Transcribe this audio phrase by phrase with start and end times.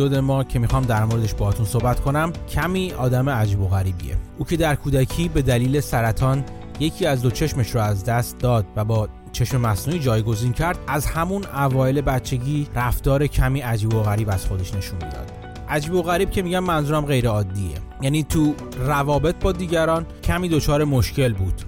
[0.00, 4.16] اپیزود ما که می‌خوام در موردش باهاتون صحبت کنم کمی آدم عجیب و غریبیه.
[4.38, 6.44] او که در کودکی به دلیل سرطان
[6.80, 11.06] یکی از دو چشمش رو از دست داد و با چشم مصنوعی جایگزین کرد از
[11.06, 15.30] همون اوایل بچگی رفتار کمی عجیب و غریب از خودش نشون می‌داد.
[15.68, 17.76] عجیب و غریب که میگم منظورم غیر عادیه.
[18.02, 18.54] یعنی تو
[18.86, 21.62] روابط با دیگران کمی دچار مشکل بود.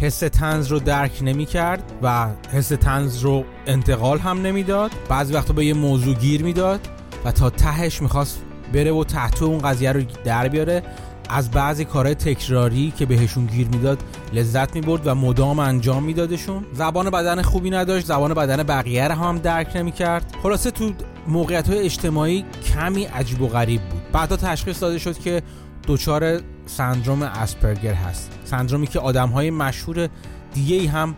[0.00, 4.90] حس تنز رو درک نمی کرد و حس تنز رو انتقال هم نمی‌داد.
[5.08, 6.88] بعضی وقتا به یه موضوع گیر می‌داد.
[7.24, 8.42] و تا تهش می‌خواست
[8.72, 10.82] بره و تحت اون قضیه رو در بیاره
[11.28, 14.02] از بعضی کارهای تکراری که بهشون گیر می‌داد
[14.32, 16.64] لذت می‌برد و مدام انجام میدادشون.
[16.72, 20.34] زبان بدن خوبی نداشت زبان بدن بقیه رو هم درک نمی‌کرد.
[20.42, 20.92] خلاصه تو
[21.28, 24.02] موقعیت های اجتماعی کمی عجیب و غریب بود.
[24.12, 25.42] بعدا تشخیص داده شد که
[25.86, 28.30] دچار سندروم اسپرگر هست.
[28.44, 30.08] سندرومی که آدم های مشهور
[30.54, 31.14] دیگه هم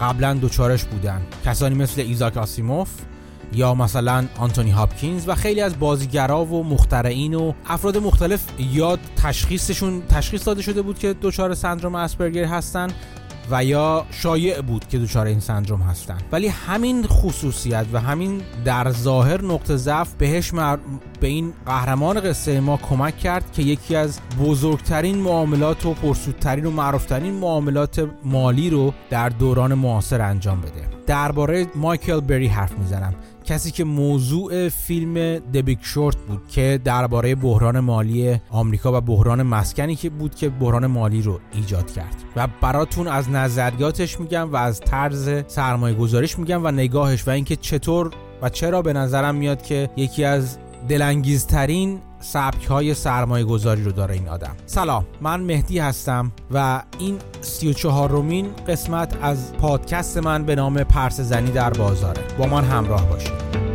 [0.00, 1.20] قبلا دچارش بودن.
[1.44, 2.88] کسانی مثل ایزاک آسیموف
[3.54, 10.02] یا مثلا آنتونی هاپکینز و خیلی از بازیگرا و مخترعین و افراد مختلف یا تشخیصشون
[10.08, 12.88] تشخیص داده شده بود که دچار سندروم اسپرگر هستن
[13.50, 16.18] و یا شایع بود که دچار این سندروم هستن.
[16.32, 20.78] ولی همین خصوصیت و همین در ظاهر نقطه ضعف بهش مر...
[21.20, 26.70] به این قهرمان قصه ما کمک کرد که یکی از بزرگترین معاملات و پرسودترین و
[26.70, 30.88] معروفترین معاملات مالی رو در دوران معاصر انجام بده.
[31.06, 33.14] درباره مایکل بری حرف می‌زنم.
[33.44, 39.96] کسی که موضوع فیلم دبیک شورت بود که درباره بحران مالی آمریکا و بحران مسکنی
[39.96, 42.16] که بود که بحران مالی رو ایجاد کرد.
[42.36, 47.56] و براتون از نظریاتش میگم و از طرز سرمایه گذاریش میگم و نگاهش و اینکه
[47.56, 48.10] چطور
[48.42, 54.14] و چرا به نظرم میاد که یکی از دلانگیزترین سبک های سرمایه گذاری رو داره
[54.14, 54.56] این آدم.
[54.66, 60.54] سلام من مهدی هستم و این سی و چهار رومین قسمت از پادکست من به
[60.54, 62.22] نام پرس زنی در بازاره.
[62.38, 63.73] با من همراه باشید.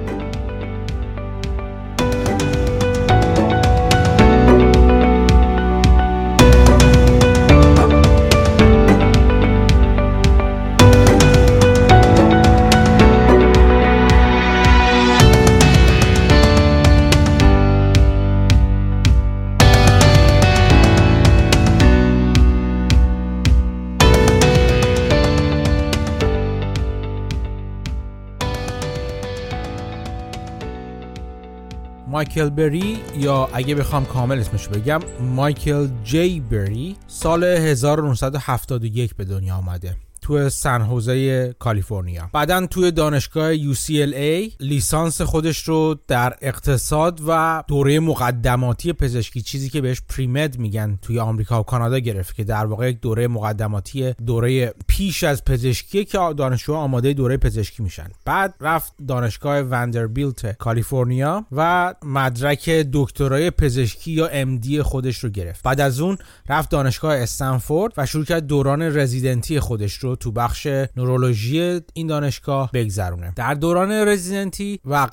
[32.20, 39.56] مایکل بری یا اگه بخوام کامل اسمش بگم مایکل جی بری سال 1971 به دنیا
[39.56, 39.96] آمده.
[40.30, 42.30] تو سن حوزه کالیفرنیا.
[42.34, 49.82] بعدا توی دانشگاه UCLA لیسانس خودش رو در اقتصاد و دوره مقدماتی پزشکی چیزی که
[49.82, 54.74] بهش پریمد میگن توی آمریکا و کانادا گرفت که در واقع یک دوره مقدماتی دوره
[54.88, 58.08] پیش از پزشکی که دانشجوها آماده دوره پزشکی میشن.
[58.26, 65.64] بعد رفت دانشگاه وندربیلت کالیفرنیا و مدرک دکترای پزشکی یا MD خودش رو گرفت.
[65.64, 66.18] بعد از اون
[66.50, 72.72] رفت دانشگاه استنفورد و شروع کرد دوران رزیدنتی خودش رو تو بخش نورولوژی این دانشگاه
[72.74, 73.34] بگذرونه.
[73.36, 75.08] در دوران رزیدنتی و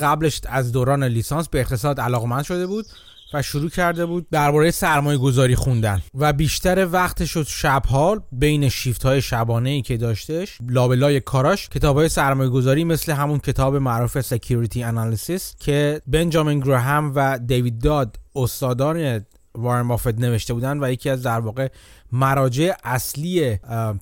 [0.00, 2.86] قبلش از دوران لیسانس به اقتصاد علاقمند شده بود
[3.34, 9.02] و شروع کرده بود درباره سرمایه گذاری خوندن و بیشتر وقتش شد شبها بین شیفت
[9.02, 14.20] های شبانه ای که داشتش لابلای کاراش کتاب های سرمایه گذاری مثل همون کتاب معروف
[14.20, 19.24] سکیوریتی انالیسیس که بنجامین گراهام و دیوید داد استادان
[19.54, 21.68] وارن بافت نوشته بودن و یکی از در واقع
[22.12, 23.58] مراجع اصلی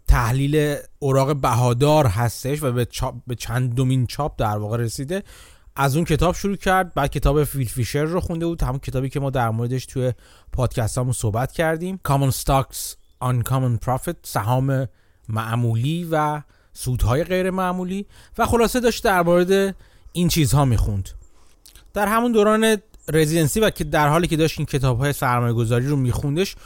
[0.09, 5.23] تحلیل اوراق بهادار هستش و به, چاپ، به چندمین چاپ در واقع رسیده.
[5.77, 9.21] از اون کتاب شروع کرد بعد کتاب فیل فیشر رو خونده بود همون کتابی که
[9.21, 10.13] ما در موردش توی
[10.53, 12.01] پادکست همون صحبت کردیم.
[12.09, 12.95] Common Stocks
[13.25, 14.89] Uncommon Profit سهام
[15.29, 18.07] معمولی و سودهای غیر معمولی.
[18.39, 19.77] و خلاصه داشت در مورد
[20.13, 21.09] این چیزها می‌خوند.
[21.95, 22.77] در همون دوران
[23.09, 26.57] رزیدنسی و که در حالی که داشت این کتاب های سرمایه گذاری رو میخوندش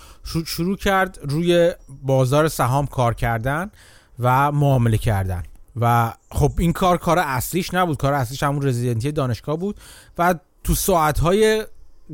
[0.46, 1.72] شروع کرد روی
[2.02, 3.70] بازار سهام کار کردن
[4.18, 5.42] و معامله کردن.
[5.80, 7.96] و خب این کار کار اصلیش نبود.
[7.96, 9.80] کار اصلیش همون رزیدنتی دانشگاه بود.
[10.18, 10.34] و
[10.64, 11.64] تو ساعتهای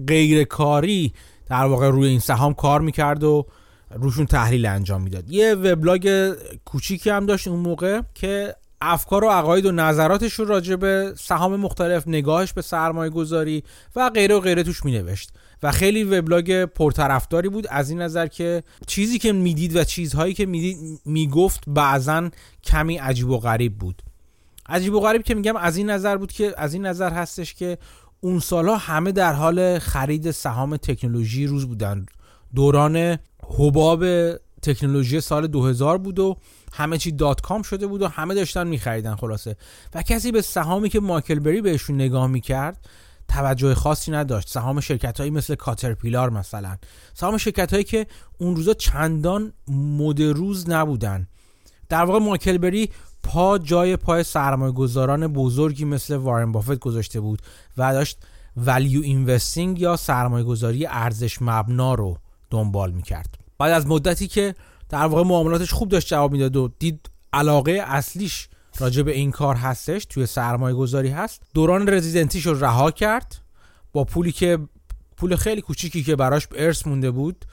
[0.07, 1.13] غیر کاری
[1.49, 3.47] در واقع روی این سهام کار می‌کرد و
[3.91, 5.31] روشون تحلیل انجام می‌داد.
[5.31, 6.35] یه وبلاگ
[6.65, 11.57] کوچیکی هم داشت اون موقع که افکار و عقاید و نظراتش رو راجع به سهام
[11.57, 13.65] مختلف نگاهش به سرمایه گذاری
[13.97, 15.31] و غیره و غیره توش می نوشت
[15.63, 20.47] و خیلی وبلاگ پرطرفداری بود از این نظر که چیزی که می‌دید و چیزهایی که
[20.47, 22.31] می‌دید می‌گفت بعضا
[22.65, 24.03] کمی عجیب و غریب بود.
[24.69, 27.79] عجیب و غریب که میگم از این نظر بود که از این نظر هستش که
[28.21, 32.07] اون سالها همه در حال خرید سهام تکنولوژی روز بودن.
[32.55, 33.19] دوران
[33.59, 34.05] حباب
[34.63, 36.37] تکنولوژی سال 2000 بود و
[36.73, 39.57] همه چی dot com شده بود و همه داشتن میخریدن خلاصه.
[39.95, 42.89] و کسی به سهامی که مایکل بری بهشون نگاه می‌کرد
[43.29, 44.49] توجه خاصی نداشت.
[44.49, 46.77] سهام شرکت هایی مثل کاترپیلار مثلا.
[47.15, 48.07] سهام شرکت هایی که
[48.39, 51.29] اون روزا چندان مد روز نبودن.
[51.89, 52.91] در واقع مایکل بری
[53.23, 57.43] پا جای پای سرمایه گذاران بزرگی مثل وارن بافت گذاشته بود
[57.77, 58.19] و داشت
[58.57, 62.19] value investing یا سرمایه گذاری ارزش مبنا رو
[62.51, 63.39] دنبال می‌کرد.
[63.59, 64.55] بعد از مدتی که
[64.91, 68.49] در واقع معاملاتش خوب داشت جواب می‌داد و دید علاقه اصلیش
[68.79, 71.43] راجع به این کار هستش توی سرمایه گذاری هست.
[71.55, 73.37] دوران رزیدنتیش رو رها کرد
[73.93, 74.59] با پولی که
[75.17, 77.45] پول خیلی کوچیکی که براش ارث مونده بود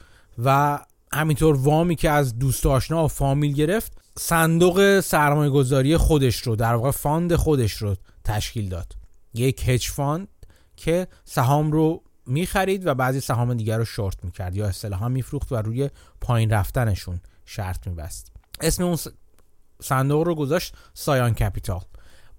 [0.44, 0.78] و
[1.12, 6.74] همینطور وامی که از دوست آشنا و فامیل گرفت صندوق سرمایه گذاری خودش رو در
[6.74, 8.96] واقع fund خودش رو تشکیل داد.
[9.34, 10.28] یک hedge fund
[10.76, 15.56] که سهام رو می‌خرید و بعضی سهام دیگر رو شورت می‌کرد یا اصطلاحا میفروخت و
[15.56, 15.90] روی
[16.20, 18.32] پایین رفتنشون شرط میبست.
[18.60, 18.96] اسم اون
[19.82, 21.80] صندوق رو گذاشت سایان کپیتال.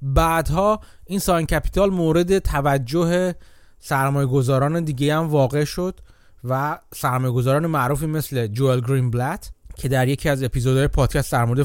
[0.01, 3.35] بعدها این سایان کپیتال مورد توجه
[3.79, 5.99] سرمایه گذاران دیگه هم واقع شد
[6.43, 11.45] و سرمایه گذاران معروفی مثل جوئل گرین بلت که در یکی از اپیزودهای پادکست در
[11.45, 11.63] مورد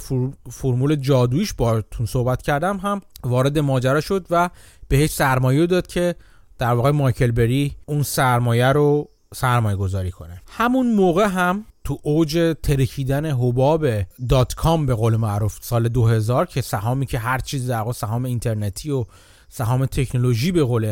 [0.51, 4.51] فرمول جادویش بارتون صحبت کردم هم وارد ماجرا شد و
[4.89, 6.15] بهش سرمایه داد که
[6.59, 10.43] در واقع مایکل بری اون سرمایه رو سرمایه گذاری کنه.
[10.49, 13.87] همون موقع هم تو اوج ترکیدن حباب
[14.29, 18.91] دات کام به قول معروف سال 2000 که سهامی که هر چیز در سهام اینترنتی
[18.91, 19.05] و
[19.49, 20.85] سهام تکنولوژی به قول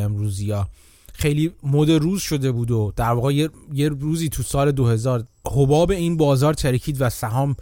[0.50, 0.68] ها
[1.12, 5.90] خیلی مد روز شده بود و در واقع یه, یه روزی تو سال 2000 حباب
[5.90, 7.56] این بازار ترکید و سهام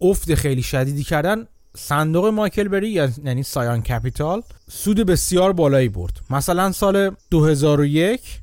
[0.00, 1.46] افت خیلی شدیدی کردن.
[1.76, 6.20] صندوق مایکل بری یعنی سایان کپیتال سود بسیار بالایی برد.
[6.30, 8.40] مثلا سال 2001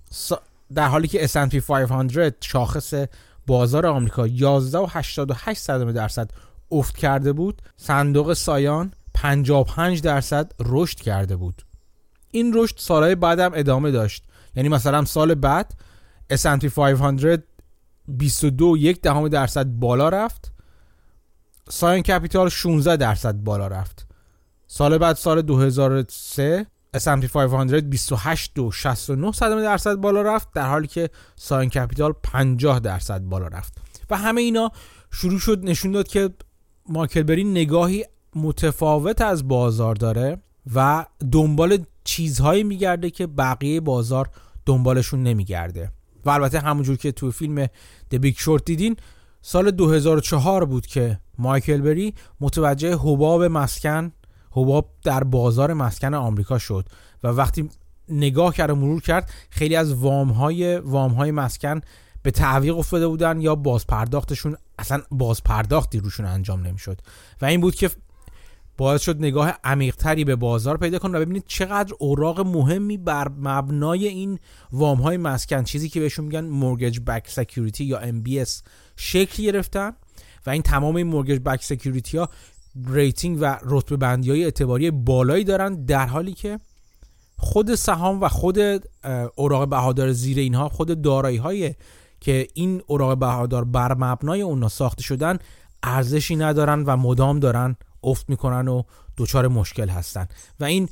[0.74, 2.94] در حالی که S&P 500 شاخص
[3.48, 6.32] بازار آمریکا 11 و 88 درصد
[6.72, 11.62] افت کرده بود صندوق سایان 55 درصد رشد کرده بود.
[12.32, 14.24] این رشد سالهای بعدم ادامه داشت.
[14.56, 15.74] یعنی مثلا سال بعد
[16.34, 17.44] S&P 500
[18.08, 20.52] 22 یک دهم درصد بالا رفت.
[21.70, 24.08] ساین کپیتال 16 درصد بالا رفت.
[24.68, 26.66] سال بعد سال 2003
[26.98, 29.32] S&P 500 28 و 69
[29.62, 30.54] درصد بالا رفت.
[30.54, 33.78] در حالی که ساین کپیتال 50 درصد بالا رفت.
[34.10, 34.72] و همه اینا
[35.12, 36.30] شروع شد نشون داد که
[36.90, 38.06] مایکل بری نگاهی
[38.36, 40.38] متفاوت از بازار داره
[40.76, 44.30] و دنبال چیزهایی میگرده که بقیه بازار
[44.66, 45.92] دنبالشون نمیگرده.
[46.26, 47.66] و البته همونجور که تو فیلم
[48.14, 48.96] The Big Short دیدین
[49.42, 54.12] سال 2004 بود که مایکل بری متوجه حباب مسکن
[54.52, 56.86] حباب در بازار مسکن آمریکا شد
[57.24, 57.70] و وقتی
[58.10, 61.82] نگاه کرد و مرور کرد خیلی از وام های, وام های مسکن
[62.24, 67.02] به تعویق افتاده بودن یا بازپرداختشون اصلا بازپرداختی روشون انجام نمی‌شد.
[67.42, 67.90] و این بود که
[68.78, 74.08] باعث شد نگاه عمیقتری به بازار پیدا کنه و ببینید چقدر اوراق مهمی بر مبنای
[74.08, 74.40] این
[74.72, 78.50] وام های مسکن چیزی که بهشون میگن mortgage-backed security یا MBS
[78.96, 79.94] شکل گرفتن.
[80.48, 82.30] و این تمام این mortgage-backed security ها
[82.86, 86.60] rating و رتبه بندی های اعتباری بالایی دارن در حالی که
[87.38, 88.60] خود سهام و خود
[89.36, 91.76] اوراق بهادار زیر اینها خود دارایی های
[92.20, 95.38] که این اوراق بهادار بر مبنای اونا ساخته شدن
[95.84, 98.84] ارزشی ندارن و مدام دارن افت می‌کنن و
[99.18, 100.28] دچار مشکل هستن.
[100.60, 100.90] و این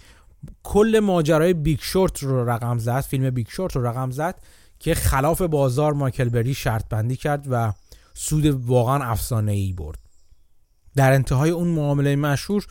[0.64, 4.36] کل ماجرای Big Short رو رقم زد فیلم Big Short رو رقم زد
[4.80, 7.74] که خلاف بازار مایکل بری شرط بندی کرد و
[8.18, 10.00] سود واقعا افسانه ای برد.
[10.96, 12.66] در انتهای اون معامله مشهور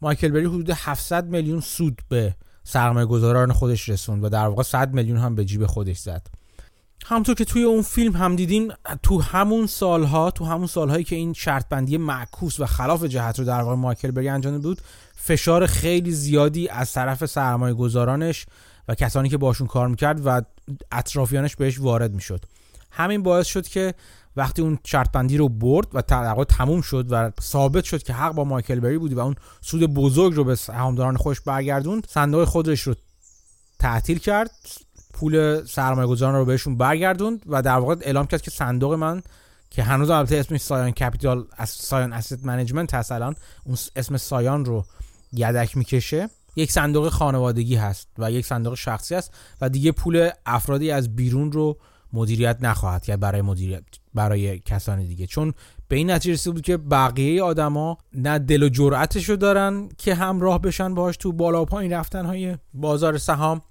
[0.00, 4.92] مایکل بری حدود 700 میلیون سود به سرمایه گذاران خودش رسوند و در واقع 100
[4.92, 6.26] میلیون هم به جیب خودش زد.
[7.06, 8.68] همینطور که توی اون فیلم هم دیدیم
[9.02, 13.44] تو همون سالها تو همون سالهایی که این شرط بندی معکوس و خلاف جهت رو
[13.44, 14.80] در واقع مایکل بری انجام بود
[15.14, 18.46] فشار خیلی زیادی از طرف سرمایه گذارانش
[18.88, 20.42] و کسانی که باشون کار می‌کرد و
[20.92, 22.44] اطرافیانش بهش وارد می‌شد.
[22.90, 23.94] همین باعث شد که
[24.38, 28.32] وقتی اون شرط بندی رو برد و در تموم شد و ثابت شد که حق
[28.32, 32.80] با مایکل بری بود و اون سود بزرگ رو به سهامداران خودش برگردوند صندوق خودش
[32.80, 32.94] رو
[33.78, 34.50] تعطیل کرد
[35.12, 39.22] پول سرمایه گذاران رو بهشون برگردوند و در واقع اعلام کرد که صندوق من
[39.70, 44.64] که هنوز البته اسمش Scion Capital از Scion Asset Management هست الان اون اسم سایان
[44.64, 44.84] رو
[45.32, 46.28] یدک می‌کشه.
[46.56, 51.52] یک صندوق خانوادگی هست و یک صندوق شخصی است و دیگه پول افرادی از بیرون
[51.52, 51.78] رو
[52.12, 53.82] مدیریت نخواهد کرد برای مدیریت
[54.14, 55.26] برای کسان دیگه.
[55.26, 55.54] چون
[55.88, 60.60] به این نتیجه رسید بود که بقیه آدما نه دل و جرأتشو دارن که همراه
[60.60, 63.62] بشن باهاش تو بالا و پایین رفتن های بازار سهام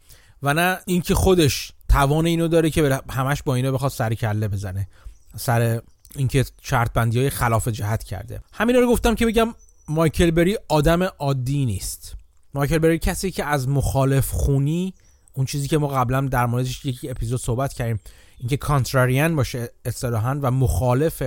[0.44, 4.88] و نه اینکه خودش توان اینو داره که همش با اینا بخواد سر کله بزنه
[5.36, 5.82] سر
[6.16, 8.42] اینکه شرط بندی های خلاف جهت کرده.
[8.54, 9.56] همینا رو گفتم که بگم
[9.90, 12.16] مایکل بری آدم عادی نیست.
[12.54, 14.94] مایکل بری کسی که از مخالف خونی
[15.34, 18.00] اون چیزی که ما قبلا در موردش یکی اپیزود صحبت کردیم
[18.40, 21.24] اینکه کانتراریان باشه اصطلاحا و مخالف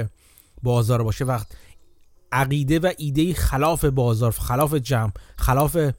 [0.62, 1.46] بازار باشه وقت
[2.32, 5.92] عقیده و ایده خلاف بازار خلاف جمع خلاف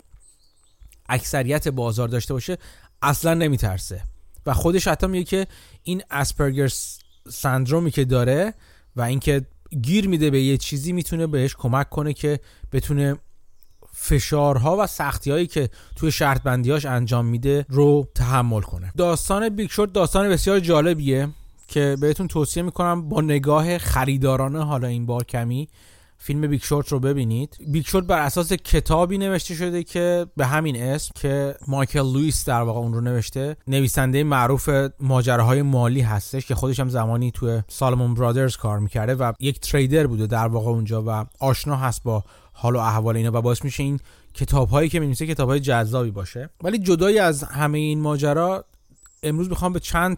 [1.10, 2.58] اکثریت بازار داشته باشه
[3.01, 4.03] اصلا نمیترسه.
[4.46, 5.48] و خودش حتی میگه که
[5.84, 6.72] این Asperger
[7.30, 8.53] syndrome ی که داره
[8.96, 9.46] و اینکه
[9.82, 12.39] گیر میده به یه چیزی می‌تونه بهش کمک کنه که
[12.72, 13.15] بتونه
[13.92, 18.92] فشارها و سختی هایی که توی شرط بندیاش انجام میده رو تحمل کنه.
[18.98, 21.30] داستان Big Short داستان بسیار جالبیه
[21.68, 25.70] که بهتون توصیه می‌کنم با نگاه خریدارانه حالا این بار کمی
[26.18, 27.58] فیلم Big Short رو ببینید.
[27.68, 32.62] Big Short بر اساس کتابی نوشته شده که به همین اسم که مایکل لوئیس در
[32.62, 34.70] واقع اون رو نوشته نویسنده معروف
[35.00, 40.08] ماجراهای مالی هستش که خودش هم زمانی توی سالمون برادرز کار می‌کرده و یک تریدر
[40.08, 42.24] بوده در واقع اونجا و آشنا هست با
[42.62, 44.00] حال و احوال اینا و باعث میشه این
[44.34, 46.50] کتاب هایی که می‌نویسه کتاب های جذابی باشه.
[46.63, 48.65] ولی جدای از همه این ماجرا
[49.24, 50.18] امروز می‌خوام به چند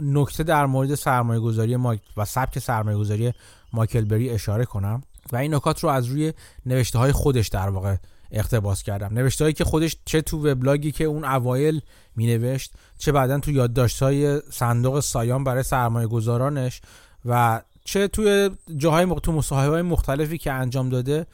[0.00, 1.76] نکته در مورد سرمایه گذاری
[2.16, 3.32] و سبک سرمایه گذاری
[3.72, 5.02] مایکل بری اشاره کنم
[5.32, 6.32] و این نکات رو از روی
[6.66, 7.96] نوشته های خودش در واقع
[8.30, 9.14] اقتباس کردم.
[9.14, 11.80] نوشته هایی که خودش چه تو وبلاگی که اون اوایل
[12.16, 16.80] می نوشت چه بعدا تو یادداشت های صندوق سایان برای سرمایه گذارانش
[17.24, 21.26] و چه توی جاهای تو مصاحبه های مختلفی که انجام داده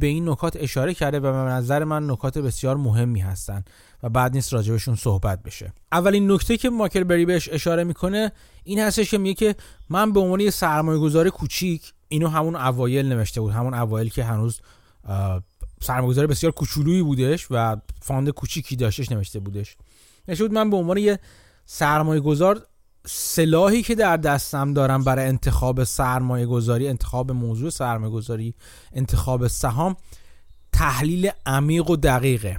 [0.00, 3.64] به این نکات اشاره کرده و به نظر من نکات بسیار مهمی هستن
[4.02, 5.72] و بعد نیست راجبشون صحبت بشه.
[5.92, 8.32] اولین نکته که ماکل بری بهش اشاره می‌کنه
[8.64, 9.54] این هستش که میگه که
[9.88, 14.24] من به عنوان یه سرمایه گذار کوچیک اینو همون اوایل نوشته بود همون اوایل که
[14.24, 14.60] هنوز
[15.80, 19.76] سرمایه‌گذار بسیار کوچولویی بودش و فاند کوچیکی داشتش نوشته بودش.
[20.28, 21.18] نوشته بود من به عنوان یه
[21.66, 22.66] سرمایه گذار
[23.06, 28.54] سلاحی که در دستم دارم برای انتخاب سرمایه گذاری انتخاب موضوع سرمایه گذاری
[28.92, 29.96] انتخاب سهام
[30.72, 32.56] تحلیل عمیق و دقیقه.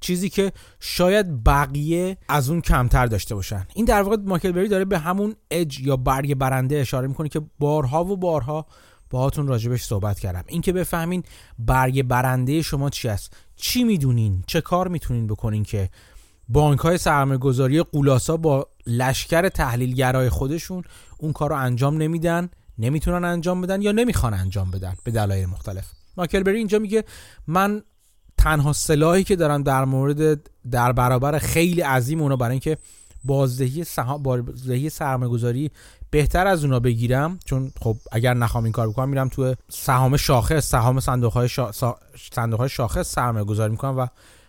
[0.00, 3.66] چیزی که شاید بقیه از اون کمتر داشته باشن.
[3.74, 7.40] این در واقع ماکل بری داره به همون اج یا برگ برنده اشاره می‌کنه که
[7.58, 8.66] بارها و بارها
[9.10, 10.44] باهاتون راجبش صحبت کردم.
[10.46, 11.22] اینکه بفهمین
[11.58, 13.36] برگ برنده شما چی است.
[13.56, 15.90] چی می‌دونین؟ چه کار می‌تونین بکنین که
[16.48, 20.82] بانک های سرمایه قولاسا با لشکر تحلیلگرای خودشون
[21.18, 22.48] اون کار رو انجام نمیدن
[22.78, 25.84] نمی‌تونن انجام بدن یا نمی‌خوان انجام بدن به دلایل مختلف.
[26.16, 27.04] ماکل بری اینجا میگه
[27.46, 27.82] من
[28.38, 32.78] تنها سلاحی که دارم در مورد در برابر خیلی عظیم اونا برای اینکه
[33.24, 35.70] بازدهی سهام بازدهی سرمایه گذاری
[36.10, 40.70] بهتر از اونا بگیرم چون خب اگر نخوام این کار بکنم میرم تو سهام شاخص
[40.70, 41.70] سهام صندوق های, شا...
[42.32, 44.06] صندوق های شاخص سرمایه گذاری می‌کنم و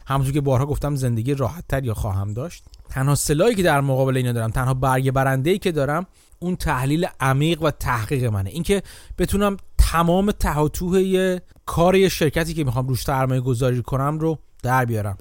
[0.08, 2.64] همونطور که بارها گفتم زندگی راحت تر یا خواهم داشت.
[2.90, 6.06] تنها سلاحی که در مقابل اینا دارم تنها برگ برنده ای که دارم
[6.40, 8.50] اون تحلیل عمیق و تحقیق منه.
[8.50, 8.84] اینکه
[9.18, 15.18] بتونم تمام تهاتوه کار یه شرکتی که می‌خوام روش سرمایه گذاری کنم رو در بیارم.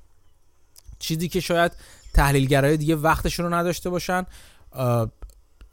[0.98, 1.72] چیزی که شاید
[2.14, 4.26] تحلیلگرای دیگه وقتشون رو نداشته باشن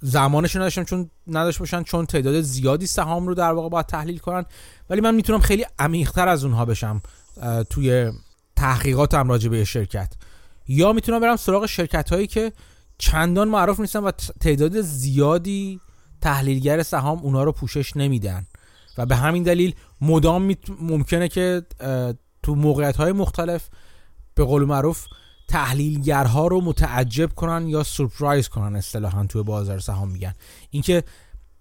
[0.02, 4.46] زمانشون نداشتن چون نداشته باشن چون تعداد زیادی سهام رو در واقع باید تحلیل کنن.
[4.90, 7.02] ولی من می‌تونم خیلی عمیقتر از اونها بشم
[7.70, 8.12] توی
[8.62, 10.14] تحقیقاتم راجع به شرکت.
[10.68, 12.52] یا می‌تونم برم سراغ شرکت هایی که
[12.98, 15.80] چندان معروف نیستن و تعداد زیادی
[16.22, 18.48] تحلیلگر سهام اونا رو پوشش نمیدن.
[18.98, 21.62] و به همین دلیل مدام ممکنه که
[22.44, 23.70] تو موقعیت های مختلف
[24.36, 25.06] به قول معروف
[25.50, 30.34] تحلیلگرها رو متعجب کنن یا سورپرایز کنن اصطلاحا توی بازار سهام میگن.
[30.70, 31.04] اینکه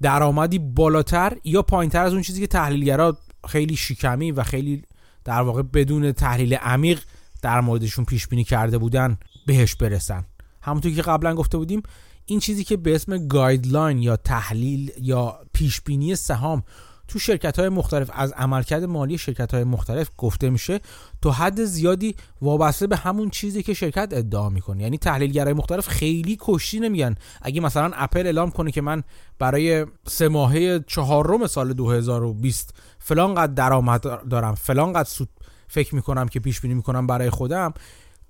[0.02, 4.82] درآمدی بالاتر یا پایینتر از اون چیزی که تحلیلگرها خیلی شیکمی و خیلی
[5.24, 7.00] در واقع بدون تحلیل عمیق
[7.42, 10.24] در موردشون پیش بینی کرده بودن بهش برسن.
[10.62, 11.82] همونطور که قبلا گفته بودیم
[12.26, 16.62] این چیزی که به اسم گایدلاین یا تحلیل یا پیش بینی سهام
[17.10, 20.80] تو شرکت های مختلف از عملکرد مالی شرکت های مختلف گفته میشه
[21.22, 24.82] تو حد زیادی وابسته به همون چیزی که شرکت ادعا می‌کنه.
[24.82, 27.14] یعنی تحلیلگرای مختلف خیلی کشتی نمیگن.
[27.42, 29.02] اگه مثلا اپل اعلام کنه که من
[29.38, 35.28] برای سه ماهه چهارم سال 2020 فلان قد درآمد دارم فلان قد سود
[35.68, 37.74] فکر می‌کنم که پیش بینی می‌کنم برای خودم.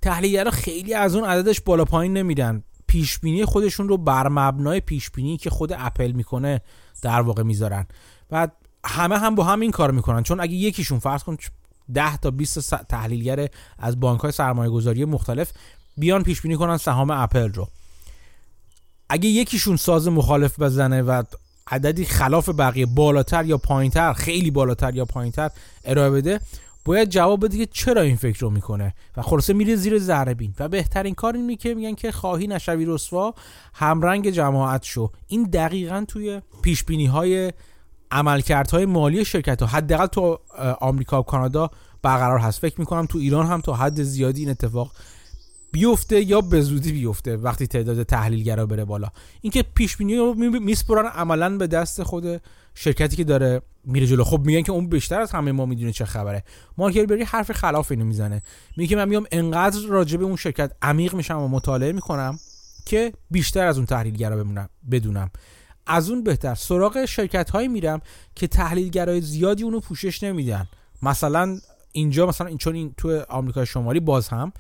[0.03, 5.11] تحلیلگرا خیلی از اون عددش بالا پایین نمیدن پیش بینی خودشون رو بر مبنای پیش
[5.11, 6.61] بینی که خود اپل می‌کنه
[7.03, 7.87] در واقع می‌ذارن.
[8.31, 8.49] و
[8.85, 10.23] همه هم با هم این کار می‌کنن.
[10.23, 11.37] چون اگه یکیشون فرض کن
[11.95, 13.49] 10 تا 20 تحلیلگر
[13.79, 15.53] از بانک های سرمایه گذاری مختلف
[15.97, 17.69] بیان پیش بینی کنن سهام اپل رو.
[19.09, 21.23] اگه یکیشون ساز مخالف بزنه و
[21.71, 25.51] عددی خلاف بقیه بالاتر یا پایینتر خیلی بالاتر یا پایینتر
[25.85, 26.41] ارائه بده
[26.85, 28.95] باید جواب بده که چرا این فکر رو می‌کنه.
[29.17, 30.55] و خلاصه میره زیر ذره بین.
[30.59, 33.35] و بهترین کار این که میگن که خواهی نشوی رسوا
[33.75, 35.11] همرنگ جماعت شو.
[35.27, 37.53] این دقیقا توی پیش های
[38.11, 39.69] عملکردهای مالی شرکت ها.
[39.69, 40.39] حداقل تو
[40.81, 41.71] آمریکا و کانادا
[42.03, 42.61] برقرار هست.
[42.61, 44.93] فکر می‌کنم تو ایران هم تا حد زیادی این اتفاق
[45.73, 49.09] بیفته یا به زودی بیفته وقتی تعداد تحلیلگرا بره بالا.
[49.41, 52.43] اینکه پیش بینی رو میسپرن عملا به دست خود
[52.75, 54.25] شرکتی که داره میره جلو.
[54.25, 56.45] خب میگن که اون بیشتر از همه ما می‌دونه چه خبره.
[56.79, 58.43] مارکل بری حرف خلاف اینو می‌زنه.
[58.77, 62.39] میگه من میام انقدر راجع به اون شرکت عمیق میشم و مطالعه می‌کنم
[62.87, 65.31] که بیشتر از اون تحلیلگرا بمونم بدونم.
[65.87, 66.55] از اون بهتر.
[66.55, 68.01] سراغ شرکت هایی میرم
[68.35, 70.69] که تحلیلگرای زیادی اونو پوشش نمیدن.
[71.03, 71.59] مثلا
[71.93, 74.53] اینجا مثلا چون این تو آمریکا شمالی باز هم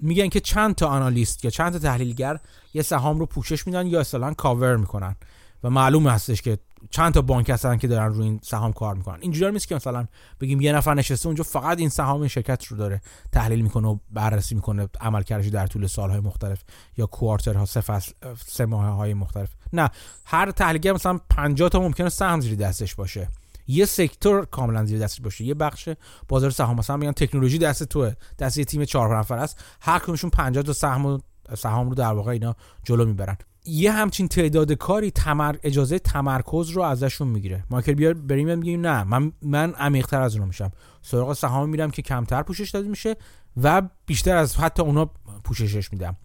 [0.00, 2.38] میگن که چند تا آنالیست یا چند تا تحلیلگر
[2.74, 5.16] یه سهام رو پوشش میدن یا اصلا کاور می‌کنن.
[5.64, 6.58] و معلوم هستش که
[6.90, 9.18] چند تا بانک هستن که دارن روی این سهام کار می‌کنن.
[9.20, 10.06] اینجوری نیست که مثلا
[10.40, 13.00] بگیم یه نفر نشسته اونجا فقط این سهام شرکت رو داره
[13.32, 16.62] تحلیل می‌کنه و بررسی می‌کنه عملکردش در طول سالهای مختلف
[16.96, 18.12] یا کوارترها سه فصل
[18.46, 19.50] سه ماه های مختلف.
[19.72, 19.90] نه
[20.24, 23.28] هر تحلیلگر مثلا 50 تا ممکنه سهم زیر دستش باشه.
[23.66, 25.44] یه سکتور کاملا زیر دستش باشه.
[25.44, 25.88] یه بخش
[26.28, 26.78] بازار سهام.
[26.78, 28.12] مثلا میگن تکنولوژی دست توه.
[28.38, 29.64] دست یه تیم چهار نفر است.
[29.80, 31.20] هر کدومشون 50 تا سهم
[31.56, 33.36] سهام رو در واقع اینا جلو می‌برن.
[33.64, 35.56] یه همچین تعداد کاری تمر...
[35.62, 37.64] اجازه تمرکز رو ازشون می‌گیره.
[37.70, 39.04] مایکل بیار بریم میگه نه.
[39.04, 40.70] من من عمیق‌تر از اونها میشم.
[41.02, 43.16] سراغ سهام میرم که کمتر پوشش داده میشه
[43.62, 45.10] و بیشتر از حتی اونا
[45.44, 46.16] پوششش میدم.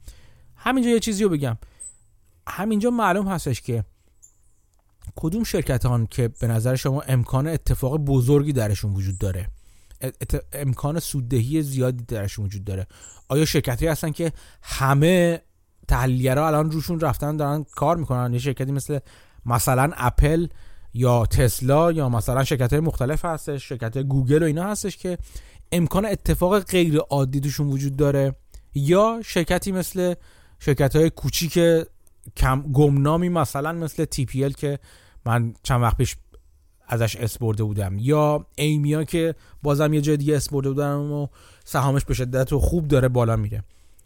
[0.55, 1.57] همینجا یه چیزی رو بگم.
[2.47, 3.83] همینجا معلوم هستش که
[5.15, 9.47] کدوم شرکت هان که به نظر شما امکان اتفاق بزرگی درشون وجود داره؟
[10.53, 12.87] امکان سوددهی زیادی درشون وجود داره.
[13.29, 15.41] آیا شرکتی هستن که همه
[15.87, 18.99] تحلیلگرا الان روشون رفتن دارن کار می‌کنن؟ یه شرکتی مثل
[19.45, 20.47] مثلا اپل
[20.93, 25.17] یا تسلا یا مثلا شرکت های مختلف هستش شرکت گوگل و اینا هستش که
[25.71, 28.35] امکان اتفاق غیر عادی توشون وجود داره.
[28.75, 30.13] یا شرکتی مثل
[30.59, 31.59] شرکت های کوچیک
[32.37, 34.79] کم گمنامی مثلا مثل TPL که
[35.27, 36.15] من چند وقت پیش
[36.87, 37.97] ازش اسم برده بودم.
[37.99, 41.27] یا ایمیا که بازم یه جای دیگه اسم برده بودم و
[41.65, 43.63] سهامش به شدت و خوب داره بالا میره.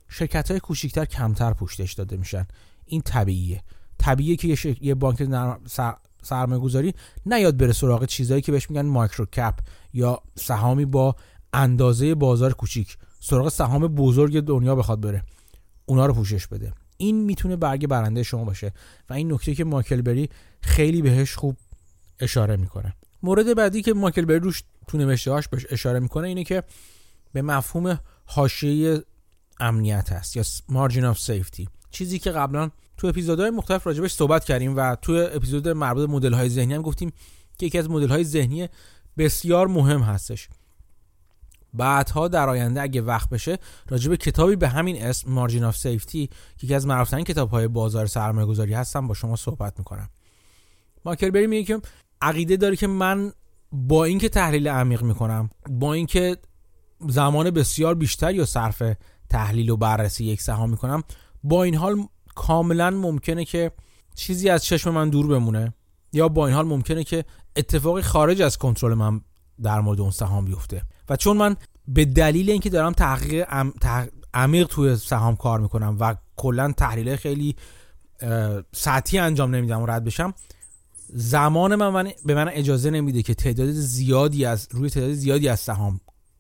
[0.10, 2.48] شرکت های کوچیکتر کمتر پوشش داده میشن.
[2.86, 3.64] این طبیعیه.
[3.98, 5.28] طبیعیه که یه, یه بانک
[6.24, 6.94] سرمایه گذاری
[7.26, 9.54] نیاد بره سراغ چیزهایی که بهش میگن مایکرو کپ
[9.94, 11.16] یا سهامی با
[11.54, 12.98] اندازه بازار کوچیک.
[13.20, 15.24] سراغ سهام بزرگ دنیا بخواد بره.
[15.86, 16.74] اونا رو پوشش بده.
[17.02, 18.74] این می‌تونه برگ برنده شما باشه.
[19.10, 20.30] و این نکته که مایکل بری
[20.62, 21.58] خیلی بهش خوب
[22.20, 22.96] اشاره می‌کنه.
[23.24, 26.64] مورد بعدی که مایکل بری روش تو نوشته هاش بهش اشاره می‌کنه اینه که
[27.34, 29.04] به مفهوم حاشیه
[29.60, 34.78] امنیت هست یا margin of safety چیزی که قبلا تو اپیزودهای مختلف راجبش صحبت کردیم
[34.78, 37.14] و تو اپیزود مربوط مدل های ذهنی هم گفتیم
[37.58, 38.70] که یکی از مدل های ذهنی
[39.18, 40.50] بسیار مهم هستش.
[41.74, 43.58] بعدها در آینده اگه وقت بشه
[43.90, 48.06] راجب کتابی به همین اسم Margin of Safety که یکی از معروفترین کتاب های بازار
[48.06, 50.10] سرمایه گذاری هستم با شما صحبت می‌کنم.
[51.06, 51.82] مایکل بری میگه که
[52.22, 53.32] عقیده داره که من
[53.72, 56.38] با اینکه تحلیل عمیق می‌کنم با اینکه
[57.08, 58.84] زمان بسیار بیشتری یا صرف
[59.30, 61.04] تحلیل و بررسی یک سهام می‌کنم
[61.44, 63.72] با این حال کاملا ممکنه که
[64.16, 65.74] چیزی از چشم من دور بمونه
[66.14, 69.22] یا با این حال ممکنه که اتفاقی خارج از کنترل من
[69.64, 70.82] در مورد اون سهام بیفته.
[71.12, 71.56] و چون من
[71.88, 73.48] به دلیل اینکه دارم تحقیق
[74.34, 77.56] عمیق توی سهام کار می‌کنم و کلا تحلیل خیلی
[78.76, 80.34] سطحی انجام نمیدم و رد بشم
[81.14, 85.60] زمان من, من به من اجازه نمیده که تعداد زیادی از روی تعداد زیادی از
[85.60, 86.00] سهام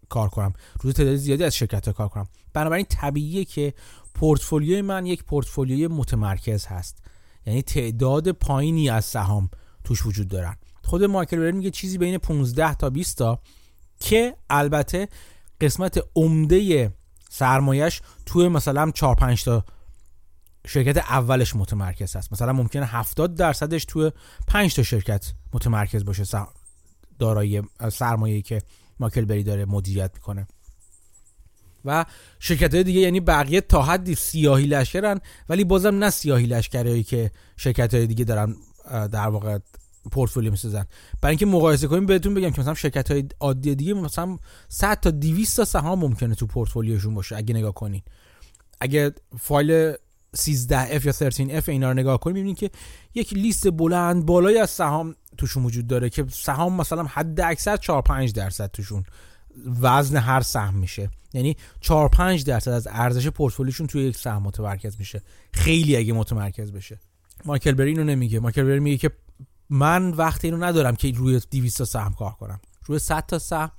[0.10, 2.28] کار کنم روی تعداد زیادی از شرکت ها کار کنم.
[2.54, 3.74] بنابراین طبیعیه که
[4.14, 6.98] پورتفولیوی من یک پورتفولیوی متمرکز هست.
[7.46, 9.50] یعنی تعداد پایینی از سهام
[9.84, 10.56] توش وجود دارن.
[10.84, 13.40] خود مایکل میگه چیزی بین 15 تا 20 تا
[14.02, 15.08] که البته
[15.62, 16.92] قسمت عمده
[17.30, 19.66] سرمایش توی مثلا 4 5 تا
[20.68, 22.34] شرکت اولش متمرکز هست.
[22.34, 24.12] مثلا ممکنه 70 درصدش توی
[24.48, 26.24] 5 تا شرکت متمرکز باشه
[27.20, 27.62] دارایی
[27.92, 28.62] سرمایه‌ای که
[29.00, 30.48] ماکل بری داره مدیریت می‌کنه.
[31.86, 32.06] و
[32.40, 37.32] شرکت های دیگه یعنی بقیه تا حدی سیاهی لشکرن ولی بازم نه سیاهی لشکرهایی که
[37.58, 38.56] شرکت های دیگه دارن
[38.92, 39.58] در واقع
[40.12, 40.86] پورتفولیو می‌سازن
[41.22, 44.38] برای اینکه مقایسه کنیم بهتون بگم که مثلا شرکت های عادی دیگه مثلا
[44.70, 48.02] 100 تا 200 تا سهام ممکنه تو پورتفولیوشون باشه اگه نگاه کنین.
[48.82, 49.94] اگه فایل
[50.38, 52.72] 13F یا 13F اینا رو نگاه کنیم می‌بینید که
[53.16, 58.02] یک لیست بلند بالایی از سهام توشون وجود داره که سهام مثلا حد اکثر 4
[58.02, 59.04] 5 درصد توشون
[59.82, 61.10] وزن هر سهم میشه.
[61.34, 65.22] یعنی 4 5 درصد از ارزش پورتفولیوشون توی یک سهم متمرکز میشه.
[65.54, 67.00] خیلی اگه متمرکز بشه.
[67.46, 68.40] مایکل بری اینو نمیگه.
[68.40, 69.12] مایکل بری میگه که
[69.72, 72.60] من وقتی اینو ندارم که روی 200 تا سهم کار کنم.
[72.86, 73.72] روی 100 تا سهم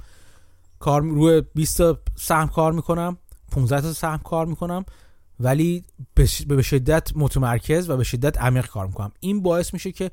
[0.78, 3.18] کار روی 20 تا سهم کار می‌کنم
[3.50, 4.84] 15 تا سهم کار می‌کنم
[5.40, 5.84] ولی
[6.46, 9.12] به شدت متمرکز و به شدت عمیق کار می‌کنم.
[9.20, 10.10] این باعث میشه که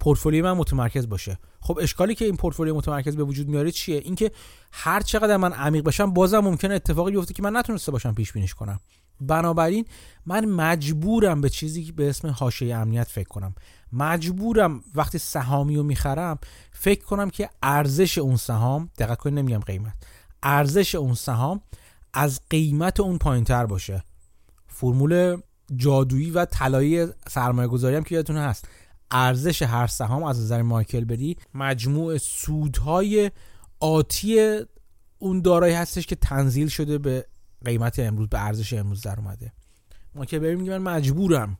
[0.00, 1.38] پورتفولیوی من متمرکز باشه.
[1.60, 4.30] خب اشکالی که این پورتفولیو متمرکز به وجود میاره چیه؟ اینکه
[4.72, 8.54] هر چقدر من عمیق بشم بازم ممکنه اتفاقی بیفته که من نتونسته باشم پیش بینیش
[8.54, 8.80] کنم.
[9.20, 9.84] بنابراین
[10.26, 13.54] من مجبورم به چیزی که به اسم حاشیه امنیت فکر کنم.
[13.92, 16.38] مجبورم وقتی سهامی رو می‌خرم
[16.72, 19.94] فکر کنم که ارزش اون سهام دقت کنید نمیگم قیمت
[20.42, 21.60] ارزش اون سهام
[22.14, 24.04] از قیمت اون پایینتر باشه.
[24.66, 25.42] فرمول
[25.76, 28.68] جادویی و طلایی سرمایه گذاری هم که یادتون هست.
[29.10, 33.30] ارزش هر سهام از نظر مایکل بری مجموع سودهای
[33.80, 34.60] آتی
[35.18, 37.26] اون دارایی هستش که تنزیل شده به
[37.64, 39.52] قیمت امروز به ارزش امروز در اومده.
[40.14, 41.58] مایکل بری میگه من مجبورم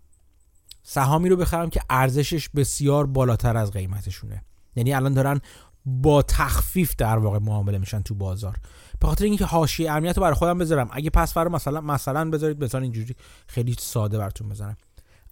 [0.83, 4.43] سهامی رو بخرم که ارزشش بسیار بالاتر از قیمتشونه.
[4.77, 5.41] یعنی الان دارن
[5.87, 8.57] با تخفیف در واقع معامله میشن تو بازار.
[9.01, 10.89] به خاطر اینکه حاشیه امنیت رو برای خودم بذارم.
[10.93, 13.17] اگه پس فردا مثلا مثلا بذارید بذارید اینجوری.
[13.47, 14.77] خیلی ساده براتون بزنم.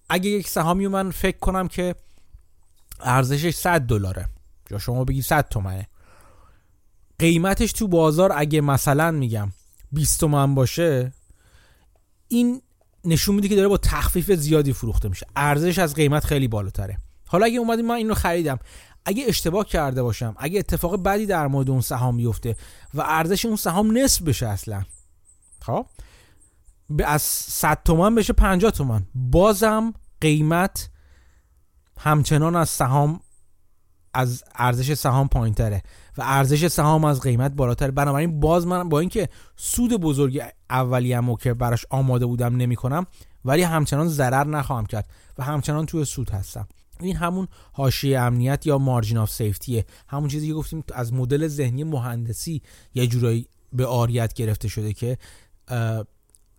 [0.08, 1.94] اگه یک سهامی من فکر کنم که
[3.00, 4.28] ارزشش 100 دلاره.
[4.70, 5.88] یا شما بگی 100 تومنه.
[7.18, 9.52] قیمتش تو بازار اگه مثلا میگم
[9.92, 11.12] 20 تومن باشه
[12.28, 12.62] این
[13.04, 15.26] نشون میده که داره با تخفیف زیادی فروخته میشه.
[15.36, 16.98] ارزش از قیمت خیلی بالاتره.
[17.26, 18.58] حالا اگه اومدیم من اینو خریدم
[19.04, 22.56] اگه اشتباه کرده باشم اگه اتفاق بدی در مورد اون سهام بیفته
[22.94, 24.84] و ارزش اون سهام نصف بشه اصلا
[25.62, 25.86] خب؟
[27.04, 30.90] از 100 تومن بشه 50 تومن بازم قیمت
[31.98, 33.20] همچنان از سهام
[34.14, 35.82] از ارزش سهام پایینتره
[36.18, 41.54] و ارزش سهام از قیمت بالاتر بنابراین باز من با اینکه سود بزرگی اولیه‌مو که
[41.54, 43.06] براش آماده بودم نمی‌کنم
[43.44, 46.68] ولی همچنان ضرر نخواهم کرد و همچنان توی سود هستم.
[47.00, 51.48] این همون حاشیه امنیت یا margin of safety ه همون چیزی که گفتیم از مدل
[51.48, 52.62] ذهنی مهندسی
[52.94, 55.18] یه جورایی به عاریت گرفته شده که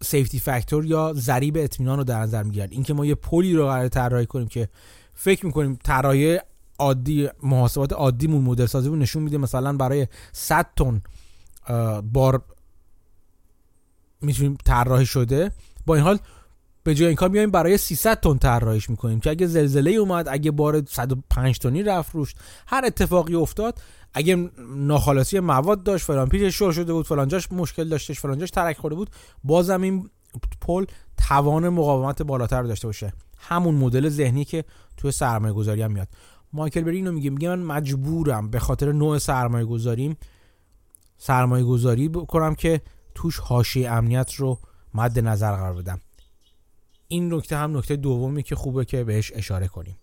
[0.01, 2.71] safety factor یا ضریب اطمینان رو در نظر می‌گیرد.
[2.71, 4.69] اینکه ما یه پلی رو قرار طراحی کنیم که
[5.13, 6.39] فکر می‌کنیم طراحی
[6.79, 11.01] عادی محاسبات عادیمون مدل سازیمون نشون میده مثلا برای 100 تن
[12.01, 12.43] بار
[14.21, 15.51] می‌تونیم طراحی شده
[15.85, 16.19] با این حال
[16.83, 20.51] به جای این کار میایم برای 300 تن طراحیش می‌کنیم که اگه زلزله اومد اگه
[20.51, 22.35] بار 105 تنی رفت روش
[22.67, 23.79] هر اتفاقی افتاد
[24.13, 28.51] اگه ناخالصی مواد داشت فلان پیش شور شده بود فلان جاش مشکل داشتش فلان جاش
[28.51, 29.09] ترک خورده بود
[29.43, 30.09] بازم این
[30.61, 30.85] پل
[31.27, 33.13] توان مقاومت بالاتر داشته باشه.
[33.39, 34.65] همون مدل ذهنی که
[34.97, 36.07] توی سرمایه گذاری هم میاد.
[36.53, 40.17] مایکل بری اینو میگه میگه من مجبورم به خاطر نوع سرمایه گذاریم
[41.17, 42.81] سرمایه گذاری بکنم که
[43.15, 44.59] توش حاشیه امنیت رو
[44.93, 45.99] مد نظر قرار بدم.
[47.07, 49.97] این نکته هم نکته دومی که خوبه که بهش اشاره کنیم.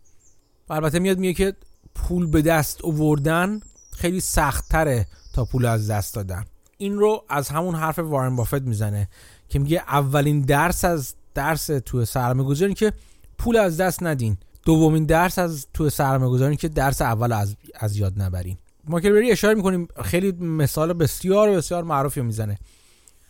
[0.68, 1.56] و البته میاد میگه که
[1.94, 3.60] پول به دست اووردن
[3.92, 6.44] خیلی سختتره تا پول از دست دادن.
[6.78, 9.08] این رو از همون حرف وارن بافت می‌زنه
[9.48, 12.92] که میگه اولین درس از درس تو سرمایه گذاری که
[13.38, 14.36] پول از دست ندین.
[14.64, 18.58] دومین درس از تو سرمایه گذاری که درس اول از, از یاد نبرین.
[18.84, 22.58] ماکربری اشاره می‌کنیم خیلی مثال بسیار بسیار معروفی می‌زنه.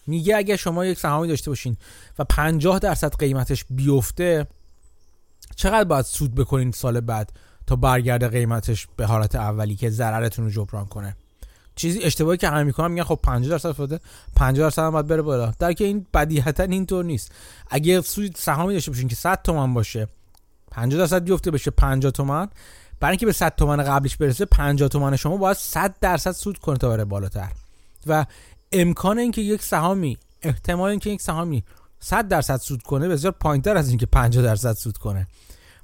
[0.09, 1.77] میگه اگه شما یک سهامی داشته باشین
[2.19, 4.47] و 50 درصد قیمتش بیفته
[5.57, 7.33] چقدر باید سود بکنین سال بعد
[7.67, 11.17] تا برگرده قیمتش به حالت اولی که ضررتون رو جبران کنه؟
[11.77, 14.01] چیزی اشتباهی که همه می‌کنن میگن خب 50 درصد فاده
[14.37, 15.53] 50 درصد هم باید بره بالا.
[15.59, 17.33] در که این بدیهتا اینطور نیست.
[17.71, 20.09] اگه سود سهامی داشته باشین که 100 تومن باشه
[20.71, 22.49] 50 درصد بیفته بشه 50 تومن
[23.01, 26.77] برای اینکه به 100 تومن قبلش برسه 50 تومن شما باید 100 درصد سود کنه
[26.77, 27.51] تا بره بالاتر.
[28.07, 28.27] و
[28.73, 31.65] امکان اینکه یک سهامی احتمال اینکه یک سهامی
[32.01, 35.27] 100 درصد سود کنه بسیار پایینتر از اینکه 50 درصد سود کنه.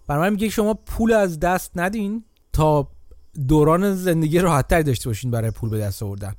[0.06, 2.88] برای میگه شما پول از دست ندین تا
[3.48, 6.34] دوران زندگی راحتتری داشته باشین برای پول به دست آوردن.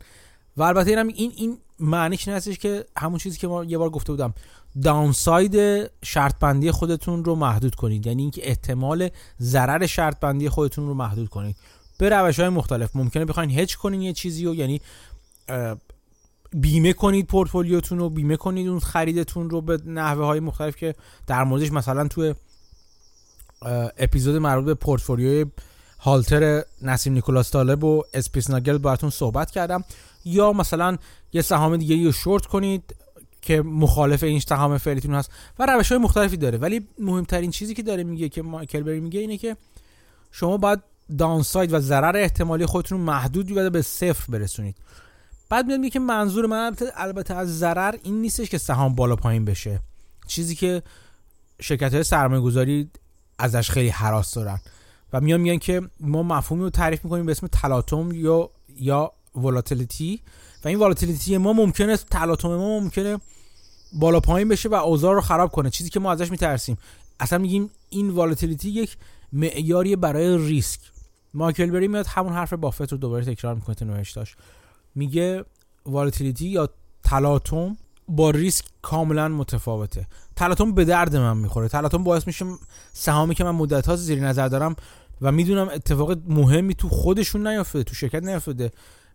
[0.58, 4.12] و البته این این این معنیش این که همون چیزی که ما یه بار گفته
[4.12, 4.34] بودم
[4.84, 5.56] downside
[6.04, 8.08] شرط بندی خودتون رو محدود کنید.
[8.08, 9.10] یعنی اینکه احتمال
[9.42, 11.56] ضرر شرط بندی خودتون رو محدود کنید.
[11.98, 14.82] به روش های مختلف ممکنه بخواین هج کنین یه چیزی رو یعنی
[16.62, 20.96] بیمه کنید پورتفولیوتون رو بیمه کنید اون خریدتون رو به نحوه های مختلف که
[21.28, 22.34] در موردش مثلا توی
[23.98, 25.46] اپیزود مربوط به پورتفولیوی
[26.00, 29.84] هالتری نسیم نیکولاس طالب و اسپیتزناگل براتون صحبت کردم.
[30.26, 30.98] یا مثلا
[31.34, 32.96] یه سهام دیگه رو شورت کنید
[33.42, 36.58] که مخالف این سهام فعلیتون هست و روش های مختلفی داره.
[36.58, 39.58] ولی مهمترین چیزی که داره میگه که مایکل بری میگه اینه که
[40.32, 40.80] شما باید
[41.18, 44.76] داونساید و ضرر احتمالی خودتون محدود و به صفر برسونید.
[45.50, 49.46] بعد میاد میگه که منظور من البته از ضرر این نیستش که سهام بالا پایین
[49.46, 49.80] بشه.
[50.28, 50.84] چیزی که
[51.62, 52.90] شرکت های سرمایه گذاری
[53.40, 54.60] ازش خیلی حراس دارن.
[55.14, 60.22] و میان میگن که ما مفهومی رو تعریف می‌کنیم به اسم تلاطم یا یا volatility
[60.64, 63.18] و این volatility ما ممکنه تلاطم ما ممکنه
[63.94, 65.70] بالا پایین بشه و اوضاع رو خراب کنه.
[65.70, 66.78] چیزی که ما ازش میترسیم.
[67.20, 68.98] اصلا میگیم این volatility یک
[69.34, 70.80] معیاری برای ریسک.
[71.34, 74.36] مایکل بری میاد همون حرف بافت رو دوباره تکرار می‌کنه تو نوشتاش.
[74.96, 75.46] میگه
[75.86, 76.70] volatility یا
[77.04, 77.78] تلاطم
[78.08, 80.08] با ریسک کاملا متفاوته.
[80.36, 81.68] تلاطم به درد من می‌خوره.
[81.68, 82.46] تلاطم باعث میشه
[82.94, 84.76] سهامی که من مدت ها زیر نظر دارم
[85.22, 88.72] و می‌دونم اتفاق مهمی تو خودشون نیافتاده تو شرکت نیافتاده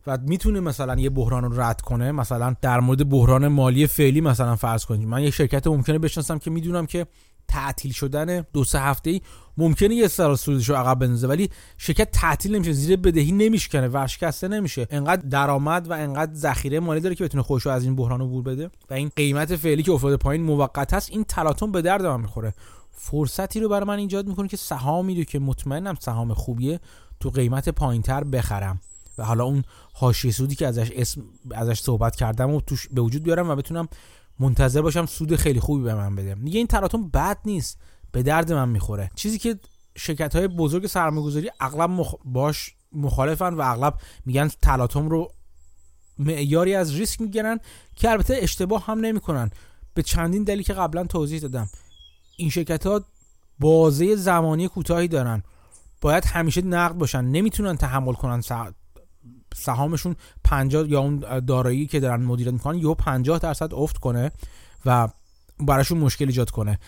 [0.07, 4.57] و می‌تونه مثلا یه بحران رو رد کنه مثلا در مورد بحران مالی فعلی مثلا
[4.57, 7.07] فرض کنید من یه شرکت ممکنه بشناسم که می‌دونم که
[7.51, 9.21] تعطیل شدن دو سه هفته ای
[9.57, 14.49] ممکنه یه سال سودش رو عقب بندازه ولی شرکت تعطیل نمیشه زیر بدهی نمیشکنه ورشکسته
[14.49, 14.87] نمیشه.
[14.91, 18.71] انقدر درآمد و انقدر ذخیره مالی داره که بتونه خودش از این بحران عبور بده.
[18.91, 22.55] و این قیمت فعلی که افتاده پایین موقت هست این تلاطم به درد من می‌خوره.
[22.91, 26.81] فرصتی رو برای من ایجاد می‌کنه که سهامی رو که مطمئنم سهام خوبیه
[27.21, 28.81] تو قیمت پایینتر بخرم.
[29.19, 33.23] و حالا اون حاشیه سودی که ازش اسم ازش صحبت کردم و توش به وجود
[33.23, 33.89] بیارم و بتونم
[34.41, 37.79] منتظر باشم سود خیلی خوبی به من بده میگه این تلاطم بد نیست.
[38.13, 39.11] به درد من می‌خوره.
[39.15, 39.59] چیزی که
[39.97, 42.15] شرکت های بزرگ سرمایه‌گذاری اغلب مخ...
[42.25, 43.95] باش مخالفن و اغلب
[44.27, 45.33] میگن تلاطم رو
[46.19, 47.61] معیاری از ریسک می‌گیرن
[47.97, 49.51] که البته اشتباه هم نمی‌کنن.
[49.95, 51.69] به چندین دلیل که قبلا توضیح دادم.
[52.37, 53.05] این شرکت ها
[53.59, 55.43] بازه زمانی کوتاهی دارن.
[56.01, 57.25] باید همیشه نقد باشن.
[57.25, 58.41] نمی‌تونن تحمل کنن
[59.55, 64.31] سهامشون 50 یا اون دارایی که دارن مدیریت می‌کنن یهو 50 درصد افت کنه
[64.87, 65.09] و
[65.61, 66.79] براشون مشکل ایجاد کنه.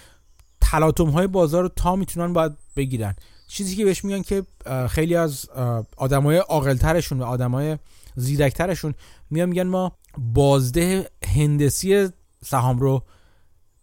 [0.60, 3.14] تلاطم های بازار رو تا می‌تونن باید بگیرن.
[3.48, 4.42] چیزی که بهش میگن که
[4.88, 5.48] خیلی از
[5.96, 7.78] آدمای عاقلترشون و آدمای
[8.16, 8.94] زیرکترشون
[9.30, 12.08] میان میگن ما بازده هندسی
[12.44, 13.02] سهام رو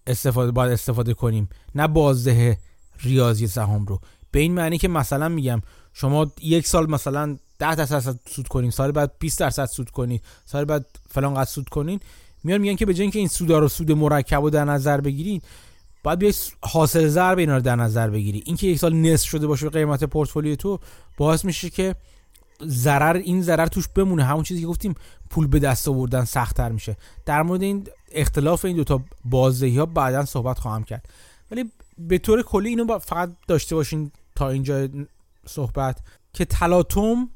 [0.08, 2.58] استفاده باید استفاده کنیم نه بازده
[3.00, 4.00] ریاضی سهام رو.
[4.32, 5.62] به این معنی که مثلا میگم
[5.94, 10.65] شما یک سال مثلا 10 درصد سود کنین سال بعد 20 درصد سود کنین سال
[10.65, 12.00] بعد فلان قد سود کنین.
[12.43, 15.43] میان میگن که به جای اینکه این سودا رو سود مرکب رو در نظر بگیرید
[16.04, 18.43] باید بیای حاصل ضرب اینا رو در نظر بگیری.
[18.45, 20.80] اینکه یک سال نصف شده باشه قیمت پورتفولیو تو
[21.17, 21.95] باعث میشه که
[22.63, 24.24] ضرر این ضرر توش بمونه.
[24.24, 24.95] همون چیزی که گفتیم
[25.30, 26.98] پول به دست آوردن سختتر میشه.
[27.26, 31.06] در مورد این اختلاف این دوتا بازدهی ها بعدا صحبت خواهم کرد.
[31.52, 34.88] ولی به طور کلی اینو فقط داشته باشین تا اینجا
[35.45, 35.98] صحبت.
[36.34, 37.30] که تلاطم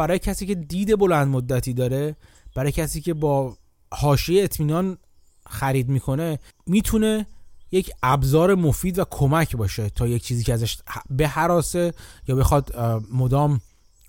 [0.00, 2.16] برای کسی که دید بلند مدتی داره
[2.54, 3.56] برای کسی که با
[3.92, 4.98] حاشیه اطمینان
[5.46, 7.26] خرید می‌کنه می‌تونه
[7.72, 10.78] یک ابزار مفید و کمک باشه تا یک چیزی که ازش
[11.10, 11.92] به حراسه
[12.28, 12.76] یا بخواد
[13.12, 13.60] مدام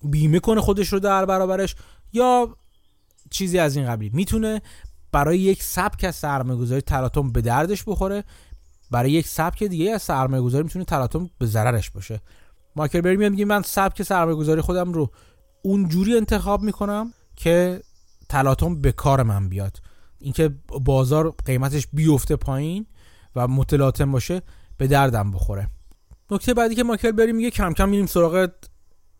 [0.04, 1.76] بیمه کنه خودش رو در برابرش
[2.14, 2.58] یا
[3.30, 4.12] چیزی از این قبیل.
[4.14, 4.62] می‌تونه
[5.12, 8.24] برای یک سبک از سرمایه گذاری تلاطم به دردش بخوره.
[8.92, 12.22] برای یک سبک دیگه از سرمایه گذاری می‌تونه تلاطم به ضررش باشه.
[12.76, 15.12] مایکل بری میگه من سبک سرمایه گذاری خودم رو
[15.62, 17.82] اونجوری انتخاب می‌کنم که
[18.30, 19.78] تلاطم به کار من بیاد.
[20.19, 22.86] اینکه بازار قیمتش بیفته پایین
[23.36, 24.41] و متلاطم باشه
[24.78, 25.69] به دردم بخوره.
[26.32, 28.50] نکته بعدی که مایکل بری میگه کم کم میریم سراغ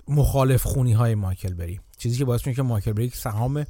[0.08, 1.80] مخالف خونی های مایکل بری.
[1.98, 3.66] چیزی که باعث میشه که مایکل بری سهام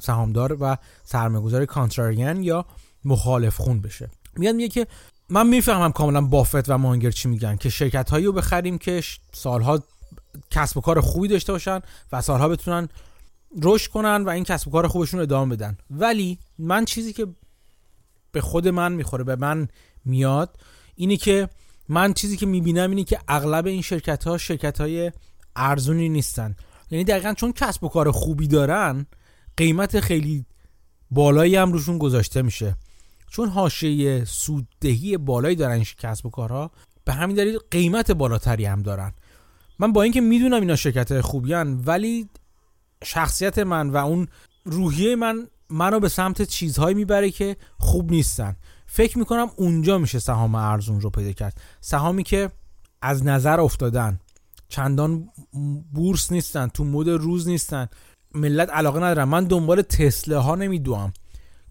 [0.00, 2.66] سهامدار و سرمایه‌گذار کانتراریان یا
[3.04, 4.10] مخالف خون بشه.
[4.36, 4.86] میاد میگه که
[5.28, 9.82] من می‌فهمم کاملا بافت و مانگر چی میگن که شرکت هایی رو بخریم که سالها
[10.50, 11.80] کسب و کار خوبی داشته باشن
[12.12, 12.88] و سالها بتونن
[13.62, 15.78] رشد کنن و این کسب و کار خوبشون ادامه بدن.
[15.90, 17.26] ولی من چیزی که
[18.32, 19.68] به خود من می‌خوره به من
[20.04, 20.56] میاد
[20.94, 21.48] اینی که
[21.88, 25.12] من چیزی که می‌بینم اینی که اغلب این شرکت ها شرکت های
[25.56, 26.56] ارزونی نیستن.
[26.90, 29.06] یعنی دقیقا چون کسب و کار خوبی دارن
[29.56, 30.46] قیمت خیلی
[31.10, 32.76] بالایی هم روشون گذاشته میشه.
[33.30, 36.70] چون حاشیه سوددهی بالایی دارن این کسب و کارها
[37.04, 39.12] به همین دلیل قیمت بالاتری هم دارن.
[39.82, 42.28] من با اینکه می‌دونم اینا شرکت خوبیان ولی
[43.04, 44.28] شخصیت من و اون
[44.64, 48.56] روحیه من منو به سمت چیزهایی می‌بره که خوب نیستن.
[48.86, 51.60] فکر می‌کنم اونجا میشه سهام ارزون رو پیدا کرد.
[51.80, 52.50] سهامی که
[53.02, 54.20] از نظر افتادن
[54.68, 55.28] چندان
[55.92, 57.88] بورس نیستن تو مود روز نیستن.
[58.34, 59.24] ملت علاقه ندارن.
[59.24, 61.12] من دنبال تسلا ها نمیدوام.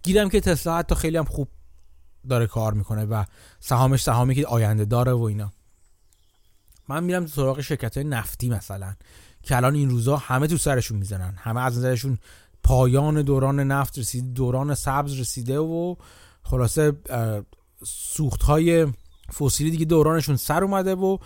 [0.03, 1.47] گیرم که تسلا حتی خیلی هم خوب
[2.29, 3.23] داره کار می‌کنه و
[3.59, 5.51] سهامش سهامی که آینده داره و اینا.
[6.91, 8.93] من میرم سراغ شرکت های نفتی مثلا
[9.43, 11.33] که الان این روزا همه تو سرشون می‌زنن.
[11.37, 12.17] همه از نظرشون
[12.63, 15.95] پایان دوران نفت رسیده دوران سبز رسیده و
[16.43, 16.93] خلاصه
[17.85, 18.87] سوخت های
[19.39, 21.17] فسیلی دیگه دورانشون سر اومده و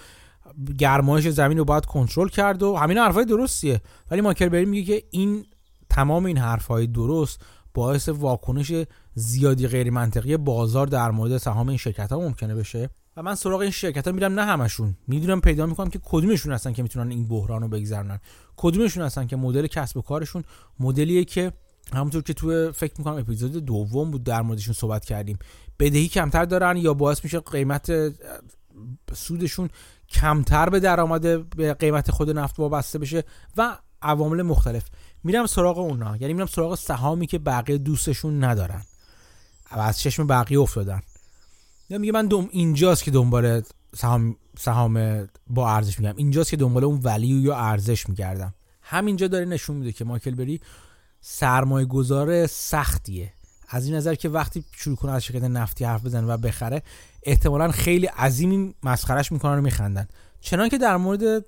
[0.78, 3.82] گرمایش زمین رو باید کنترل کرد و همین حرفای درستیه.
[4.12, 5.45] ولی ماکر بری میگه که این
[5.89, 7.41] تمام این حرفهای درست
[7.73, 8.71] باعث واکنش
[9.13, 12.89] زیادی غیر منطقی بازار در مورد سهام این شرکت ها ممکنه بشه.
[13.17, 14.97] و من سراغ این شرکت ها میرم نه همشون.
[15.08, 18.19] می‌دونم پیدا می‌کنم که کدومشون هستن که می‌تونن این بحران رو بگذرنن.
[18.58, 20.43] کدومشون هستن که مدل کسب و کارشون
[20.80, 21.51] مدلیه که
[21.93, 25.39] همونطور که تو فکر می‌کنم اپیزود دوم بود در موردشون صحبت کردیم
[25.80, 27.91] بدهی کمتر دارن یا باعث میشه قیمت
[29.13, 29.69] سودشون
[30.10, 33.23] کمتر به درآمد به قیمت خود نفت وابسته بشه
[33.58, 34.86] و عوامل مختلف.
[35.23, 36.17] میرم سراغ اونا.
[36.17, 38.84] یعنی میرم سراغ سهامی که بقیه دوستشون ندارن.
[39.71, 41.01] و از چشم بقیه افتادن.
[41.89, 43.62] میگه من دوم اینجاست که دنبال
[43.95, 48.54] سهام سهام با ارزش میگم اینجاست که دنبال اون ولیو یا ارزش میگردم.
[48.82, 50.62] همینجا داره نشون میده که مایکل بری
[51.21, 53.34] سرمایه گذار سختیه.
[53.69, 56.84] از این نظر که وقتی شروع کنه از شرکت نفتی حرف بزنه و بخره
[57.24, 60.08] احتمالا خیلی عظیمی مسخرش می‌کنن و میخندن.
[60.41, 61.45] چنان که در مورد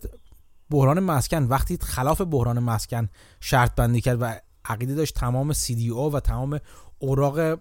[0.69, 4.33] بحران مسکن وقتی خلاف بحران مسکن شرط بندی کرد و
[4.65, 6.59] عقیده داشت تمام CDO و تمام
[6.99, 7.59] اوراق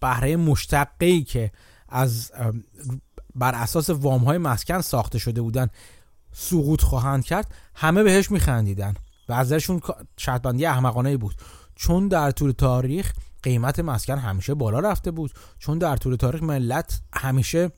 [0.00, 1.52] بهره مشتقی که
[1.92, 2.32] از
[3.34, 5.68] بر اساس وام های مسکن ساخته شده بودن
[6.32, 8.94] سقوط خواهند کرد همه بهش میخندیدن
[9.28, 9.80] و ازشون
[10.16, 11.34] شرط بندی احمقانه بود.
[11.74, 17.00] چون در طول تاریخ قیمت مسکن همیشه بالا رفته بود چون در طول تاریخ ملت
[17.14, 17.70] همیشه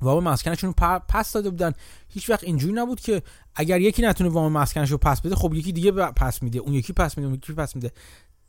[0.00, 0.72] وام مسکنشون
[1.08, 1.72] پس داده بودن.
[2.08, 3.22] هیچ وقت اینجوری نبود که
[3.54, 6.92] اگر یکی نتونه وام مسکنش رو پس بده خب یکی دیگه پس میده اون یکی
[6.92, 7.92] پس میده اون یکی پس میده.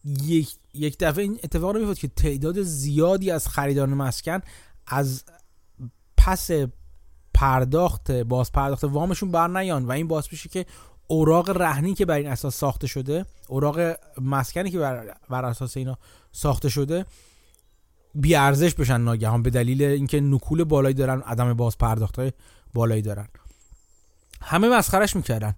[0.05, 4.39] یک, یک دفعه این اتفاق رو که تعداد زیادی از خریداران مسکن
[4.87, 5.23] از
[6.17, 6.49] پس
[7.33, 10.65] پرداخت باز پرداخت وامشون بر نیان و این باعث میشه که
[11.07, 13.79] اوراق رهنی که بر این اساس ساخته شده اوراق
[14.21, 15.97] مسکنی که بر, بر اساس اینا
[16.31, 17.05] ساخته شده
[18.15, 22.31] بی ارزش بشن ناگهان به دلیل اینکه نکول بالایی دارن عدم باز پرداخت های
[22.73, 23.27] بالایی دارن.
[24.41, 25.55] همه مسخرش می‌کردن.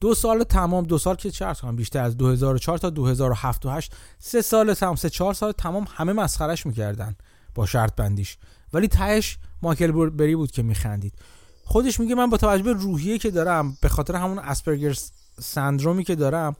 [0.00, 3.92] دو سال تمام دو سال که چه کنم بیشتر از 2004 تا 2007 و 8
[4.18, 7.16] سه سال تمام سه چهار سال تمام همه مسخرش می‌کردن
[7.54, 8.38] با شرط بندیش.
[8.72, 11.12] ولی تهش مایکل بری بود که میخندید.
[11.64, 14.96] خودش میگه من با توجه به روحیه که دارم به خاطر همون اسپرگر
[15.40, 16.56] سندرومی که دارم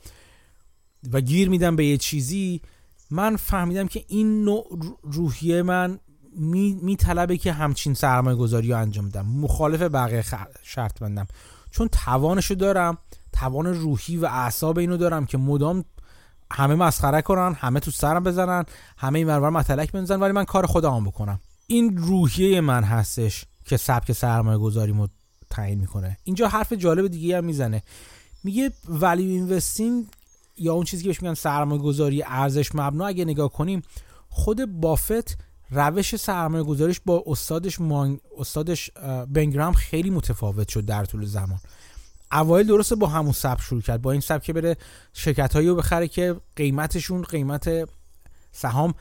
[1.13, 2.63] و گیر میدم به یه چیزی
[3.11, 6.01] من فهمیدم که این نوع روحیه من
[6.37, 9.27] می, طلبه که همچین سرمایه گذاری رو انجام بدم.
[9.27, 10.25] مخالف بقیه
[10.63, 11.27] شرط بندم.
[11.71, 12.99] چون توانشو دارم
[13.33, 15.85] توان روحی و اعصاب اینو دارم که مدام
[16.53, 18.65] همه مسخره کنن همه تو سرم بزنن
[18.97, 21.41] همه این ورور متلک بزنن ولی من کار خودم بکنم.
[21.67, 25.07] این روحیه من هستش که سبک سرمایه گذاری مو
[25.51, 26.17] تعیین می‌کنه.
[26.25, 27.83] اینجا حرف جالب دیگه هم می‌زنه.
[28.45, 30.07] میگه ولی اینوستینگ
[30.57, 33.83] یا اون چیزی که بهش میگن سرمایه گذاری ارزش مبنا اگه نگاه کنیم
[34.29, 35.39] خود بافت
[35.71, 38.21] روش سرمایه گذاریش با استادش مانگ...
[38.39, 38.91] استادش
[39.29, 41.61] بنگرام خیلی متفاوت شد در طول زمان.
[42.33, 44.77] اوایل درسته با همون سبک شروع کرد با این سبک که بره
[45.13, 47.89] شرکت هایی رو بخره که قیمتشون قیمت
[48.53, 48.95] سهام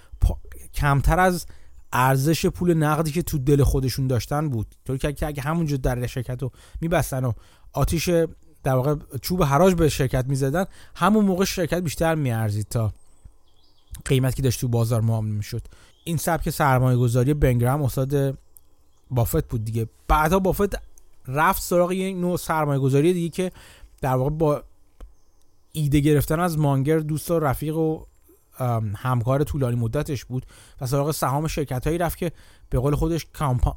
[0.73, 1.45] کمتر از
[1.93, 4.75] ارزش پول نقدی که تو دل خودشون داشتن بود.
[4.85, 7.31] طوری که اگه همونجا در شرکت رو میبستن و
[7.73, 8.09] آتیش
[8.63, 10.65] در واقع چوب حراج به شرکت می‌زدن
[10.95, 12.93] همون موقع شرکت بیشتر میارزید تا
[14.05, 15.61] قیمت که داشت تو بازار معامله می‌شد.
[16.03, 18.37] این سبک سرمایه گذاری بنگرام استاد
[19.11, 19.87] بافت بود دیگه.
[20.07, 20.88] بعدا بافت
[21.29, 23.51] رفت سراغ یک نوع سرمایه گذاری دیگه که
[24.01, 24.63] در واقع با
[25.71, 28.05] ایده گرفتن از مانگر دوست و رفیق و
[28.95, 30.45] همکار طولانی مدتش بود
[30.81, 32.31] و سراغ سهام شرکت هایی رفت که
[32.69, 33.27] به قول خودش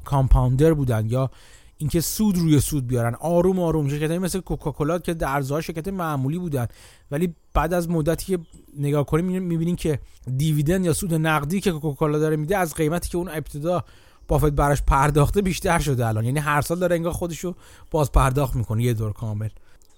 [0.05, 1.31] کامپاندر بودن یا
[1.77, 3.15] اینکه سود روی سود بیارن.
[3.15, 6.67] آروم آروم شرکت مثل کوکاکولا که درزهای شرکت معمولی بودن.
[7.11, 8.43] ولی بعد از مدتی که
[8.79, 9.99] نگاه کنیم می‌بینیم که
[10.37, 13.85] دیویدن یا سود نقدی که کوکاکولا داره میده از قیمتی که اون ابتدا
[14.29, 16.25] بافت براش پرداخته بیشتر شده الان.
[16.25, 17.55] یعنی هر سال داره انگار خودشو
[17.91, 19.49] باز پرداخت می‌کنه یه دور کامل.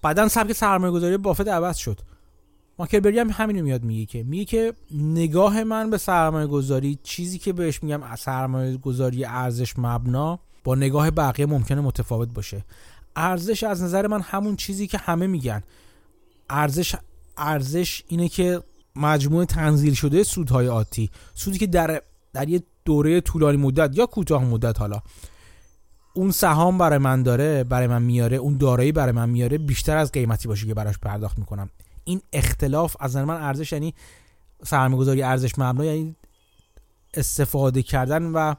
[0.02, 2.00] بعدا سبک سرمایه گذاری بافت عوض شد.
[2.78, 7.52] ماکلبری هم همینو میاد میگه که میگه که نگاه من به سرمایه گذاری چیزی که
[7.52, 12.64] بهش میگم سرمایه گذاری ارزش مبنا با نگاه بقیه ممکنه متفاوت باشه.
[13.16, 15.62] ارزش از نظر من همون چیزی که همه میگن.
[16.50, 16.96] ارزش
[17.36, 18.62] ارزش اینه که
[18.96, 22.02] مجموعه تنزیل شده سودهای آتی سودی که در
[22.34, 25.00] در یه دوره طولانی مدت یا کوتاه مدت حالا.
[26.14, 30.12] اون سهام برای من داره برای من میاره اون دارایی برای من میاره بیشتر از
[30.12, 31.70] قیمتی باشه که براش پرداخت می‌کنم.
[32.04, 33.94] این اختلاف از نظر من ارزش یعنی
[34.64, 36.16] سرمایه‌گذاری ارزش مبنا یعنی
[37.14, 38.54] استفاده کردن و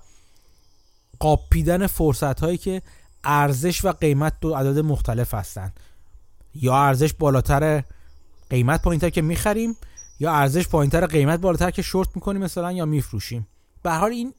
[1.20, 2.82] قاپیدن فرصت هایی که
[3.24, 5.74] ارزش و قیمت دو عدد مختلف هستن.
[6.54, 7.84] یا ارزش بالاتر
[8.50, 9.76] قیمت پایینتر که می‌خریم
[10.20, 13.48] یا ارزش پایینتر قیمت بالاتر که شورت می‌کنیم مثلا یا میفروشیم.
[13.86, 14.34] به حال این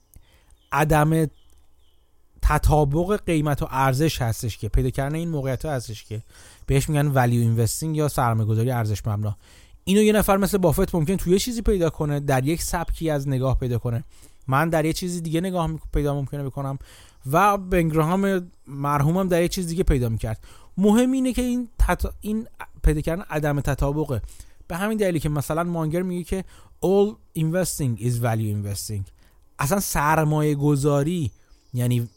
[0.72, 1.26] عدم
[2.42, 6.22] تطابق قیمت و ارزش هستش که پیدا کردن این موقعیت ها هستش که
[6.66, 9.36] بهش میگن ولیو اینوستینگ یا سرمایه‌گذاری ارزش مبنا.
[9.84, 13.58] اینو یه نفر مثل بافت ممکن توی چیزی پیدا کنه در یک سبکی از نگاه
[13.58, 14.04] پیدا کنه.
[14.48, 16.78] من در یه چیزی دیگه نگاه پیدا ممکنه بکنم
[17.32, 20.44] و بنگراهام مرحومم در یه چیز دیگه پیدا می‌کرد.
[20.78, 21.68] مهم اینه که این
[22.20, 22.46] این
[22.82, 24.22] پیدا کردن عدم تطابقه.
[24.68, 26.44] به همین دلیلی که مثلا مانگر میگه که
[26.84, 29.15] all investing is value investing.
[29.58, 31.30] اصلا سرمایه گذاری
[31.74, 32.08] یعنی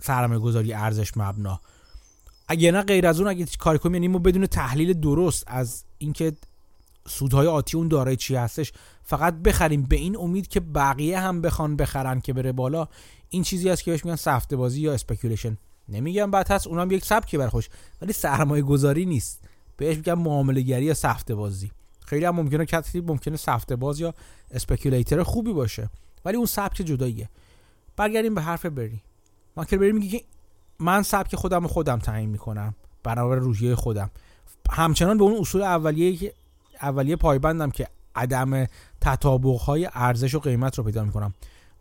[0.00, 1.60] سرمایه گذاری ارزش مبنا.
[2.48, 6.32] اگه نه غیر از اون اگه کاری کنیم یعنی ما بدون تحلیل درست از اینکه
[7.08, 8.72] سودهای آتی اون دارای چی هستش
[9.02, 12.88] فقط بخریم به این امید که بقیه هم بخوان بخرن که بره بالا.
[13.30, 15.58] این چیزی است که بهش میگن سفته بازی یا speculation
[15.88, 17.68] نمیگم بد هست اونم یک سبکی برا خودش
[18.02, 19.40] ولی سرمایه گذاری نیست.
[19.76, 21.70] بهش میگن معامله گری یا سفته بازی.
[22.06, 24.14] خیلی هم ممکنه کسی ممکنه سفته باز یا
[24.50, 25.90] speculator خوبی باشه.
[26.24, 27.28] ولی اون سبک جداییه.
[27.96, 29.02] برگردیم به حرف بری.
[29.56, 30.24] مایکل بری میگه که
[30.78, 32.74] من سبک خودم رو خودم تعیین می‌کنم.
[33.02, 34.10] برابر روحیه خودم.
[34.70, 36.32] همچنان به اون اصول اولیه
[36.82, 38.66] اولیه پایبندم که عدم
[39.00, 41.34] تطابق های ارزش و قیمت رو پیدا می‌کنم.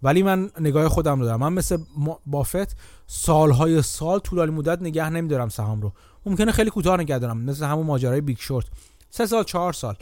[0.04, 1.40] ولی من نگاه خودم رو دارم.
[1.40, 1.78] من مثل
[2.26, 2.78] بافت
[3.08, 5.94] سالهای سال طولانی مدت نگه نمیدارم سهام رو.
[6.26, 7.38] ممکنه خیلی کوتاه نگه دارم.
[7.38, 8.66] مثل همون ماجرای Big Short.
[9.10, 9.96] سه سال چهار سال.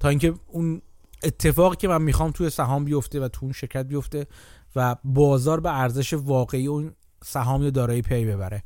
[0.00, 0.82] تا اینکه اون
[1.24, 4.26] اتفاقی که من می‌خوام توی سهام بیفته و تو اون شرکت بیفته
[4.76, 6.92] و بازار به ارزش واقعی اون
[7.24, 8.62] سهام یا دارایی پی ببره.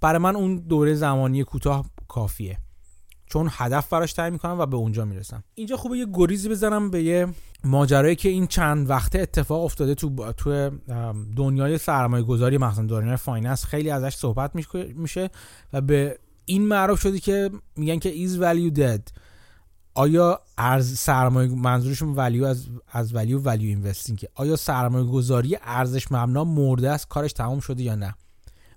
[0.00, 2.58] برای من اون دوره زمانی کوتاه کافیه.
[3.26, 5.44] چون هدف براش تعیین می‌کنم و به اونجا می‌رسم.
[5.54, 7.26] اینجا خوبه یه گریزی بزنم به یه
[7.64, 10.70] ماجرایی که این چند وقته اتفاق افتاده تو تو
[11.36, 13.64] دنیای سرمایه گذاری مثلا دنیای finance.
[13.64, 15.30] خیلی ازش صحبت میشه
[15.72, 19.12] و به این معروف شده که میگن که is value dead.
[19.94, 26.44] آیا ارز سرمایه منظورشون value از از value value investing آیا سرمایه گذاری ارزش مبنا
[26.44, 28.14] مرده است؟ کارش تمام شده یا نه؟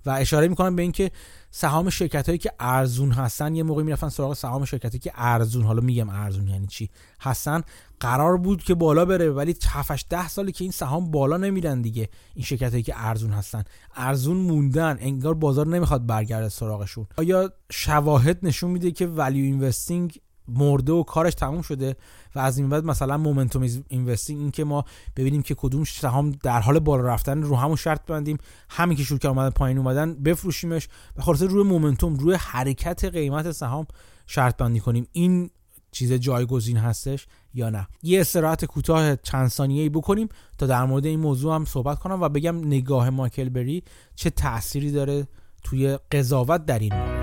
[0.06, 1.10] و اشاره می‌کنم به اینکه
[1.50, 5.80] سهام شرکت هایی که ارزون هستن یه موقعی می‌رفتن سراغ سهام شرکتی که ارزون حالا
[5.80, 6.90] میگم ارزون یعنی چی؟
[7.20, 7.62] هستن
[8.00, 12.08] قرار بود که بالا بره ولی 7 ده سالی که این سهام بالا نمیرن دیگه
[12.34, 13.64] این شرکت هایی که ارزون هستن.
[13.96, 17.06] ارزون موندن انگار بازار نمی‌خواد برگرده سراغشون.
[17.16, 21.96] آیا شواهد نشون میده که value investing مرده و کارش تموم شده
[22.34, 24.84] و از این بعد مثلا momentum investing این که ما
[25.16, 28.38] ببینیم که کدوم سهام در حال بالا رفتن رو همون شرط بندیم
[28.70, 33.50] همین که شروع که اومدن پایین اومدن بفروشیمش و خلاصه روی مومنتوم روی حرکت قیمت
[33.50, 33.86] سهام
[34.26, 35.06] شرط بندی کنیم.
[35.12, 35.50] این
[35.92, 40.28] چیز جایگزین هستش یا نه؟ یه استراحت کوتاه چند ثانیه‌ای بکنیم
[40.58, 43.82] تا در مورد این موضوع هم صحبت کنم و بگم نگاه مایکل بری
[44.14, 45.26] چه تأثیری داره
[45.62, 47.21] توی قضاوت در این مورد.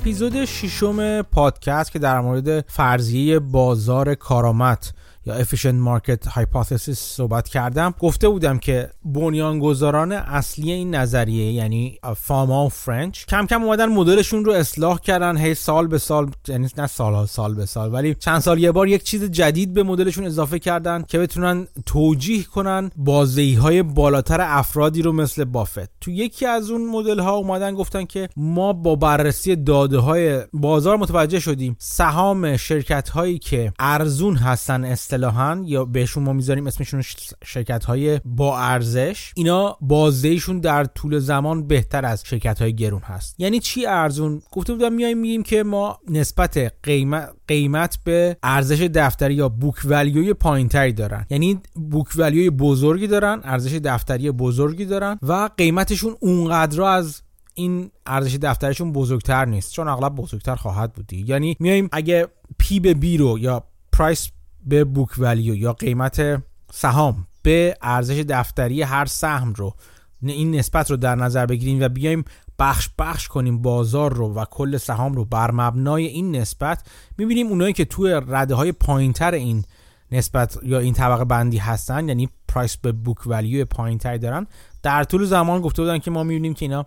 [0.00, 4.86] اپیزود ششم پادکست که در مورد فرضیه بازار کارآمد
[5.26, 7.94] یا efficient market hypothesis صحبت کردم.
[7.98, 14.44] گفته بودم که بنیانگذاران اصلی این نظریه یعنی فاما و فرنچ کم کم اومدن مدلشون
[14.44, 18.38] رو اصلاح کردن هی سال به سال یعنی نه سال سال به سال ولی چند
[18.38, 23.54] سال یه بار یک چیز جدید به مدلشون اضافه کردن که بتونن توجیه کنن بازدهی
[23.54, 28.28] های بالاتر افرادی رو مثل بافت تو یکی از اون مدل ها اومدن گفتن که
[28.36, 35.62] ما با بررسی داده های بازار متوجه شدیم سهام شرکت هایی که ارزون هستن اصطلاحا
[35.66, 37.02] یا بهشون ما می‌ذاریم اسمشون
[37.44, 43.34] شرکت های با ارزش اینا بازدهیشون در طول زمان بهتر از شرکت های گرون هست.
[43.38, 49.34] یعنی چی ارزون؟ گفته بودم میایم میگیم که ما نسبت قیمت قیمت به ارزش دفتری
[49.34, 51.26] یا بوک ولیوی پایینتری دارن.
[51.30, 57.22] یعنی بوک ولیوی بزرگی دارن ارزش دفتری بزرگی دارن و قیمتشون اونقدر از
[57.54, 59.72] این ارزش دفترشون بزرگتر نیست.
[59.72, 64.30] چون اغلب بزرگتر خواهد بودی یعنی میایم اگه P به B رو یا price
[64.66, 66.42] به book value یا قیمت
[66.72, 69.74] سهام به ارزش دفتری هر سهم رو
[70.22, 72.24] این نسبت رو در نظر بگیریم و بیایم
[72.58, 75.24] بخش بخش کنیم بازار رو و کل سهام رو.
[75.24, 76.82] بر مبنای این نسبت
[77.18, 79.64] می‌بینیم اونایی که توی رده های پایینتر این
[80.12, 84.46] نسبت یا این طبقه بندی هستن یعنی price به book value پایینتری دارن.
[84.82, 86.86] در طول زمان گفته بودن که ما می‌بینیم که اینا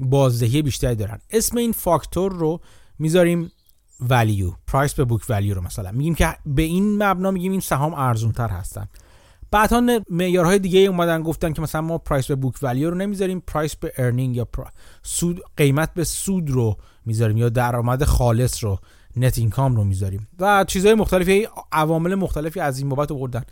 [0.00, 1.18] بازدهی بیشتری دارن.
[1.30, 2.60] اسم این فاکتور رو
[2.98, 3.52] می‌ذاریم
[4.00, 5.92] value price به book value رو مثلا.
[5.92, 8.88] میگیم که به این مبنا میگیم این سهام ارزون تر هستن
[9.50, 13.76] بعدا معیارهای دیگه اومدن گفتن که مثلا ما price به book value رو نمی‌ذاریم price
[13.76, 14.48] به earning یا
[15.02, 16.76] سود قیمت به سود رو
[17.06, 18.78] می‌ذاریم یا درآمد خالص رو
[19.16, 20.28] net income رو می‌ذاریم.
[20.38, 23.44] و چیزهای مختلفی عوامل مختلفی از این بابت آوردن.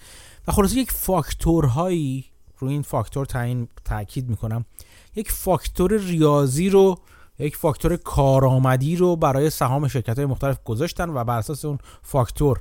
[0.49, 2.25] و خلاصه یک فاکتورهایی
[2.59, 4.65] رو این فاکتور تعیین تاکید می‌کنم
[5.17, 6.99] یک فاکتور ریاضی رو
[7.43, 12.61] یک فاکتور کارآمدی رو برای سهام شرکت های مختلف گذاشتن و بر اساس اون فاکتور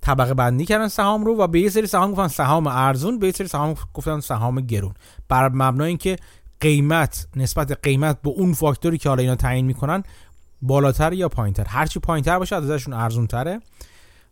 [0.00, 3.32] طبقه بندی کردن سهام رو و به یه سری سهام گفتن سهام ارزون به یه
[3.32, 4.94] سری سهام گفتن سهام گرون.
[5.28, 6.16] بر مبنای اینکه
[6.60, 10.02] قیمت نسبت قیمت به اون فاکتوری که حالا اینا تعیین می‌کنن
[10.62, 13.60] بالاتر یا پایینتر؟ هرچی پایینتر باشه از ازشون ارزون تره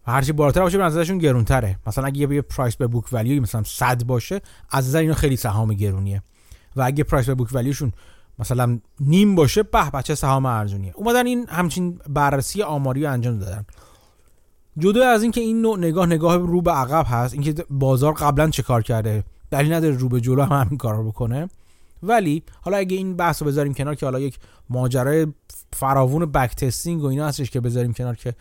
[0.06, 3.42] و هرچی بالاتر باشه از ازشون گرون تره مثلا اگه یه پرایس به بوک ولیو
[3.42, 6.22] مثلا 100 باشه از اینا خیلی سهام گرونیه.
[6.76, 7.92] و اگه پرایس بوک ولیوشون
[8.38, 10.92] مثلا نیم باشه به بچه سهام ارزونیه.
[10.96, 13.64] اومدن این همچین بررسی آماری رو انجام دادن.
[14.78, 18.62] جدا از اینکه این نوع نگاه نگاه رو به عقب هست اینکه بازار قبلا چه
[18.62, 21.48] کار کرده دلیل نداره رو به جلو هم همین کار رو بکنه.
[22.02, 24.38] ولی حالا اگه این بحث رو بذاریم کنار که حالا یک
[24.70, 25.26] ماجرای
[25.72, 28.34] فراوون بک تستینگ و اینا هستش که بذاریم کنار که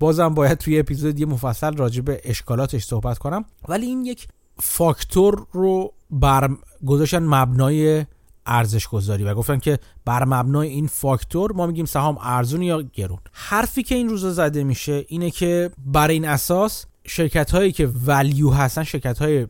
[0.00, 3.44] بازم باید توی اپیزود یه مفصل راجع به اشکالاتش صحبت کنم.
[3.68, 4.28] ولی این یک
[4.58, 6.50] فاکتور رو بر
[6.86, 8.06] گذاشتن مبنای
[8.50, 13.18] ارزش گذاری و گفتن که بر مبنای این فاکتور ما میگیم سهام ارزون یا گرون.
[13.32, 18.50] حرفی که این روزا زده میشه اینه که بر این اساس شرکت هایی که ولیو
[18.50, 19.46] هستن شرکت های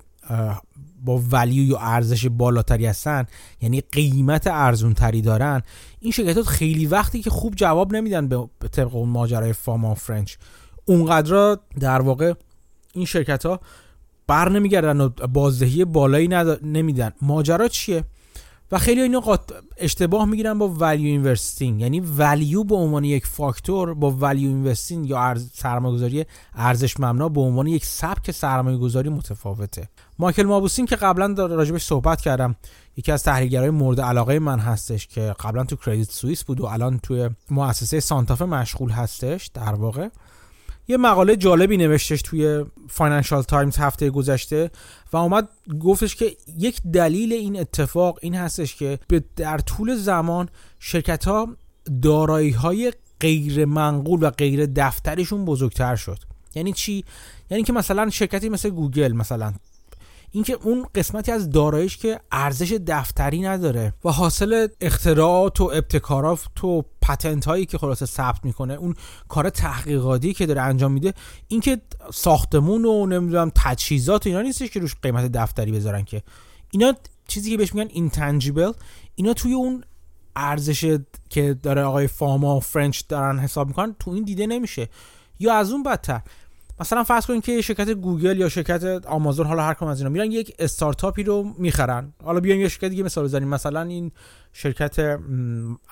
[1.05, 3.26] با ولیو یا ارزش بالاتری هستن
[3.61, 5.62] یعنی قیمت ارزون تری دارن
[6.01, 10.34] این شرکت خیلی وقتی که خوب جواب نمیدن به طبق اون ماجرای فاما فرنچ.
[10.84, 12.34] اونقدر در واقع
[12.92, 13.61] این شرکت ها
[14.26, 16.28] بر نمیگردن و بازدهی بالایی
[16.62, 17.12] نمیدن.
[17.22, 18.05] ماجرا چیه؟
[18.73, 19.41] و خیلی اینا قط...
[19.77, 25.21] اشتباه می‌گیرن با value investing یعنی value به عنوان یک فاکتور با value investing یا
[25.21, 25.51] ارز...
[25.55, 29.89] سرمایه‌گذاری ارزش مبنا به عنوان یک سبک سرمایه‌گذاری متفاوته.
[30.18, 32.57] مایکل مابوسین که قبلا راجبش صحبت کردم
[32.97, 36.99] یکی از تحلیلگرای مورد علاقه من هستش که قبلا تو کردیت سوئیس بود و الان
[36.99, 40.09] توی مؤسسه سانتافه مشغول هستش در واقع.
[40.91, 44.70] یه مقاله جالبی نوشتش توی فاینانشال تایمز هفته گذشته
[45.12, 45.49] و اومد
[45.80, 48.99] گفتش که یک دلیل این اتفاق این هستش که
[49.36, 51.49] در طول زمان شرکت ها
[52.03, 56.18] دارایی های غیر منقول و غیر دفتریشون بزرگتر شد.
[56.55, 57.05] یعنی چی؟
[57.51, 59.55] یعنی که مثلا شرکتی مثل گوگل مثلا
[60.32, 66.84] اینکه اون قسمتی از دارایش که ارزش دفتری نداره و حاصل اختراعات و ابتکارات و
[67.11, 68.94] patent هایی که خلاصه ثبت می‌کنه اون
[69.28, 71.14] کار تحقیقاتی که داره انجام میده
[71.48, 71.80] اینکه
[72.12, 76.22] ساختمون و نمی‌دونم تجهیزات اینا نیستش که روش قیمت دفتری بذارن که.
[76.70, 76.94] اینا
[77.28, 78.72] چیزی که بهش میگن intangible
[79.14, 79.84] اینا توی اون
[80.36, 80.98] ارزش
[81.28, 84.88] که داره آقای فاما و فرنچ دارن حساب می‌کنن تو این دیده نمیشه.
[85.38, 86.20] یا از اون بدتر
[86.81, 90.33] مثلا فرض کنید که شرکت گوگل یا شرکت آمازون حالا هر کدوم از اینا میرن
[90.33, 92.12] یک استارتاپی رو می‌خرن.
[92.24, 93.49] حالا بیایم یه شرکت دیگه مثال بزنیم.
[93.49, 94.12] مثلا این
[94.53, 95.18] شرکت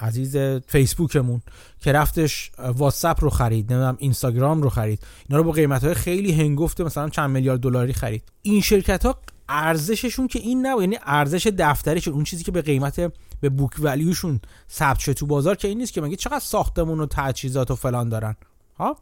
[0.00, 0.36] عزیز
[0.66, 1.42] فیسبوکمون
[1.80, 5.06] که رفتش واتساپ رو خرید نمی‌دونم اینستاگرام رو خرید.
[5.28, 8.22] اینا رو با قیمت های خیلی هنگفته مثلا چند میلیارد دلاری خرید.
[8.42, 9.18] این شرکت ها
[9.48, 14.40] ارزششون که این نه یعنی ارزش دفتریشون اون چیزی که به قیمت به بوک ولیوشون
[14.70, 18.08] ثبت شده تو بازار که این نیست که مگه چقدر ساختمون و تجهیزات و فلان
[18.08, 18.36] دارن.
[18.78, 18.96] ها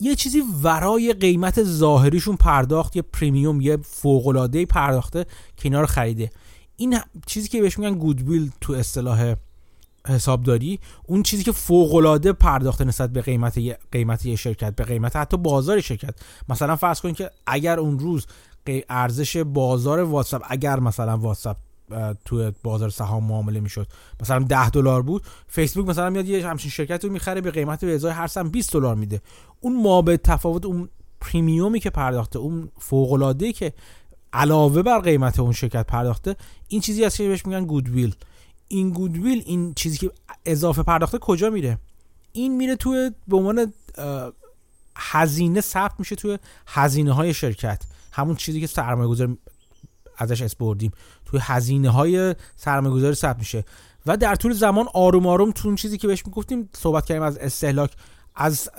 [0.00, 6.30] یه چیزی ورای قیمت ظاهریشون پرداخت یه پریمیوم یه فوق پرداخته که اینا رو خریده.
[6.76, 9.34] این چیزی که بهش میگن گودویل تو اصطلاح
[10.06, 14.84] حسابداری اون چیزی که فوق العاده پرداخته نسبت به قیمت یه قیمت یه شرکت به
[14.84, 16.14] قیمت حتی بازار شرکت.
[16.48, 18.26] مثلا فرض کنید که اگر اون روز
[18.88, 21.56] ارزش بازار واتساپ اگر مثلا واتساپ
[22.24, 23.86] تو بازار سهام معامله می‌شد.
[24.20, 27.94] مثلا 10 دلار بود فیسبوک مثلا میاد یه همچین شرکت رو می‌خره به قیمت به
[27.94, 29.20] ازای هر سم 20 دلار میده.
[29.60, 30.88] اون ما به تفاوت اون
[31.20, 33.72] پریمیومی که پرداخته اون فوق العاده که
[34.32, 36.36] علاوه بر قیمت اون شرکت پرداخته
[36.68, 38.14] این چیزی هست که بهش میگن گودویل.
[38.68, 40.10] این گودویل این چیزی که
[40.46, 41.78] اضافه پرداخته کجا میره؟
[42.32, 43.72] این میره توی به عنوان
[44.96, 47.82] هزینه ثبت میشه توی هزینه های شرکت.
[48.12, 49.36] همون چیزی که سرمایه گذار
[50.16, 50.90] ازش اسپردیم
[51.24, 53.64] توی هزینه های سرمایه ثبت میشه.
[54.06, 57.38] و در طول زمان آروم آروم تو اون چیزی که بهش می‌گفتیم صحبت کردیم از
[57.38, 57.92] استهلاک
[58.34, 58.70] از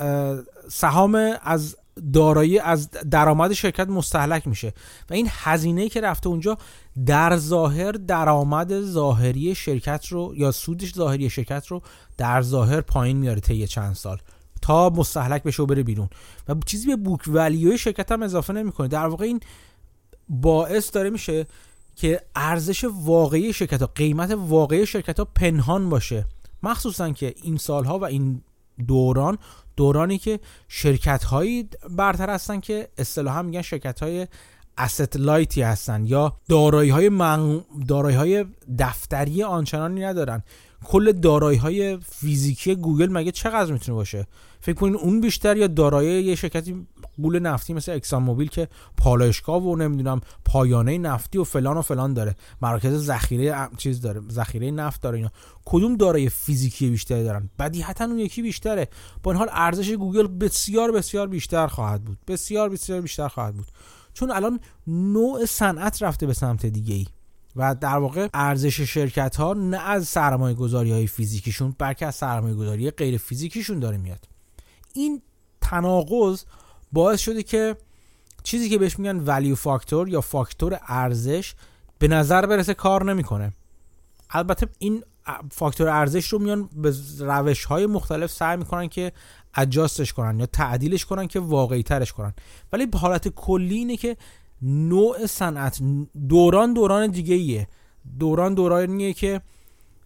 [0.70, 1.76] سهام از
[2.14, 4.74] دارایی از درآمد شرکت مستحلک میشه.
[5.10, 6.58] و این هزینه که رفته اونجا
[7.06, 11.82] در ظاهر درآمد ظاهری شرکت رو یا سودش ظاهری شرکت رو
[12.18, 14.18] در ظاهر پایین میاره طی چند سال.
[14.62, 16.10] تا مستحلک بشه و بره بیرون.
[16.48, 18.88] و چیزی به بوک ولیوی شرکت هم اضافه نمی‌کنه.
[18.88, 19.40] در واقع این
[20.30, 21.48] باعث داره میشه
[21.96, 26.26] که ارزش واقعی شرکت ها قیمت واقعی شرکت ها پنهان باشه.
[26.64, 28.42] مخصوصا که این سالها و این
[28.88, 29.38] دوران
[29.76, 34.28] دورانی که شرکت هایی برتر هستن که اصطلاحا میگن شرکت های
[34.80, 37.62] asset light ی هستن یا دارایی های, من...
[37.88, 38.46] دارایی های
[38.80, 40.44] دفتری آنچنانی ندارن.
[40.86, 44.28] کل دارایی های فیزیکی گوگل مگه چقدر می‌تونه باشه؟
[44.60, 46.88] فکر کنین اون بیشتر یا دارایی یه شرکتی
[47.22, 52.14] غول نفتی مثل اکسان موبیل که پالایشگاه و نمی‌دونم پایانه نفتی و فلان و فلان
[52.14, 52.36] داره.
[52.62, 55.32] مراکز ذخیره چیز داره ذخیره نفت داره اینا.
[55.66, 58.88] کدوم دارای فیزیکی بیشتری دارن؟ بدیهتا اون یکی بیشتره.
[59.24, 62.18] با این حال ارزش گوگل بسیار بسیار بیشتر خواهد بود.
[62.28, 63.68] بسیار بسیار بیشتر خواهد بود.
[64.14, 67.06] چون الان نوع صنعت رفته به سمت دیگه ای
[67.56, 72.56] و در واقع ارزش شرکت ها نه از سرمایه گذاری های فیزیکیشون بلکه از سرمایه
[72.56, 74.28] گذاری غیر فیزیکیشون داره میاد.
[74.94, 75.22] این
[75.62, 76.44] تناقض
[76.92, 77.76] باعث شده که
[78.44, 81.54] چیزی که بهش میگن ولیو فاکتور یا فاکتور ارزش
[82.00, 83.54] به نظر برسه کار نمی‌کنه.
[84.30, 85.04] البته این
[85.52, 89.12] فاکتور ارزش رو میان به روش های مختلف سعی می‌کنن که
[89.56, 92.34] اجاستش کنن یا تعدیلش کنن که واقعی ترش کنن.
[92.74, 94.18] ولی به حالت کلی اینه که
[94.62, 95.80] نوع صنعت
[96.30, 97.68] دوران دوران دیگه ایه
[98.20, 99.42] دوران دورانیه که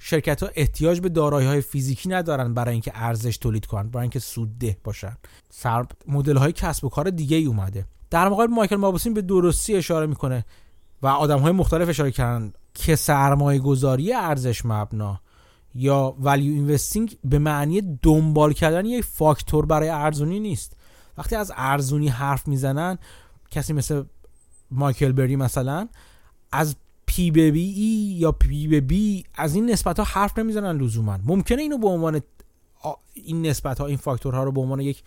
[0.04, 4.20] شرکت ها احتیاج به دارایی های فیزیکی ندارن برای اینکه ارزش تولید کنن برای اینکه
[4.20, 5.18] سودده باشن.
[5.49, 7.86] سر مدل های کسب و کار دیگه ای اومده.
[8.10, 10.45] در مقابل مایکل مابوسین به درستی اشاره می‌کنه
[11.02, 15.22] و آدم های مختلف اشاره کردن که سرمایه گذاری ارزش مبنا
[15.76, 20.78] یا value investing به معنی دنبال کردن یک فاکتور برای ارزونی نیست.
[21.18, 22.97] وقتی از ارزونی حرف می‌زنن
[23.52, 24.04] کسی مثل
[24.72, 25.88] مایکل بری مثلا
[26.52, 26.76] از
[27.11, 31.20] P به E یا P به B از این نسبت ها حرف نمی‌زنن لزوما.
[31.26, 32.22] ممکنه اینو به عنوان
[33.14, 35.03] این نسبت ها این فاکتورها رو به عنوان یک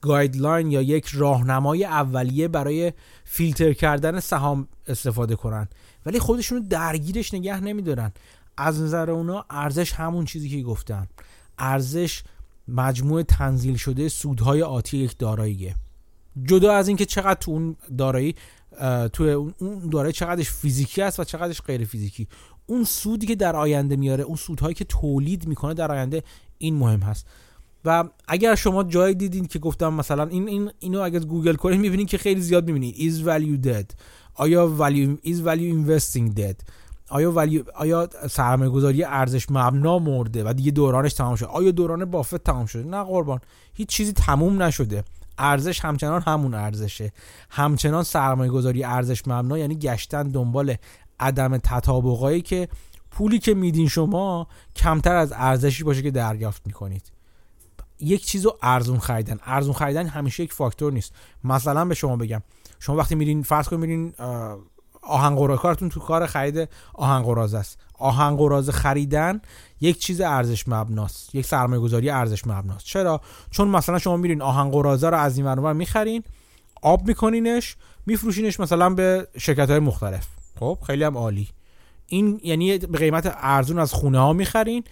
[0.00, 2.92] گایدلاین یا یک راهنمای اولیه برای
[3.24, 5.68] فیلتر کردن سهام استفاده کنن.
[6.06, 8.12] ولی خودشونو درگیرش نگه نمیدارن.
[8.56, 11.06] از نظر اونا ارزش همون چیزی که گفتن
[11.58, 12.22] ارزش
[12.68, 15.74] مجموع تنزیل شده سودهای آتی یک داراییه.
[16.44, 18.34] جدا از اینکه چقدر تو اون دارایی
[19.12, 22.28] تو اون دارایی چقدرش فیزیکی است و چقدرش غیر فیزیکی.
[22.66, 26.22] اون سودی که در آینده میاره اون سودهایی که تولید می‌کنه در آینده
[26.58, 27.26] این مهم هست.
[27.84, 32.08] و اگر شما جایی دیدین که گفتم مثلا این, این اینو اگر گوگل کنید می‌بینید
[32.08, 33.96] که خیلی زیاد می‌بینید is value dead?
[34.34, 36.54] آیا value is value investing dead?
[37.08, 42.04] آیا ولی آیا سرمایه گذاری ارزش مبنا مرده و دیگه دورانش تمام شده؟ آیا دوران
[42.04, 43.40] بافت تمام شده؟ نه قربان.
[43.74, 45.04] هیچ چیزی تموم نشده.
[45.38, 47.12] ارزش همچنان همون ارزشه.
[47.50, 50.76] همچنان سرمایه گذاری ارزش مبنا یعنی گشتن دنبال
[51.20, 52.68] عدم تطابقایی که
[53.10, 57.12] پولی که میدین شما کمتر از ارزشی باشه که دریافت می‌کنید.
[58.00, 59.38] یک چیز رو ارزون خریدن.
[59.44, 61.12] ارزون خریدن همیشه یک فاکتور نیست.
[61.44, 62.42] مثلا به شما بگم.
[62.78, 64.14] شما وقتی میرین فرض کنید میرین
[65.02, 67.78] آهن کارتون تو کار خرید آهن است.
[67.98, 68.36] آهن
[68.70, 69.40] خریدن
[69.80, 72.84] یک چیز ارزش مبناست یک سرمایه گذاری ارزش مبناست.
[72.84, 73.20] چرا؟
[73.50, 76.22] چون مثلا شما میرین آهن رو از این ور می‌خرین
[76.82, 77.76] آب میکنینش
[78.06, 80.26] میفروشینش مثلا به شرکت های مختلف.
[80.60, 81.48] خب خیلی هم عالی.
[82.06, 84.84] این یعنی به قیمت ارزون از خونه ها می‌خرین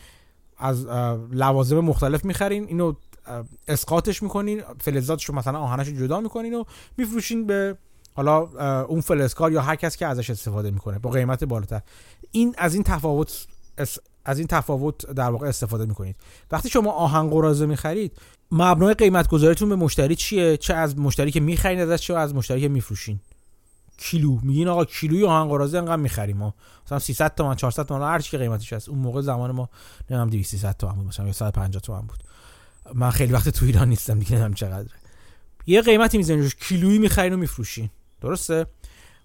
[0.58, 0.86] از
[1.32, 2.92] لوازم مختلف می‌خرین اینو
[3.68, 6.64] اسقاطش می‌کنین فلزاتش رو مثلا آهنش رو جدا می‌کنین و
[6.96, 7.76] میفروشین به
[8.14, 8.38] حالا
[8.82, 11.80] اون فلسکار یا هر کس که ازش استفاده می‌کنه با قیمت بالاتر.
[12.30, 13.46] این از این تفاوت
[14.24, 16.16] از این تفاوت در واقع استفاده می‌کنید.
[16.50, 18.12] وقتی شما آهن قرازه می‌خرید
[18.50, 22.60] مبنای قیمت گذاریتون به مشتری چیه؟ چه از مشتری که می‌خرین ازش چه از مشتری
[22.60, 23.20] که میفروشین؟
[23.96, 24.38] کیلو.
[24.42, 26.54] میگین آقا کیلوی آهن قرازه انقدر می‌خریم ما.
[26.86, 28.88] مثلا 300 تومن 400 تومن هر چی قیمتش هست.
[28.88, 29.68] اون موقع زمان ما
[30.10, 32.24] نمی‌دونم 200 300 تومن بود مثلا 150 تومن بود.
[32.94, 34.96] من خیلی وقت تو ایران نیستم دیگه نمی‌دونم چقدره.
[35.66, 37.90] یه قیمتی می‌زنین کیلویی می‌خرین و میفروشین.
[38.24, 38.66] درسته؟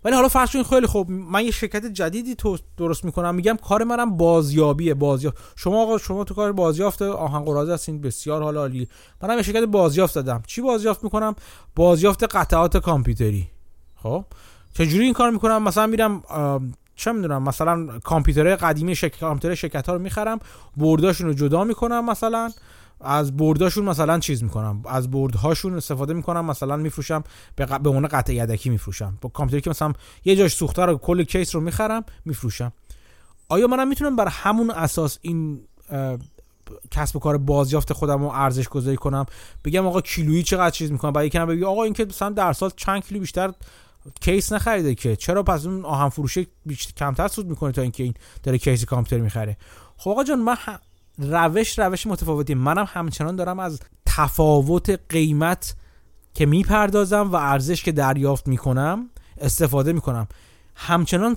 [0.04, 3.84] ولی حالا فرض کنید خیلی خب من یه شرکت جدیدی تو درست می‌کنم میگم کار
[3.84, 8.88] منم بازیابیه بازیافت شما آقا شما تو کار بازیافت آهن قراضه هستین بسیار حالا عالی
[9.22, 10.44] منم یه شرکت بازیافت دادم.
[10.48, 11.36] چی بازیافت می‌کنم؟
[11.76, 13.48] بازیافت قطعات کامپیوتری.
[14.04, 14.26] خب؟
[14.74, 16.24] چجوری این کار می‌کنم؟ مثلا میرم
[16.96, 20.40] چه می‌دونم مثلا کامپیوترهای قدیمی شرکت کامپیوتر شرکت ها رو می‌خرم
[20.78, 22.52] برداشون رو جدا می‌کنم مثلا.
[23.02, 24.82] از برداشون مثلا چیز می‌کنم.
[24.86, 27.24] از بردهاشون استفاده می‌کنم مثلا میفروشم
[27.56, 27.80] به ق...
[27.80, 29.18] به عنوان قطع یدکی میفروشم.
[29.22, 29.94] با کامپیوتری که مثلا
[30.26, 32.72] یه جاش سوخته رو کل کیس رو می‌خرم میفروشم.
[33.50, 35.62] آیا منم می‌تونم بر همون اساس این
[36.92, 39.26] کسب و کار بازیافت خودم رو ارزش گذاری کنم؟
[39.66, 42.72] بگم آقا کیلویی چقدر چیز می‌کنم؟ برای کنم بگی آقا این که مثلا در سال
[42.76, 43.54] چند کیلو بیشتر
[44.22, 46.48] کیس نخریده که چرا پس اون آهن فروشه
[46.98, 49.58] کمتر سود می‌کنه تا اینکه این داره کیس کامپیوتر می‌خره؟
[49.98, 50.56] خب آقا جان من
[51.20, 52.54] روش روش متفاوتی.
[52.54, 55.76] منم همچنان دارم از تفاوت قیمت
[56.34, 60.28] که می‌پردازم و ارزش که دریافت می‌کنم استفاده می‌کنم.
[60.76, 61.36] همچنان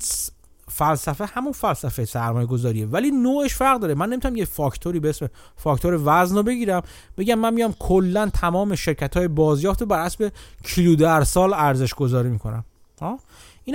[0.69, 3.95] فلسفه همون فلسفه سرمایه گذاریه ولی نوعش فرق داره.
[3.95, 6.83] من نمی‌تونم یه فاکتوری به اسم فاکتور وزن رو بگیرم.
[7.19, 10.33] بگم من میام کلا تمام شرکت های بازیافت بر حسب
[10.65, 12.65] کیلو در سال ارزش گذاری می‌کنم.
[13.01, 13.19] ها؟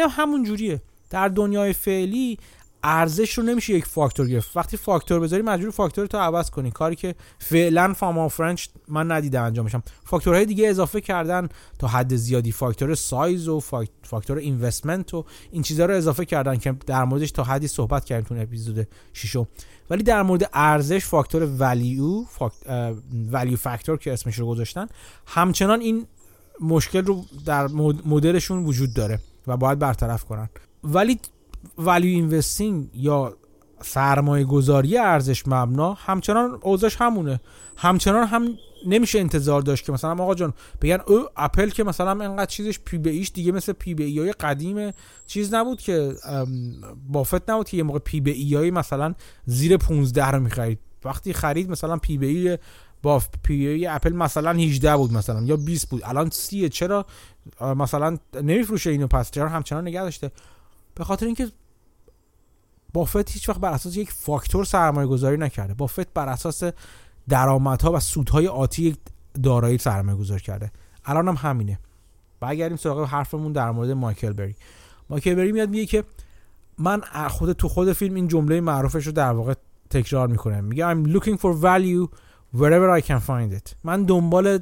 [0.10, 0.82] همون جوریه.
[1.10, 2.40] در دنیای فعلی
[2.84, 4.58] ارزش رو نمیشه یک فاکتور گرفت.
[4.58, 6.72] وقتی فاکتور بذاری مجبور فاکتورتو عوض کنی.
[6.72, 11.50] کاری که فعلا فاما فرنچ من ندیدم انجامشم فاکتورهای دیگه اضافه کردن
[11.80, 12.52] تا حد زیادی.
[12.52, 13.60] فاکتور سایز و
[14.04, 18.26] فاکتور اینوستمنت و این چیزها رو اضافه کردن که در موردش تا حدی صحبت کردیم
[18.26, 19.38] تو اپیزود 6
[19.90, 22.26] ولی در مورد ارزش فاکتور ولیو
[23.32, 24.88] ولیو فاکتور که اسمش رو گذاشتن
[25.28, 26.08] همچنان این
[26.62, 27.68] مشکل رو در
[28.06, 30.50] مدلشون وجود داره و باید برطرف کنن.
[30.84, 31.20] ولی
[31.78, 33.38] ولیو اینوستینگ یا
[33.82, 37.40] سرمایه گذاری ارزش مبنا همچنان اوضاعش همونه.
[37.78, 38.48] همچنان هم
[38.88, 42.98] نمیشه انتظار داشت که مثلا آقا جان بگن او اپل که مثلا انقدر چیزش P
[42.98, 44.92] به E ش دیگه مثل P به E های قدیم
[45.28, 46.14] چیز نبود که
[47.08, 49.16] بافت نبود که یه موقع P به E های مثلا
[49.46, 50.80] زیر 15 رو می‌خرید.
[51.06, 52.58] وقتی خرید مثلا P به E
[53.04, 56.02] با P E اپل مثلا 18 بود مثلا یا 20 بود.
[56.06, 57.06] الان 30 چرا؟
[57.62, 60.32] مثلا نمیفروشه اینو پس چرا همچنان نگه داشته.
[60.96, 61.48] به خاطر اینکه
[62.94, 65.74] بافت هیچ وقت بر اساس یک فاکتور سرمایه گذاری نکرده.
[65.74, 66.64] بافت بر اساس
[67.30, 68.98] درآمدها و سودهای آتی
[69.44, 70.72] دارایی سرمایه گذاری کرده.
[71.06, 71.80] الان هم همینه.
[72.40, 74.56] برگردیم سراغ حرفمون در مورد مایکل بری.
[75.10, 76.04] مایکل بری میاد میگه که
[76.78, 79.54] من خود تو خود فیلم این جمله معروفش رو در واقع
[79.90, 82.08] تکرار می‌کنه میگه I'm looking for value
[82.58, 83.76] wherever I can find it.
[83.84, 84.60] من دنبال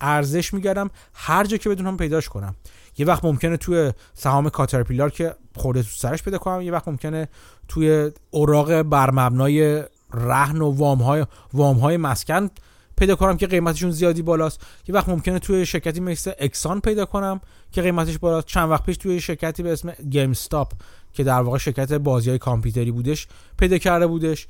[0.00, 2.54] ارزش میگردم هر جا که بدونم پیداش کنم.
[2.98, 7.28] یه وقت ممکنه توی سهام کاترپیلار که خورده تو سرش پیدا کنم یه وقت ممکنه
[7.68, 9.82] توی اوراق بر مبنای
[10.12, 12.50] رهن و وام های وام های مسکن
[12.96, 14.66] پیدا کنم که قیمتشون زیادی بالاست.
[14.88, 17.40] یه وقت ممکنه توی شرکتی مثل اکسان پیدا کنم
[17.72, 18.46] که قیمتش بالاست.
[18.46, 20.72] چند وقت پیش توی شرکتی به اسم گیم استاپ
[21.12, 23.28] که در واقع شرکت بازی های کامپیوتری بودش
[23.58, 24.46] پیدا کرده بودش.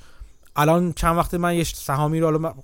[0.56, 2.54] الان چند وقت من یه سهامی رو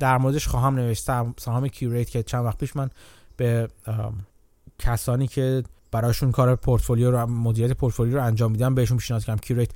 [0.00, 1.02] در موردش خواهم نوشت
[1.38, 2.90] سهام کیوریت که چند وقت پیش من
[3.36, 3.68] به
[4.80, 9.70] کسانی که براشون کار پورتفولیو رو مدیریت پورتفولیو رو انجام میدم بهشون پیشنهاد کردم Qurate.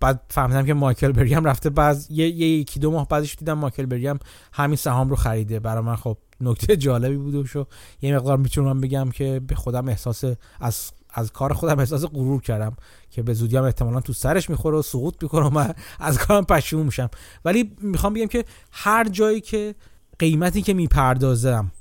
[0.00, 3.86] بعد فهمیدم که مایکل بری هم رفته بعد یه, یکی دو ماه بعدش دیدم مایکل
[3.86, 4.18] بری هم
[4.52, 5.60] همین سهام رو خریده.
[5.60, 7.66] برای من خب نکته جالبی بود و
[8.02, 10.24] یه مقدار می‌تونم بگم که به خودم احساس
[10.60, 12.76] از از کار خودم احساس غرور کردم
[13.10, 16.44] که به زودی هم احتمالا تو سرش می‌خوره و سقوط می‌کنه و من از کارم
[16.44, 17.10] پشیمون میشم.
[17.44, 19.74] ولی می‌خوام بگم که هر جایی که
[20.18, 21.72] قیمتی که می‌پردازم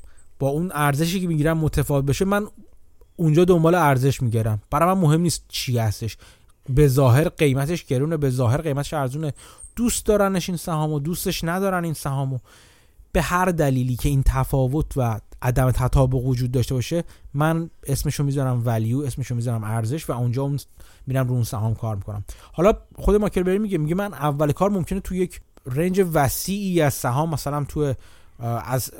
[0.43, 2.47] با اون ارزشی که می‌گیرم متفاوت بشه من
[3.15, 6.17] اونجا دنبال ارزش می‌گیرم برای من مهم نیست چی هستش.
[6.69, 9.33] به ظاهر قیمتش گرونه به ظاهر قیمتش ارزونه.
[9.75, 12.39] دوست دارنش این سهامو دوستش ندارن این سهامو.
[13.11, 18.61] به هر دلیلی که این تفاوت و عدم تطابق وجود داشته باشه من اسمشو می‌ذارم
[18.65, 20.59] ولیو اسمشو می‌ذارم ارزش و اونجا اون
[21.07, 22.25] میرم رو اون سهام کار می‌کنم.
[22.53, 26.93] حالا خود ماکل بری میگه میگه من اول کار ممکنه تو یک رنج وسیعی از
[26.93, 27.93] سهام مثلا تو
[28.65, 28.91] از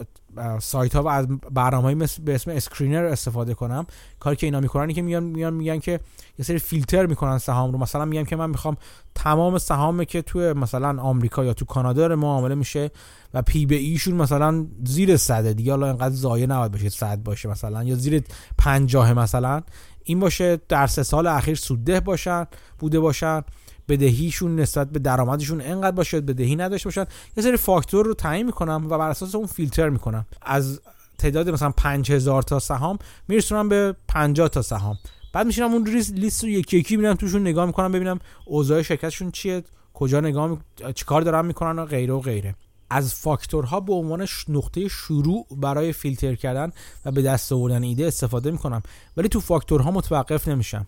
[0.60, 3.86] سایت ها و از برنامه های به اسم screener استفاده کنم.
[4.20, 6.00] کاری که اینا می‌کنن که میان میان میگن که
[6.40, 7.78] یه سری فیلتر می‌کنن سهام رو.
[7.78, 8.78] مثلا میگم که من می‌خوام
[9.16, 12.92] تمام سهامی که تو مثلا آمریکا یا تو کانادا رو معامله میشه
[13.34, 15.54] و P/E شون مثلا زیر صده.
[15.54, 18.24] دیگه حالا اینقدر زایه نباید باشه صد باشه مثلا یا زیر
[18.58, 19.62] 50 مثلا.
[20.04, 22.48] این باشه در سه سال اخیر سودده باشن
[22.80, 23.42] بوده باشن.
[23.90, 27.06] بدهیشون نسبت به درآمدشون انقدر باشه بدهی نداشته باشن.
[27.38, 30.26] یه سری فاکتور رو تعیین می‌کنم و بر اساس اون فیلتر می‌کنم.
[30.42, 30.82] از
[31.18, 34.98] تعداد مثلا 5000 تا سهام میرسونم به 50 تا سهام.
[35.34, 39.64] بعد میشینم اون لیست رو یکی یکی میرم توشون نگاه می‌کنم ببینم اوضاع شرکتشون چیه
[39.94, 40.58] کجا نگاه می...
[40.94, 42.56] چیکار دارن می‌کنن و غیره و غیره.
[42.90, 46.72] از فاکتورها به عنوان نقطه شروع برای فیلتر کردن
[47.06, 48.84] و به دست آوردن ایده استفاده می‌کنم.
[49.18, 50.88] ولی تو فاکتورها متوقف نمیشم.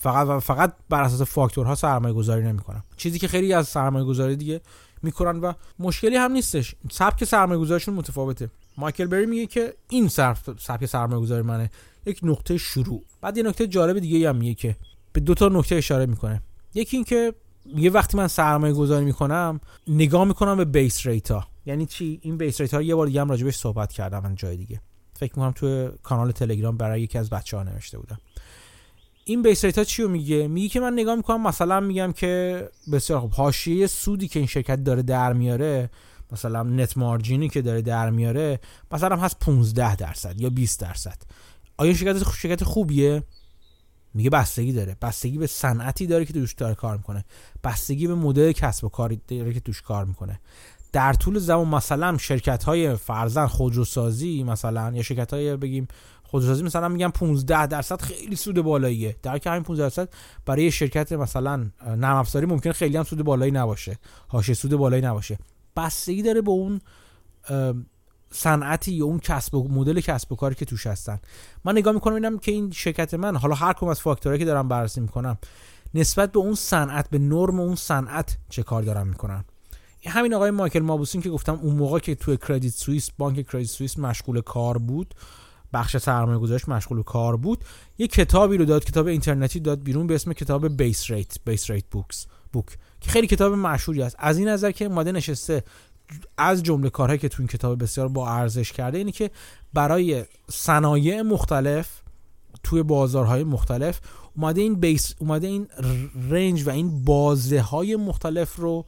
[0.00, 2.84] فقط فقط بر اساس فاکتورها سرمایه گذاری نمی‌کنم.
[2.96, 4.60] چیزی که خیلی از سرمایه گذاری دیگه
[5.02, 6.74] می‌کنن و مشکلی هم نیستش.
[6.90, 8.50] سبک سرمایه گذاریشون متفاوته.
[8.76, 11.70] مایکل بری میگه که این سبک سرمایه گذاری منه.
[12.06, 13.02] یک نقطه شروع.
[13.20, 14.76] بعد یه نکته جالب دیگه هم میگه که
[15.12, 16.42] به دو تا نکته اشاره می‌کنه.
[16.74, 17.34] یکی این که
[17.76, 22.38] یه وقتی من سرمایه گذاری می‌کنم نگاه می‌کنم به base rate ها یعنی چی؟ این
[22.38, 24.80] base rate ها یه بار دیگه هم راجبش صحبت کردم من جای دیگه.
[25.14, 28.18] فکر می‌کنم توی کانال تلگرام برای یکی از بچه ها نوشته بودم.
[29.30, 33.20] این base rate ها چی میگه؟ میگه که من نگاه می‌کنم مثلا میگم که بسیار
[33.20, 35.90] خوب حاشیه سودی که این شرکت داره در میاره
[36.32, 38.60] مثلا نت مارجینی که داره در میاره
[38.92, 41.22] مثلا هست 15 درصد یا 20 درصد.
[41.76, 43.22] آیا شرکت شرکت خوبیه؟
[44.14, 44.96] میگه بستگی داره.
[45.02, 47.24] بستگی به صنعتی داره که توش داره کار می‌کنه.
[47.64, 50.40] بستگی به مدل کسب و کاری داره که توش کار می‌کنه.
[50.92, 55.88] در طول زمان مثلا شرکت های فرزن خودروسازی مثلا یا شرکت های بگیم
[56.30, 59.16] خودروسازی مثلا میگن 15 درصد خیلی سود بالاییه.
[59.22, 60.08] در که همین 15 درصد
[60.46, 63.98] برای شرکت مثلا نرم افزاری ممکن خیلی هم سود بالایی نباشه.
[64.28, 65.38] حاشیه سود بالایی نباشه.
[65.76, 66.80] بستگی داره به اون
[68.30, 71.20] صنعتی یا اون کسب مدل کسب و کاری که توش هستن.
[71.64, 74.68] من نگاه می‌کنم ببینم که این شرکت من حالا هر کدوم از فاکتورهایی که دارم
[74.68, 75.38] بررسی می‌کنم
[75.94, 79.44] نسبت به اون صنعت به نرم اون صنعت چه کار دارن می‌کنن؟
[80.06, 83.98] همین آقای مایکل مابوسین که گفتم اون موقع که توی کردیت سوئیس بانک کردیت سوئیس
[83.98, 85.14] مشغول کار بود
[85.72, 87.64] بخش سرمایه گذارش مشغول کار بود.
[87.98, 91.84] یه کتابی رو داد کتاب اینترنتی داد بیرون به اسم کتاب base rate base rate
[91.90, 92.66] books بوک
[93.00, 94.16] که خیلی کتاب مشهوری است.
[94.18, 95.64] از این نظر که اومده نشسته
[96.38, 99.30] از جمله کارهایی که تو این کتاب بسیار با ارزش کرده اینه که
[99.74, 102.02] برای صنایع مختلف
[102.62, 104.00] توی بازارهای مختلف
[104.36, 105.68] اومده این بیس اومده این
[106.30, 108.84] رنج و این بازه های مختلف رو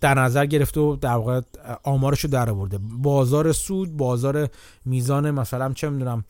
[0.00, 1.40] در نظر گرفته و در واقع
[1.82, 2.78] آمارش رو در آورده.
[2.82, 4.48] بازار سود بازار
[4.84, 6.24] میزان مثلا چه می‌دونم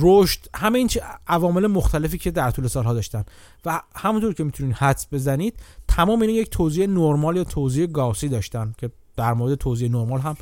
[0.00, 0.90] رشد همه این
[1.26, 3.24] عوامل مختلفی که در طول سالها داشتن.
[3.64, 5.54] و همونطور که می‌تونید حدس بزنید
[5.88, 10.36] تمام اینا یک توضیح نرمال یا توضیح گاوسی داشتن که در مورد توضیح نرمال هم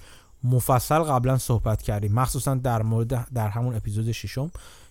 [0.45, 2.13] مفصل قبلا صحبت کردیم.
[2.13, 4.51] مخصوصا در مورد در همون اپیزود ششم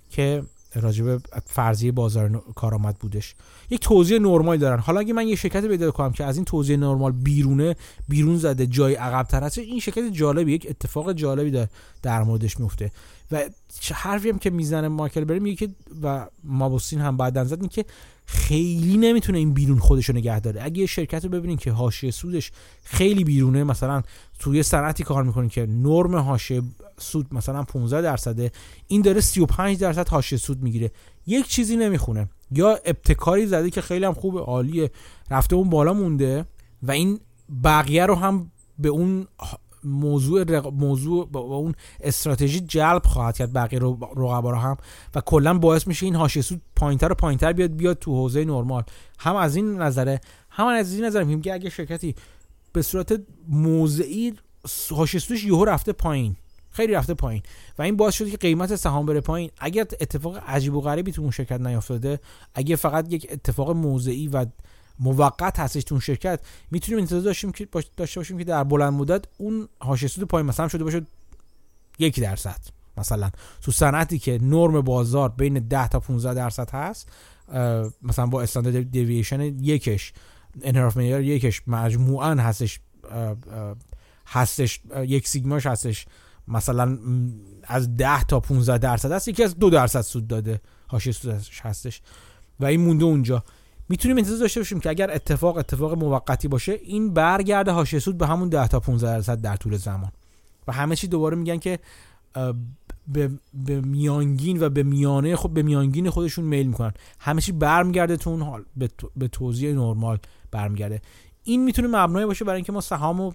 [0.10, 0.44] که
[0.76, 3.36] راجب فرضیه بازار کارآمد بودش.
[3.70, 4.80] یک توضیح نرمال دارن.
[4.80, 7.76] حالا اگه من یه شرکت پیدا کنم که از این توضیح نرمال بیرونه
[8.10, 11.68] بیرون زده جای عقب هست این شرکت جالبی یک اتفاق جالبی در,
[12.02, 12.92] در موردش میفته.
[13.32, 13.50] و
[13.94, 15.70] حرفی هم که می‌زنه مایکل بریم که
[16.04, 17.86] و مابوسین هم بعدن زد که
[18.26, 20.64] خیلی نمی‌تونه این بیرون خودش رو نگه داره.
[20.64, 22.52] اگه یه شرکت رو ببینین که حاشیه سودش
[22.84, 24.02] خیلی بیرونه مثلا
[24.40, 26.62] توی صنعتی کار می‌کنین که نرم حاشیه
[27.00, 28.52] سود مثلا 15 درصده
[28.88, 30.92] این داره 35 درصد حاشیه سود می‌گیره.
[31.28, 32.30] یک چیزی نمی‌خونه.
[32.52, 34.92] یا ابتکاری زده که خیلی هم خوبه عالیه
[35.32, 36.46] رفته اون بالا مونده
[36.84, 37.20] و این
[37.64, 39.28] بقیه رو هم به اون
[39.86, 40.68] موضوع رق...
[40.68, 44.78] موضوع با اون استراتژی جلب خواهد کرد بقیه رو رقبا رو هم
[45.16, 48.84] و کلا باعث میشه این حاشیه سود پایینتر و پایینتر بیاد بیاد تو حوزه نرمال.
[49.20, 52.16] هم از این نظره هم از این نظر میگه اگه شرکتی
[52.74, 54.34] به صورت موضعی
[54.96, 56.36] حاشیه سودش یهو رفته پایین
[56.74, 57.42] خیلی رفته پایین
[57.78, 61.22] و این باعث شده که قیمت سهام بره پایین اگر اتفاق عجیب و غریبی تو
[61.22, 62.20] اون شرکت نیافتاده
[62.56, 64.46] اگه فقط یک اتفاق موضعی و
[65.00, 66.39] موقت هستش تو اون شرکت
[66.72, 67.68] می‌تونیم انتظار داشتیم که
[67.98, 71.02] داشته باشیم که در بلند مدت اون حاشیه سود پایین مثلا شده باشه
[72.00, 72.60] یک درصد.
[72.98, 73.32] مثلا
[73.62, 77.12] تو صنعتی که نرم بازار بین 10 تا 15 درصد هست
[78.02, 80.14] مثلا با استاندارد دیوییشن یکش
[80.62, 82.80] انحراف معیار یکش مجموعا هستش
[84.28, 86.06] هستش یک سیگماش هستش.
[86.48, 86.98] مثلا
[87.64, 92.02] از 10 تا 15 درصد هست یکی از دو درصد سود داده حاشیه سودش هستش.
[92.60, 93.44] و این مونده اونجا.
[93.90, 98.28] می‌تونیم انتظار داشته باشیم که اگر اتفاق اتفاق موقتی باشه این برگرده حاشیه سود به
[98.28, 100.12] همون 10 تا 15 درصد در طول زمان.
[100.68, 101.80] و همه چی دوباره میگن که
[103.08, 106.94] به, به میانگین و به میانه خود به میانگین خودشون میل می‌کنن.
[107.20, 110.18] همه چی برمیگرده تو اون حال به, به توضیح نرمال
[110.52, 111.02] برمیگرده.
[111.44, 113.32] این می‌تونه مبنای باشه برای اینکه ما سهامو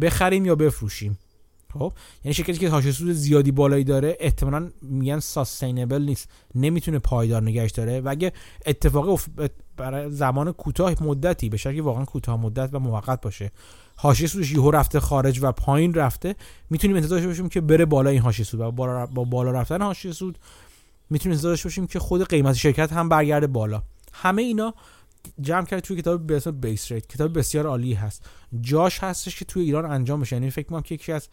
[0.00, 1.18] بخریم یا بفروشیم.
[1.72, 1.92] خب؟
[2.24, 6.28] یعنی شرکتی که حاشیه سود زیادی بالایی داره احتمالاً میگن ساستینبل نیست.
[6.54, 8.00] نمی‌تونه پایدار نگهش داره.
[8.00, 8.32] و اگه
[8.66, 9.20] اتفاق
[9.78, 13.52] برای زمان کوتاه مدتی به شکلی واقعا کوتاه مدت و موقت باشه.
[13.96, 16.34] حاشیه سودش یهو رفته خارج و پایین رفته.
[16.70, 18.60] می‌تونیم انتظار باشیم که بره بالا این حاشیه سود.
[18.60, 18.70] و
[19.06, 20.38] با بالا رفتن حاشیه سود
[21.10, 23.82] می‌تونیم انتظار باشیم که خود قیمت شرکت هم برگرده بالا.
[24.12, 24.74] همه اینا
[25.40, 28.24] جمع کرد توی کتاب به اسم بیس ریت کتاب بسیار عالی هست.
[28.60, 30.36] جاش هستش که توی ایران انجام بشه.
[30.36, 31.28] یعنی فکر می‌کنم که یکی از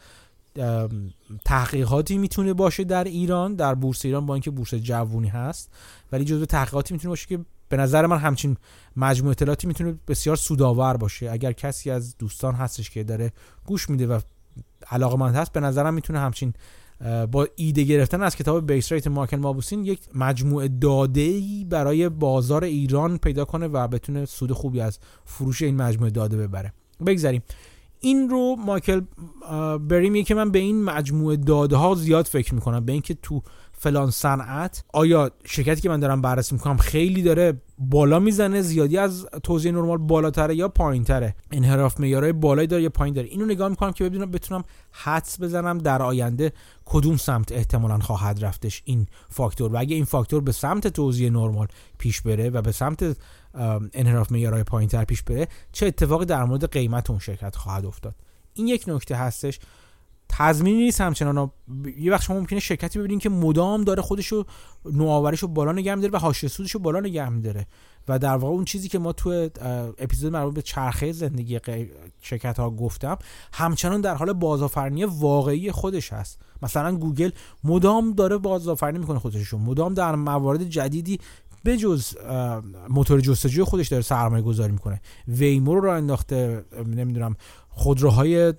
[1.45, 5.71] تحقیقاتی می‌تونه باشه در ایران در بورس ایران با اینکه بورس جوونی هست.
[6.11, 7.39] ولی جزو تحقیقاتی می‌تونه باشه که
[7.69, 8.57] به نظر من همچین
[8.95, 11.31] مجموع اطلاعاتی می‌تونه بسیار سودآور باشه.
[11.31, 13.31] اگر کسی از دوستان هستش که داره
[13.65, 14.19] گوش میده و
[14.91, 16.53] علاقه مند هست به نظرم می‌تونه همچین
[17.31, 23.17] با ایده گرفتن از کتاب بیس ریت ماکن مابوسین یک مجموعه داده برای بازار ایران
[23.17, 26.73] پیدا کنه و بتونه سود خوبی از فروش این مجموعه داده ببره.
[27.05, 27.41] بگذاریم.
[27.99, 29.01] این رو مایکل
[29.89, 32.85] بری میگه که من به این مجموعه داده ها زیاد فکر می‌کنم.
[32.85, 33.41] به اینکه تو
[33.85, 39.25] فلان صنعت آیا شرکتی که من دارم بررسی می‌کنم خیلی داره بالا می‌زنه زیادی از
[39.43, 43.91] توزیع نرمال بالاتره یا پایینتره؟ انحراف معیارهای بالایی داره یا پایین داره؟ اینو نگاه می‌کنم
[43.91, 46.53] که ببینم بتونم حدس بزنم در آینده
[46.85, 49.73] کدوم سمت احتمالا خواهد رفتش این فاکتور.
[49.73, 51.67] و اگه این فاکتور به سمت توزیع نرمال
[51.97, 53.17] پیش بره و به سمت
[53.93, 58.15] انحراف معیارهای پایینتر پیش بره چه اتفاقی در مورد قیمت اون شرکت خواهد افتاد؟
[58.53, 59.59] این یک نکته هستش.
[60.29, 61.51] تضمینی نیست همچنان.
[61.97, 64.43] یه وقت شما ممکنه شرکتی ببینید که مدام داره خودشو
[64.85, 67.67] نوآوریش رو بالا نگه میداره و حاشیه سودش رو بالا نگه میداره.
[68.07, 69.49] و در واقع اون چیزی که ما تو
[69.97, 71.59] اپیزود مربوط به چرخه زندگی
[72.21, 73.17] شرکت ها گفتم
[73.53, 76.39] همچنان در حال بازآفرینی واقعی خودش هست.
[76.61, 77.29] مثلا گوگل
[77.63, 81.19] مدام داره بازآفرینی می‌کنه خودشون مدام در موارد جدیدی
[81.63, 82.17] به جز
[82.89, 85.01] موتور جستجوی خودش داره سرمایه گذاری می‌کنه.
[85.27, 87.35] ویمو رو انداخته نمی‌دونم
[87.69, 88.53] خودروهای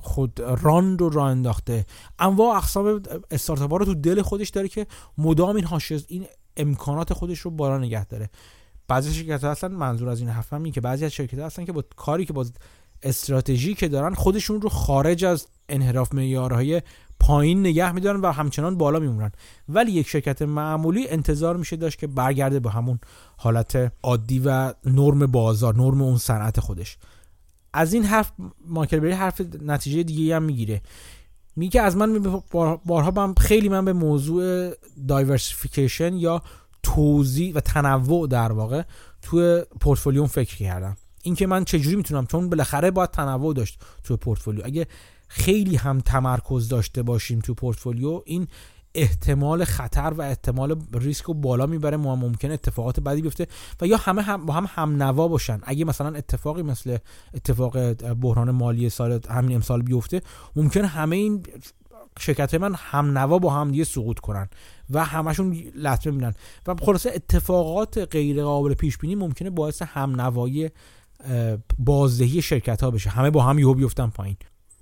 [0.00, 1.86] خود راند رو راه انداخته.
[2.18, 4.86] انواع اقسام استارتاپ رو تو دل خودش داره که
[5.18, 6.26] مدام این حاشیه این
[6.56, 8.30] امکانات خودش رو بالا نگه داره.
[8.88, 11.64] بعضی شرکت ها هستن منظور از این حرفم اینه که بعضی از شرکت ها هستن
[11.64, 12.46] که با کاری که با
[13.02, 16.82] استراتژی که دارن خودشون رو خارج از انحراف معیارهای
[17.20, 19.32] پایین نگه میدارن و همچنان بالا میمونن.
[19.68, 22.98] ولی یک شرکت معمولی انتظار میشه داشت که برگرده به همون
[23.36, 26.98] حالت عادی و نرم بازار نرم اون صنعت خودش.
[27.74, 28.32] از این حرف
[28.66, 30.82] مایکل بری حرف نتیجه دیگه هم می‌گیره.
[31.56, 32.42] میگه از من
[32.84, 34.70] بارها من خیلی من به موضوع
[35.08, 36.42] diversification یا
[36.82, 38.82] توزیع و تنوع در واقع
[39.22, 40.96] توی پورتفولیوم فکر کردم.
[41.22, 44.62] اینکه من چجوری می‌تونم؟ چون بالاخره باید تنوع داشت توی پورتفولیو.
[44.64, 44.86] اگه
[45.28, 48.48] خیلی هم تمرکز داشته باشیم تو پورتفولیو این
[48.94, 53.46] احتمال خطر و احتمال ریسک رو بالا می‌بره ما ممکن اتفاقات بدی بیفته
[53.80, 55.60] و یا همه هم با هم هم نوا باشن.
[55.62, 56.98] اگه مثلا اتفاقی مثل
[57.34, 60.20] اتفاق بحران مالی سال همین امسال بیفته
[60.56, 61.42] ممکن همه این
[62.18, 64.48] شرکت من هم نوا با هم دیگه سقوط کنن
[64.90, 66.34] و همشون لطمه می‌بینن
[66.66, 70.70] و خلاصه اتفاقات غیر قابل پیش بینی ممکنه باعث هم نوایی
[71.78, 73.10] بازدهی شرکت ها بشه.
[73.10, 74.36] همه با هم یهو بیفتن پایین.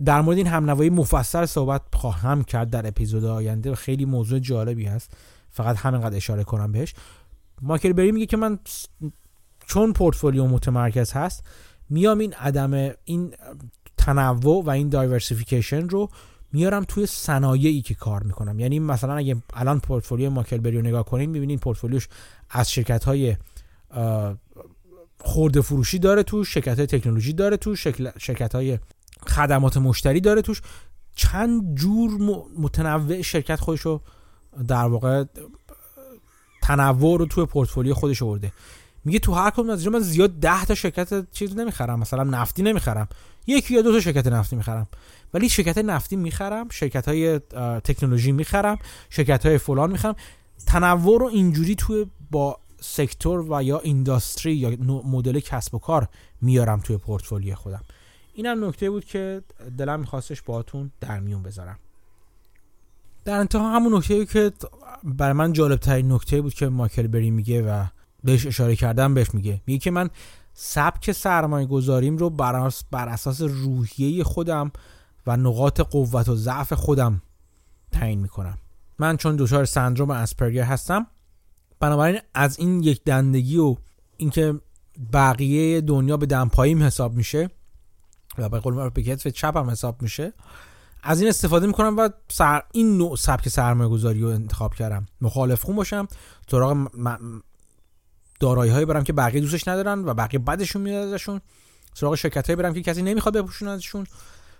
[0.04, 4.84] در مورد این هم نوایی مفصل صحبت خواهم کرد در اپیزود آینده خیلی موضوع جالبی
[4.84, 5.12] هست.
[5.50, 6.94] فقط همینقدر اشاره کنم بهش.
[7.62, 8.58] مایکل بری میگه که من
[9.66, 11.44] چون پورتفولیو متمرکز هست
[11.90, 13.34] میام این عدم این
[13.96, 16.08] تنوع و این diversification رو
[16.52, 18.60] میارم توی صنایعی که کار می‌کنم.
[18.60, 22.08] یعنی مثلا اگه الان پورتفولیو ماکل بری رو نگاه کنین می‌بینین پورتفولیوش
[22.50, 23.36] از شرکت های
[25.20, 27.86] خورده فروشی داره توش شرکت های تکنولوژی داره توش
[28.18, 28.78] شرکت های
[29.28, 30.62] خدمات مشتری داره توش.
[31.16, 32.10] چند جور
[32.58, 34.00] متنوع شرکت خودشو
[34.68, 35.24] در واقع
[36.62, 38.52] تنوع رو توی پورتفولیو خودش آورده.
[39.04, 42.00] میگه تو هر کدوم از من زیاد ده تا شرکت چیز نمی‌خرم.
[42.00, 43.08] مثلا نفتی نمی‌خرم.
[43.46, 44.88] یکی یا دو تا شرکت نفتی می‌خرم.
[45.34, 47.38] ولی شرکت نفتی می‌خرم شرکت های
[47.84, 48.78] تکنولوژی می‌خرم
[49.10, 50.16] شرکت های فلان می‌خرم.
[50.66, 54.70] تنوع رو اینجوری توی با سکتور و یا اینداستری یا
[55.04, 56.08] مدل کسب و کار
[56.40, 57.82] میارم توی پورتفولیو خودم.
[58.32, 59.42] اینم نکته بود که
[59.78, 61.78] دلم میخواستش باهاتون در میون بذارم.
[63.24, 64.52] در انتها همون نکته که
[65.04, 67.84] برای من جالب ترین نکته بود که ماکل بری میگه و
[68.24, 69.60] بهش اشاره کردم بهش میگه.
[69.66, 70.10] میگه که من
[70.54, 72.30] سبک سرمایه گذاریم رو
[72.90, 74.72] بر اساس روحیه خودم
[75.26, 77.22] و نقاط قوت و ضعف خودم
[77.92, 78.58] تعیین می‌کنم.
[78.98, 81.06] من چون دچار سندروم اسپرگر هستم
[81.80, 83.76] بنابراین از این یک دندگی و
[84.16, 84.54] اینکه
[85.12, 87.50] بقیه دنیا به دمپاییم حساب میشه
[88.38, 90.32] و به قول به کتف چپم حساب میشه.
[91.02, 95.06] از این استفاده می‌کنم و سر این نوع سبک سرمایه گذاری رو انتخاب کردم.
[95.20, 96.08] مخالف خون باشم.
[96.50, 96.88] سراغ
[98.40, 101.40] دارایی هایی برم که بقیه دوستش ندارن و بقیه بدشون میاد ازشون.
[101.94, 104.06] سراغ شرکت هایی برم که کسی نمی‌خواد بپوشونه ازشون.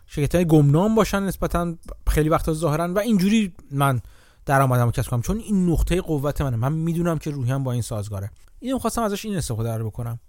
[0.06, 1.74] شرکت های گمنام باشن نسبتا
[2.08, 4.00] خیلی وقتا ظاهرا و اینجوری من
[4.46, 5.22] درآمدمو کسب کنم.
[5.22, 6.56] چون این نقطه قوت منه.
[6.56, 8.30] من می‌دونم که روحیم با این سازگاره.
[8.60, 10.20] اینو خواستم ازش این استفاده رو بکنم.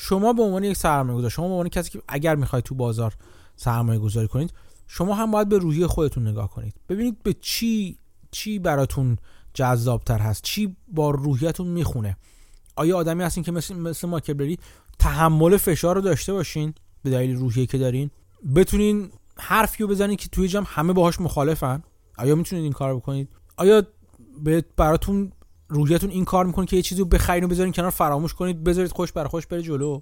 [0.00, 3.14] شما به عنوان یک سرمایه گذار شما به عنوان کسی که اگر می‌خواید تو بازار
[3.56, 4.52] سرمایه گذاری کنید
[4.86, 6.74] شما هم باید به روحیه خودتون نگاه کنید.
[6.88, 7.98] ببینید به چی
[8.30, 9.18] چی براتون
[9.54, 12.16] جذابتر هست چی با روحیتون می‌خونه.
[12.76, 14.58] آیا آدمی هستین که مثل مثل ماکبری
[14.98, 18.10] تحمل فشار رو داشته باشین به دلیل روحیه که دارین؟
[18.54, 21.82] بتونین حرفی رو بزنید که توی جمع همه باهاش مخالفن؟
[22.18, 23.82] آیا می‌تونید این کار بکنید؟ آیا
[24.76, 25.32] براتون
[25.68, 28.92] روحیتون این کار می‌کنه که یه چیزی رو بخرین و بذارین کنار فراموش کنید بذارید
[28.92, 30.00] خوش بر خوش بره جلو.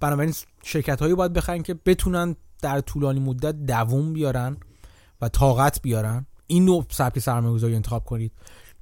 [0.00, 4.56] بنابراین شرکت هایی باید بخرین که بتونن در طولانی مدت دووم بیارن
[5.20, 6.26] و طاقت بیارن.
[6.46, 8.32] این نوع سبک سرمایه‌گذاری انتخاب کنید.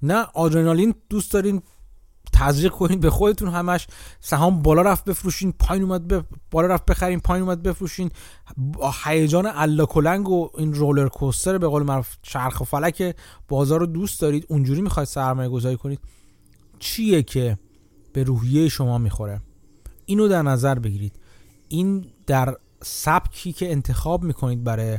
[0.02, 1.62] نه آدرنالین دوست دارین
[2.32, 3.86] تزریق کنید به خودتون همش
[4.20, 6.24] سهام بالا رفت بفروشین پایین اومد ب...
[6.50, 8.10] بالا رفت بخرین پایین اومد بفروشین.
[8.56, 13.16] با هیجان الا کلنگ و این رولر کوستر به قول معروف چرخ و فلک
[13.48, 16.00] بازار رو دوست دارید اونجوری می‌خواید سرمایه گذاری کنید.
[16.80, 17.58] چیه که
[18.12, 19.40] به روحیه شما می‌خوره؟
[20.06, 21.20] اینو در نظر بگیرید.
[21.68, 24.98] این در سبکی که انتخاب می‌کنید برای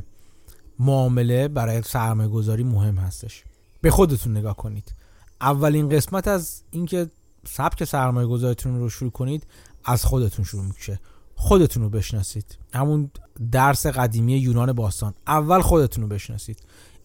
[0.79, 3.43] معامله برای سرمایه گذاری مهم هستش.
[3.81, 4.95] به خودتون نگاه کنید.
[5.41, 7.09] اولین قسمت از اینکه
[7.47, 9.47] سبک سرمایه گذاریتون رو شروع کنید
[9.85, 10.99] از خودتون شروع میشه.
[11.35, 12.57] خودتون رو بشناسید.
[12.73, 13.11] همون
[13.51, 15.13] درس قدیمی یونان باستان.
[15.27, 16.59] اول خودتون رو بشناسید.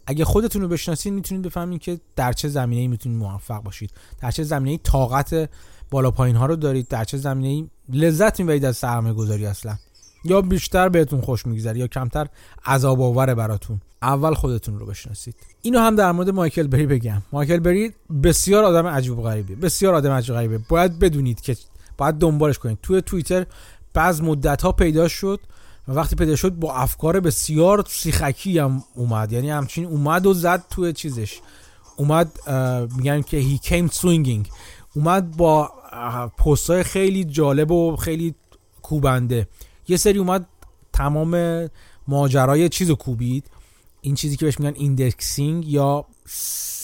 [0.06, 3.90] اگه خودتون رو بشناسید می‌تونید بفهمید که در چه زمینه‌ای می‌تونید موفق باشید.
[4.20, 5.50] در چه زمینه‌ای طاقت
[5.90, 6.88] بالا پایین ها رو دارید.
[6.88, 9.76] در چه زمینه‌ای لذت می‌برید از سرمایه گذاری اصلا.
[10.24, 12.26] یا بیشتر بهتون خوش میگذره یا کمتر
[12.66, 13.80] عذاب آوره براتون.
[14.02, 15.34] اول خودتون رو بشناسید.
[15.62, 17.22] اینو هم در مورد مایکل بری بگم.
[17.32, 17.92] مایکل بری
[18.22, 20.58] بسیار آدم عجیب و غریبی بسیار آدم عجیب و غریبه.
[20.58, 21.56] باید بدونید که
[21.98, 22.78] باید دنبالش کنید.
[22.82, 23.46] توی توییتر
[23.94, 25.40] بعض مدت ها پیدا شد
[25.88, 29.32] و وقتی پیدا شد با افکار بسیار سیخکی هم اومد.
[29.32, 31.40] یعنی همچین اومد و زد توی چیزش.
[31.96, 32.50] اومد
[32.96, 34.48] میگن که he came swinging.
[34.94, 35.72] اومد با
[36.38, 38.34] پست های خیلی جالب و خیلی
[38.82, 39.48] کوبنده.
[39.88, 40.46] یه سری اومد
[40.92, 41.66] تمام
[42.08, 43.50] ماجرای چیز کوبید.
[44.00, 46.04] این چیزی که بهش میگن indexing یا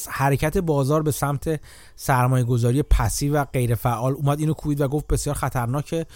[0.09, 1.61] حرکت بازار به سمت
[1.97, 6.07] سرمایه گذاری passive و غیر فعال اومد اینو کوبید و گفت بسیار خطرناکه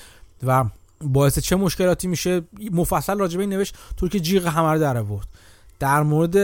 [0.42, 0.64] و
[1.00, 2.42] باعث چه مشکلاتی میشه؟
[2.72, 5.28] مفصل راجب این نوشت طور که جیغ همه رو در آورد.
[5.78, 6.36] در مورد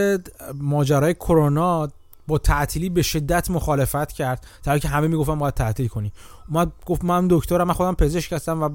[0.53, 1.89] ماجرای کرونا
[2.27, 4.47] با تعطیلی به شدت مخالفت کرد.
[4.63, 6.11] تا که همه می‌گفتن باید تعطیل کنی.
[6.49, 8.69] اومد گفت من دکترم من خودم پزشک هستم و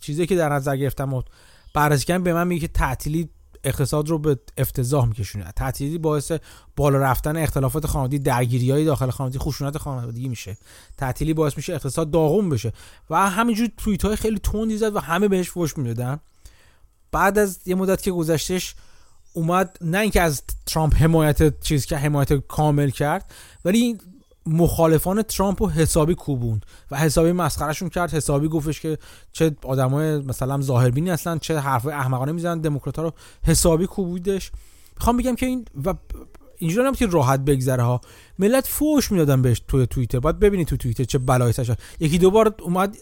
[0.00, 1.22] چیزی که در نظر گرفتم
[1.74, 3.28] بررسی به من میگه که تعطیلی
[3.64, 5.52] اقتصاد رو به افتضاح میکشونه.
[5.56, 6.32] تعطیلی باعث
[6.76, 10.56] بالا رفتن اختلافات خانوادگی درگیری های داخل خانوادگی خشونت خانوادگی میشه.
[10.96, 12.72] تعطیلی باعث میشه اقتصاد داغون بشه.
[13.10, 16.20] و همینجور توییت های خیلی تندی زد و همه بهش فوش می‌دادن.
[17.12, 18.74] بعد از یه مدت که گذشتش
[19.32, 23.30] اومد نه اینکه از ترامپ حمایت چیز که حمایت کامل کرد
[23.64, 23.98] ولی
[24.46, 28.14] مخالفان ترامپ رو حسابی کوبوند و حسابی مسخرهشون کرد.
[28.14, 28.98] حسابی گفتش که
[29.32, 32.60] چه آدمای مثلا ظاهربینی هستن چه حرف احمقانه می‌زنن.
[32.60, 33.12] دموکرات رو
[33.42, 34.50] حسابی کوبیدش.
[34.96, 35.94] می‌خوام بگم که این و
[36.58, 38.00] اینجوری نمیشه که راحت بگذره ها.
[38.38, 40.20] ملت فوش می‌دادن بهش توی توییتر.
[40.20, 41.70] باید ببینید تو توییتر چه بلایی سرش
[42.00, 42.96] یکی دو بار اومد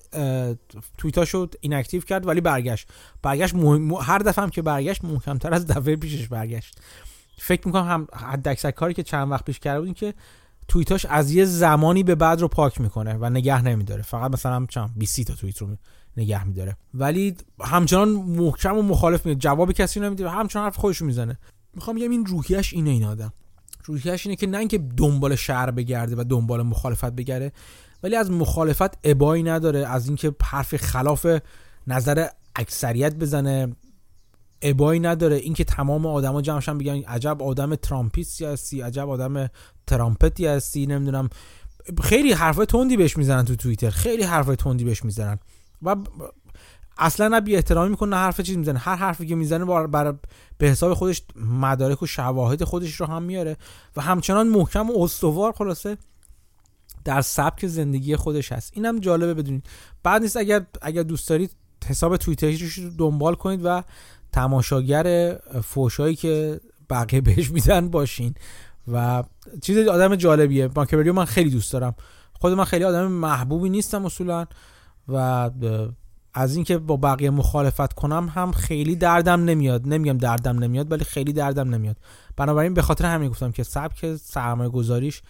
[0.99, 2.89] توییتاشو ایناکتیو کرد ولی برگشت.
[3.23, 3.95] برگشت مهم...
[3.95, 6.79] هر دفعه هم که برگشت محکمتر از دفعه پیشش برگشت.
[7.39, 10.15] فکر می‌کنم هم حد اکثر کاری که چند وقت پیش کرده بود که
[10.69, 14.03] توییتاش از یه زمانی به بعد رو پاک می‌کنه و نگه نمیداره.
[14.03, 15.69] فقط مثلا چند 20 تا توییت رو
[16.17, 16.77] نگه میداره.
[16.95, 20.31] ولی همچنان محکم و مخالف میده جواب کسی نمیده.
[20.31, 21.39] همچنان حرف خودش می‌زنه.
[21.75, 23.33] می‌خوام بگم این روحیش اینه این آدم.
[23.85, 27.53] روحیش اینه که نه اینکه دنبال شهر بگرده و دنبال مخالفت بگرده
[28.03, 29.87] ولی از مخالفت ابایی نداره.
[29.87, 31.27] از اینکه حرف خلاف
[31.87, 33.77] نظر اکثریت بزنه.
[34.63, 35.37] ابایی نداره.
[35.37, 39.51] اینکه تمام آدما جمعشن بگن عجب آدم ترامپیستی هستی عجب آدم
[39.87, 41.29] ترامپتی هستی نمی‌دونم.
[42.03, 43.91] خیلی حرفای تندی بهش می‌زنن تو توییتر.
[43.91, 45.39] خیلی حرفای تندی بهش می‌زنن.
[45.83, 45.97] و
[46.99, 48.79] اصلا نه بی احترامی می‌کنه نه حرف چیز می‌زنه.
[48.79, 50.15] هر حرفی که می‌زنه بر,
[50.59, 53.57] به حساب خودش مدارک و شواهد خودش رو هم میاره.
[53.97, 55.97] و همچنان محکم و استوار خلاصه
[57.05, 58.73] در سبک زندگی خودش هست.
[58.75, 59.67] اینم جالبه بدونید.
[60.03, 61.51] بعد نیست اگر اگر دوست دارید
[61.87, 63.83] حساب توییترش رو دنبال کنید و
[64.39, 66.61] تماشاگر فوشایی که
[66.91, 68.35] بقیه بهش میدن باشین.
[68.93, 69.23] و
[69.63, 70.71] چیز آدم جالبیه.
[70.77, 71.95] ماکیاولی من خیلی دوست دارم.
[72.33, 74.47] خود من خیلی آدم محبوبی نیستم اصولا.
[75.09, 75.51] و
[76.35, 79.89] از اینکه با بقیه مخالفت کنم هم خیلی دردم نمیاد.
[79.89, 81.97] نمیگم دردم نمیاد ولی خیلی دردم نمیاد.
[82.37, 85.23] بنابراین به خاطر همین گفتم که سبک سرمایه گذاریش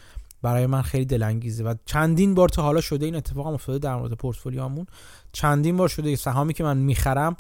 [0.43, 1.65] برای من خیلی دلانگیزه.
[1.65, 4.87] و چندین بار تا حالا شده این اتفاق هم افتاده در مورد پورتفولیومون.
[5.33, 7.37] چندین بار شده سهامی که من می‌خرم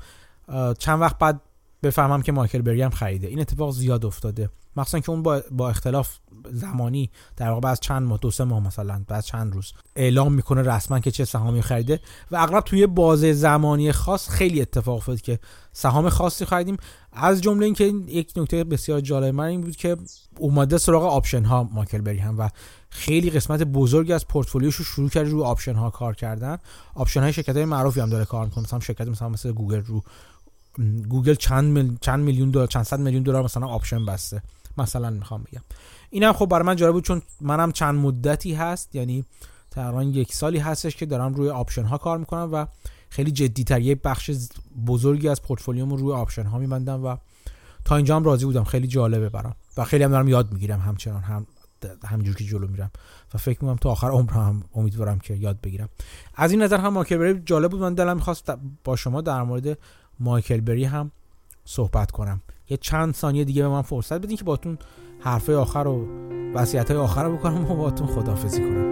[0.79, 1.41] چند وقت بعد
[1.83, 3.27] بفهمم که مایکل بری هم خریده.
[3.27, 4.51] این اتفاق زیاد افتاده.
[4.77, 6.19] مخصوصا که اون با, اختلاف
[6.53, 10.63] زمانی در واقع بعد چند ماه دو سه ماه مثلا بعد چند روز اعلام می‌کنه
[10.63, 12.01] رسما که چه سهامی خریده
[12.31, 15.39] و اغلب توی بازه زمانی خاص خیلی اتفاق افتاد که
[15.73, 16.77] سهام خاصی خریدیم.
[17.13, 19.97] از جمله اینکه یک نکته بسیار جالب من این بود که
[20.39, 22.49] اومده سراغ option ها مایکل بری هم و
[22.91, 26.59] خیلی قسمت بزرگی از پورتفولیوش رو شروع کرد رو option ها کار کردن.
[26.95, 28.65] option های شرکت های معروفی هم داره کار می‌کنه.
[28.65, 30.03] مثلا شرکت مثلا مثل گوگل رو
[31.09, 31.97] گوگل چند مل...
[32.01, 34.43] چند میلیون دلار چند صد میلیون دلار مثلا option بسته.
[34.79, 35.63] مثلا می‌خوام بگم.
[36.11, 39.25] اینم خب برای من جالب بود چون منم چند مدتی هست یعنی
[39.71, 42.67] تقریبا یک سالی هستش که دارم روی option ها کار می‌کنم و
[43.11, 44.31] خیلی جدی تر یه بخش
[44.87, 47.17] بزرگی از پورتفولیومو روی option ها میبندم و
[47.85, 48.65] تا اینجا هم راضی بودم.
[48.65, 49.55] خیلی جالبه برام.
[49.77, 51.47] و خیلی هم دارم یاد می‌گیرم همچنان هم
[52.05, 52.91] همینجور که جلو میرم.
[53.35, 55.89] و فکر می‌کنم تا آخر عمرم هم امیدوارم که یاد بگیرم.
[56.35, 57.81] از این نظر هم مایکل جالب بود.
[57.81, 58.53] من دلم می‌خواست
[58.85, 59.79] با شما در مورد
[60.21, 61.11] مایکل بری هم
[61.65, 62.41] صحبت کنم.
[62.69, 64.79] یه چند ثانیه دیگه به من فرصت بدین که باتون
[65.21, 66.09] حرف آخر و
[66.55, 68.88] وصیت های آخر رو بکنم و باتون خدافظی کنم.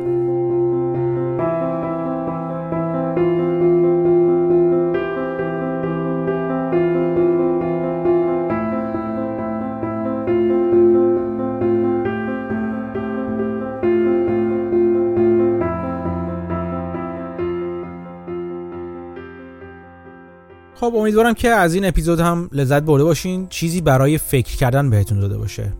[21.07, 23.47] امیدوارم که از این اپیزود هم لذت برده باشین.
[23.51, 25.73] چیزی برای فکر کردن بهتون داده باشه.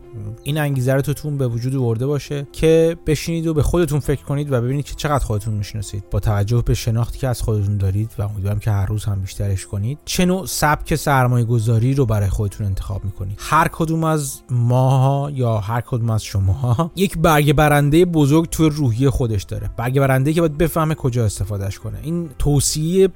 [0.47, 4.53] این انگیزه رو توتون به وجود ورده باشه که بشینید و به خودتون فکر کنید
[4.53, 6.05] و ببینید که چقدر خودتون می‌شناسید.
[6.11, 9.67] با توجه به شناختی که از خودتون دارید و امیدوارم که هر روز هم بیشترش
[9.67, 13.39] کنید چه نوع سبک سرمایه گذاری رو برای خودتون انتخاب می‌کنید.
[13.41, 19.09] هر کدوم از ماها یا هر کدوم از شماها یک برگ برنده بزرگ تو روحی
[19.09, 19.71] خودش داره.
[19.77, 21.99] برگ برنده که باید بفهمه کجا استفادهش کنه.
[22.03, 23.09] این توصیه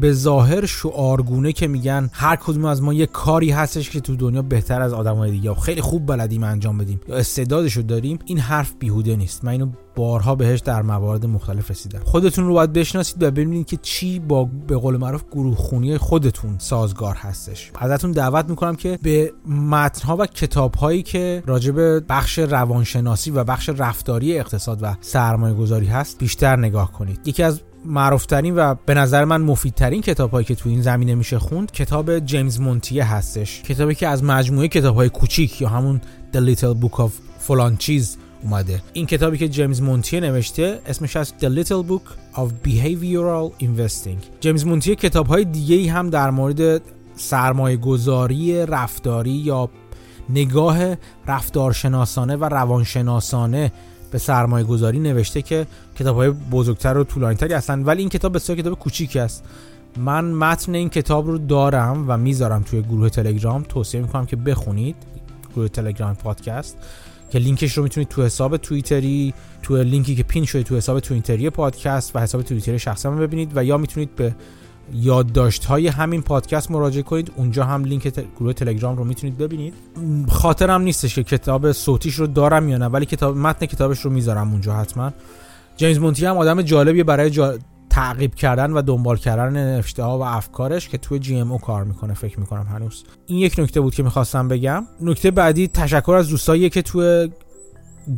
[0.00, 4.42] به ظاهر شعارگونه که میگن هر کدوم از ما یک کاری هستش که تو دنیا
[4.42, 7.00] بهتر از آدمای دیگه خیلی خوب بلدیم انجام انجام بدیم.
[7.08, 9.44] یا استعدادش رو داریم این حرف بیهوده نیست.
[9.44, 9.66] من اینو
[9.96, 12.00] بارها بهش در موارد مختلف رسیدم.
[12.04, 16.54] خودتون رو باید بشناسید و ببینید که چی با به قول معروف گروه خونی خودتون
[16.58, 17.70] سازگار هستش.
[17.78, 23.68] ازتون دعوت می‌کنم که به متنها و کتابهایی که راجع به بخش روانشناسی و بخش
[23.68, 27.20] رفتاری اقتصاد و سرمایه گذاری هست بیشتر نگاه کنید.
[27.24, 31.70] یکی از معروفترین و به نظر من مفیدترین کتابهایی که تو این زمینه میشه خوند
[31.70, 33.62] کتاب جیمز مونتیه هستش.
[33.62, 36.00] کتابی که از مجموعه کتابهای کوچیک یا همون
[36.32, 38.82] The Little Book of فلان چیز اومده.
[38.92, 44.40] این کتابی که جیمز مونتی نوشته اسمش از The Little Book of Behavioral Investing.
[44.40, 46.82] جیمز مونتی کتاب های دیگه ای هم در مورد
[47.16, 49.68] سرمایه گذاری رفتاری یا
[50.28, 50.96] نگاه
[51.26, 53.72] رفتارشناسانه و روانشناسانه
[54.10, 57.82] به سرمایه گذاری نوشته که کتاب های بزرگتر و طولانیتری هستن.
[57.82, 59.44] ولی این کتاب بسیار کتاب کوچیکی است.
[59.96, 63.62] من متن این کتاب رو دارم و می‌ذارم توی گروه تلگرام.
[63.62, 64.96] توصیه می‌کنم که بخونید.
[65.52, 66.76] گروه تلگرام پادکست
[67.30, 71.50] که لینکش رو می‌تونید تو حساب توییتری تو لینکی که پین شده تو حساب توییتری
[71.50, 74.34] پادکست و حساب توییتری شخصی من ببینید و یا می‌تونید به
[74.94, 77.32] یادداشت های همین پادکست مراجعه کنید.
[77.36, 79.74] اونجا هم لینک گروه تلگرام رو می‌تونید ببینید.
[80.28, 84.50] خاطرم نیستش که کتاب صوتیش رو دارم یا نه ولی کتاب متن کتابش رو می‌ذارم
[84.50, 85.12] اونجا حتما.
[85.76, 87.58] جیمز مونتیه هم آدم جالبی برای جا...
[87.92, 92.40] تعقیب کردن و دنبال کردن نوشته ها و افکارش که توی GMO کار می‌کنه فکر
[92.40, 93.04] می‌کنم هنوز.
[93.26, 94.84] این یک نکته بود که می‌خواستم بگم.
[95.00, 97.30] نکته بعدی تشکر از دوستایی که توی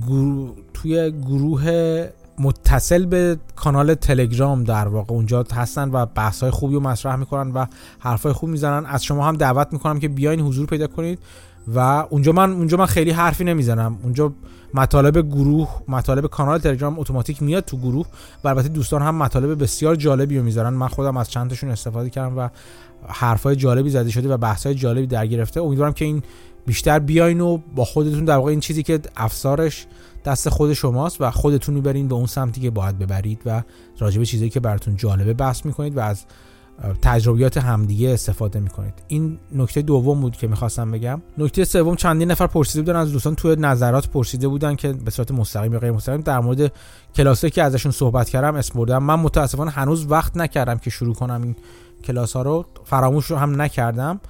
[0.06, 2.04] گروه توی گروه
[2.38, 7.52] متصل به کانال تلگرام در واقع اونجا هستن و بحث های خوبی رو مطرح می‌کنن
[7.52, 7.66] و
[7.98, 8.86] حرفای خوب می‌زنن.
[8.86, 11.18] از شما هم دعوت می‌کنم که بیاین حضور پیدا کنید
[11.74, 11.78] و
[12.10, 13.98] اونجا من اونجا من خیلی حرفی نمی‌زنم.
[14.02, 14.32] اونجا
[14.74, 18.06] مطالب گروه مطالب کانال تلگرام اتوماتیک میاد تو گروه
[18.44, 20.70] و البته دوستان هم مطالب بسیار جالبی رو می‌ذارن.
[20.70, 22.48] من خودم از چند تاشون استفاده کردم و
[23.08, 25.62] حرفای جالبی زده شده و بحثای جالبی در گرفته.
[25.62, 26.22] امیدوارم که این
[26.66, 29.86] بیشتر بیاین و با خودتون در واقع این چیزی که افسارش
[30.24, 33.62] دست خود شماست و خودتون می‌برین به اون سمتی که باید ببرید و
[33.98, 36.24] راجع به چیزایی که براتون جالبه بحث می‌کنید و از
[37.02, 38.94] تجربیات همدیگه استفاده می‌کنید.
[39.08, 41.22] این نکته دوم بود که می‌خواستم بگم.
[41.38, 45.30] نکته سوم چندین نفر پرسیده بودن از دوستان توی نظرات پرسیده بودن که به صورت
[45.30, 46.72] مستقیم یا غیر مستقیم در مورد
[47.14, 49.02] کلاسه که ازشون صحبت کردم اسم بردم.
[49.02, 51.56] من متاسفانه هنوز وقت نکردم که شروع کنم این
[52.04, 52.64] کلاس ها رو.
[52.84, 54.20] فراموش رو هم نکردم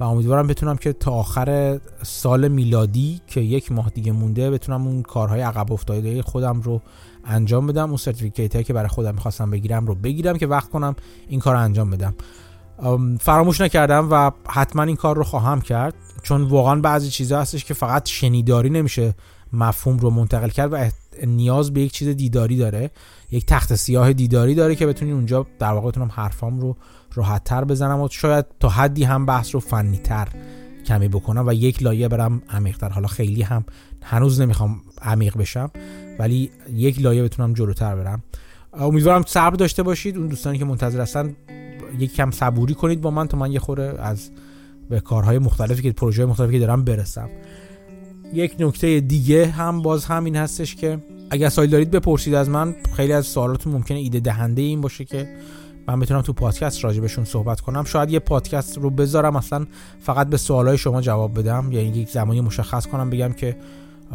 [0.00, 5.02] و امیدوارم بتونم که تا آخر سال میلادی که یک ماه دیگه مونده بتونم اون
[5.02, 6.82] کارهای عقب افتاده خودم رو
[7.24, 7.88] انجام بدم.
[7.88, 10.96] اون سرتیفیکیت که برای خودم می‌خواستم بگیرم رو بگیرم که وقت کنم
[11.28, 12.14] این کار رو انجام بدم.
[13.20, 15.94] فراموش نکردم و حتما این کار رو خواهم کرد.
[16.22, 19.14] چون واقعا بعضی چیزا هستش که فقط شنیداری نمیشه
[19.52, 20.90] مفهوم رو منتقل کرد و
[21.26, 22.90] نیاز به یک چیز دیداری داره.
[23.30, 26.76] یک تخت سیاه دیداری داره که بتونین اونجا در واقع حرفام رو
[27.14, 30.28] راحت تر بزنم و شاید تا حدی هم بحث رو فنی تر
[30.86, 32.88] کمی بکنم و یک لایه برم عمیقتر.
[32.88, 33.64] حالا خیلی هم
[34.02, 35.70] هنوز نمی‌خوام عمیق بشم
[36.18, 38.22] ولی یک لایه بتونم جلوتر برم.
[38.74, 40.16] امیدوارم صبر داشته باشید.
[40.16, 41.36] اون دوستانی که منتظر هستن
[41.98, 44.30] یک کم صبوری کنید با من تا من یه خوره از
[44.90, 47.30] به کارهای مختلفی که پروژه مختلفی که دارم برسم.
[48.32, 50.98] یک نکته دیگه هم باز همین هستش که
[51.30, 52.74] اگر سوال دارید بپرسید از من.
[52.96, 55.28] خیلی از سوالاتون ممکنه ایده دهنده این باشه که
[55.88, 57.84] من بتونم تو پادکست راجبشون صحبت کنم.
[57.84, 59.66] شاید یه پادکست رو بذارم اصلا
[60.00, 61.72] فقط به سوالای شما جواب بدم.
[61.72, 63.56] یعنی یک زمانی مشخص کنم بگم که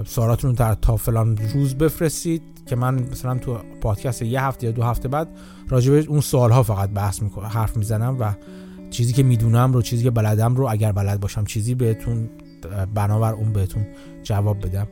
[0.06, 4.84] سوالاتون در تا فلان روز بفرستید که من مثلا تو پادکست یه هفته یا دو
[4.84, 5.28] هفته بعد
[5.70, 8.34] راجب اون سوال ها فقط بحث می‌کنم حرف می‌زنم و
[8.90, 12.30] چیزی که می‌دونم رو چیزی که بلدم رو اگر بلد باشم چیزی بهتون
[12.94, 13.86] بنابر اون بهتون
[14.24, 14.88] جواب بدم.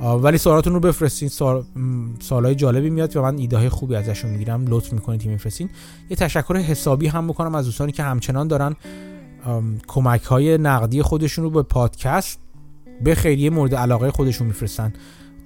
[0.00, 1.28] ولی سوالاتون رو بفرستین.
[1.28, 1.64] سوال
[2.20, 4.64] سوالای جالبی میاد و من ایده های خوبی ازشون می‌گیرم.
[4.66, 5.70] لطف می‌کنید که میفرستین
[6.10, 8.76] یه تشکر حسابی هم بکنم از دوستانی که همچنان دارن
[9.86, 12.38] کمک های نقدی خودشون رو به پادکست
[13.04, 14.92] به خیریه مورد علاقه خودشون میفرستن.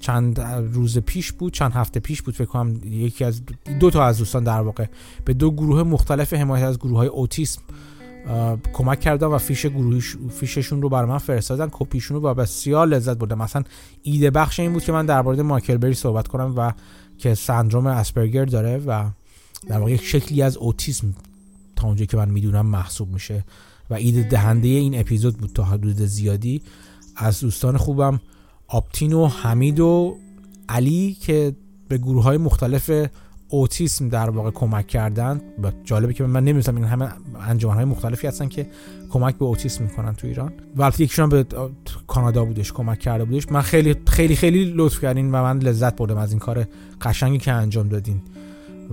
[0.00, 0.40] چند
[0.72, 3.42] روز پیش بود چند هفته پیش بود فکر کنم یکی از
[3.80, 4.86] دو تا از دوستان در واقع
[5.24, 7.62] به دو گروه مختلف حمایت از گروه های اوتیسم
[8.72, 11.68] کمک کردن و فیش گروهیش فیششون رو برای من فرستادن.
[11.72, 13.38] کپیشون رو و بسیار لذت بردم.
[13.38, 13.62] مثلا
[14.02, 16.72] ایده بخش این بود که من در مورد مایکل بری صحبت کنم و
[17.18, 19.10] که سندروم اسپرگر داره و
[19.68, 21.14] در واقع یک شکلی از اوتیسم
[21.76, 23.44] تا اونجا که من می‌دونم محسوب میشه.
[23.90, 26.62] و ایده دهنده این اپیزود بود تا حدود زیادی.
[27.16, 28.20] از دوستان خوبم
[28.68, 30.16] آپتین و حمید و
[30.68, 31.56] علی که
[31.88, 32.90] به گروه های مختلف
[33.48, 37.08] اوتیسم در واقع کمک کردن و جالبه که من نمی‌دونم این همه
[37.48, 38.66] انجمن های مختلفی هستن که
[39.10, 40.52] کمک به اوتیسم می‌کنن تو ایران.
[40.76, 41.46] و یکیشون به
[42.06, 43.52] کانادا بودش کمک کرده بودش.
[43.52, 46.66] من خیلی خیلی خیلی لطف کردین و من لذت بردم از این کار
[47.00, 48.20] قشنگی که انجام دادین.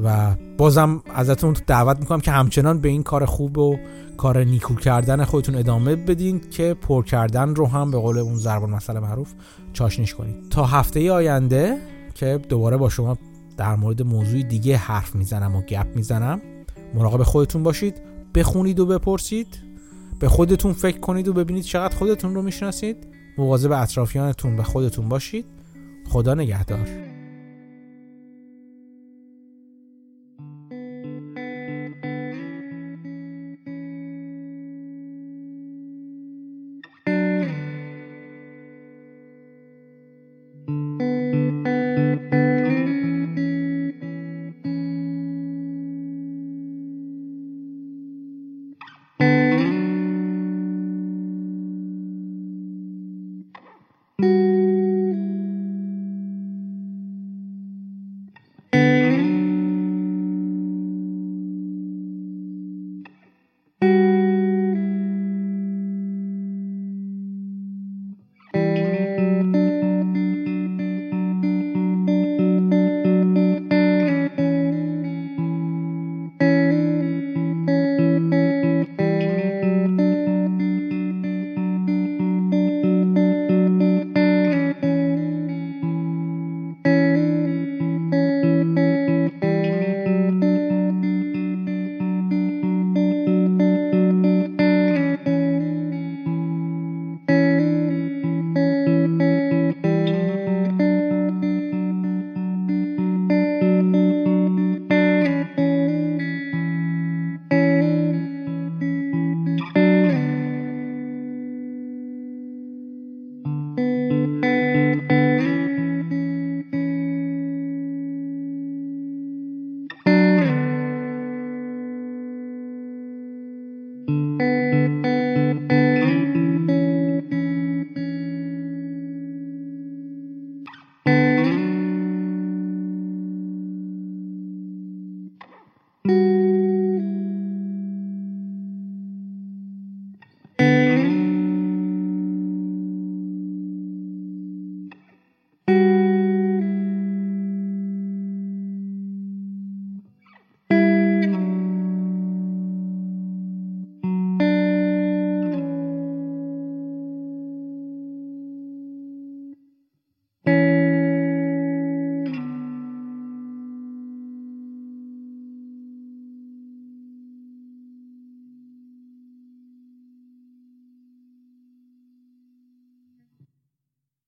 [0.03, 3.77] و بازم ازتون دعوت می‌کنم که همچنان به این کار خوب و
[4.17, 8.69] کار نیکو کردن خودتون ادامه بدین که پر کردن رو هم به قول اون زربان
[8.69, 9.34] مسئله معروف
[9.73, 11.77] چاشنیش کنید تا هفته آینده
[12.15, 13.17] که دوباره با شما
[13.57, 16.41] در مورد موضوع دیگه حرف می‌زنم و گپ می‌زنم.
[16.93, 18.01] مراقب خودتون باشید
[18.35, 19.47] بخونید و بپرسید.
[20.19, 23.07] به خودتون فکر کنید و ببینید چقدر خودتون رو می‌شناسید.
[23.38, 25.45] مواظب اطرافیانتون و خودتون باشید.
[26.09, 27.12] خدا نگهدار.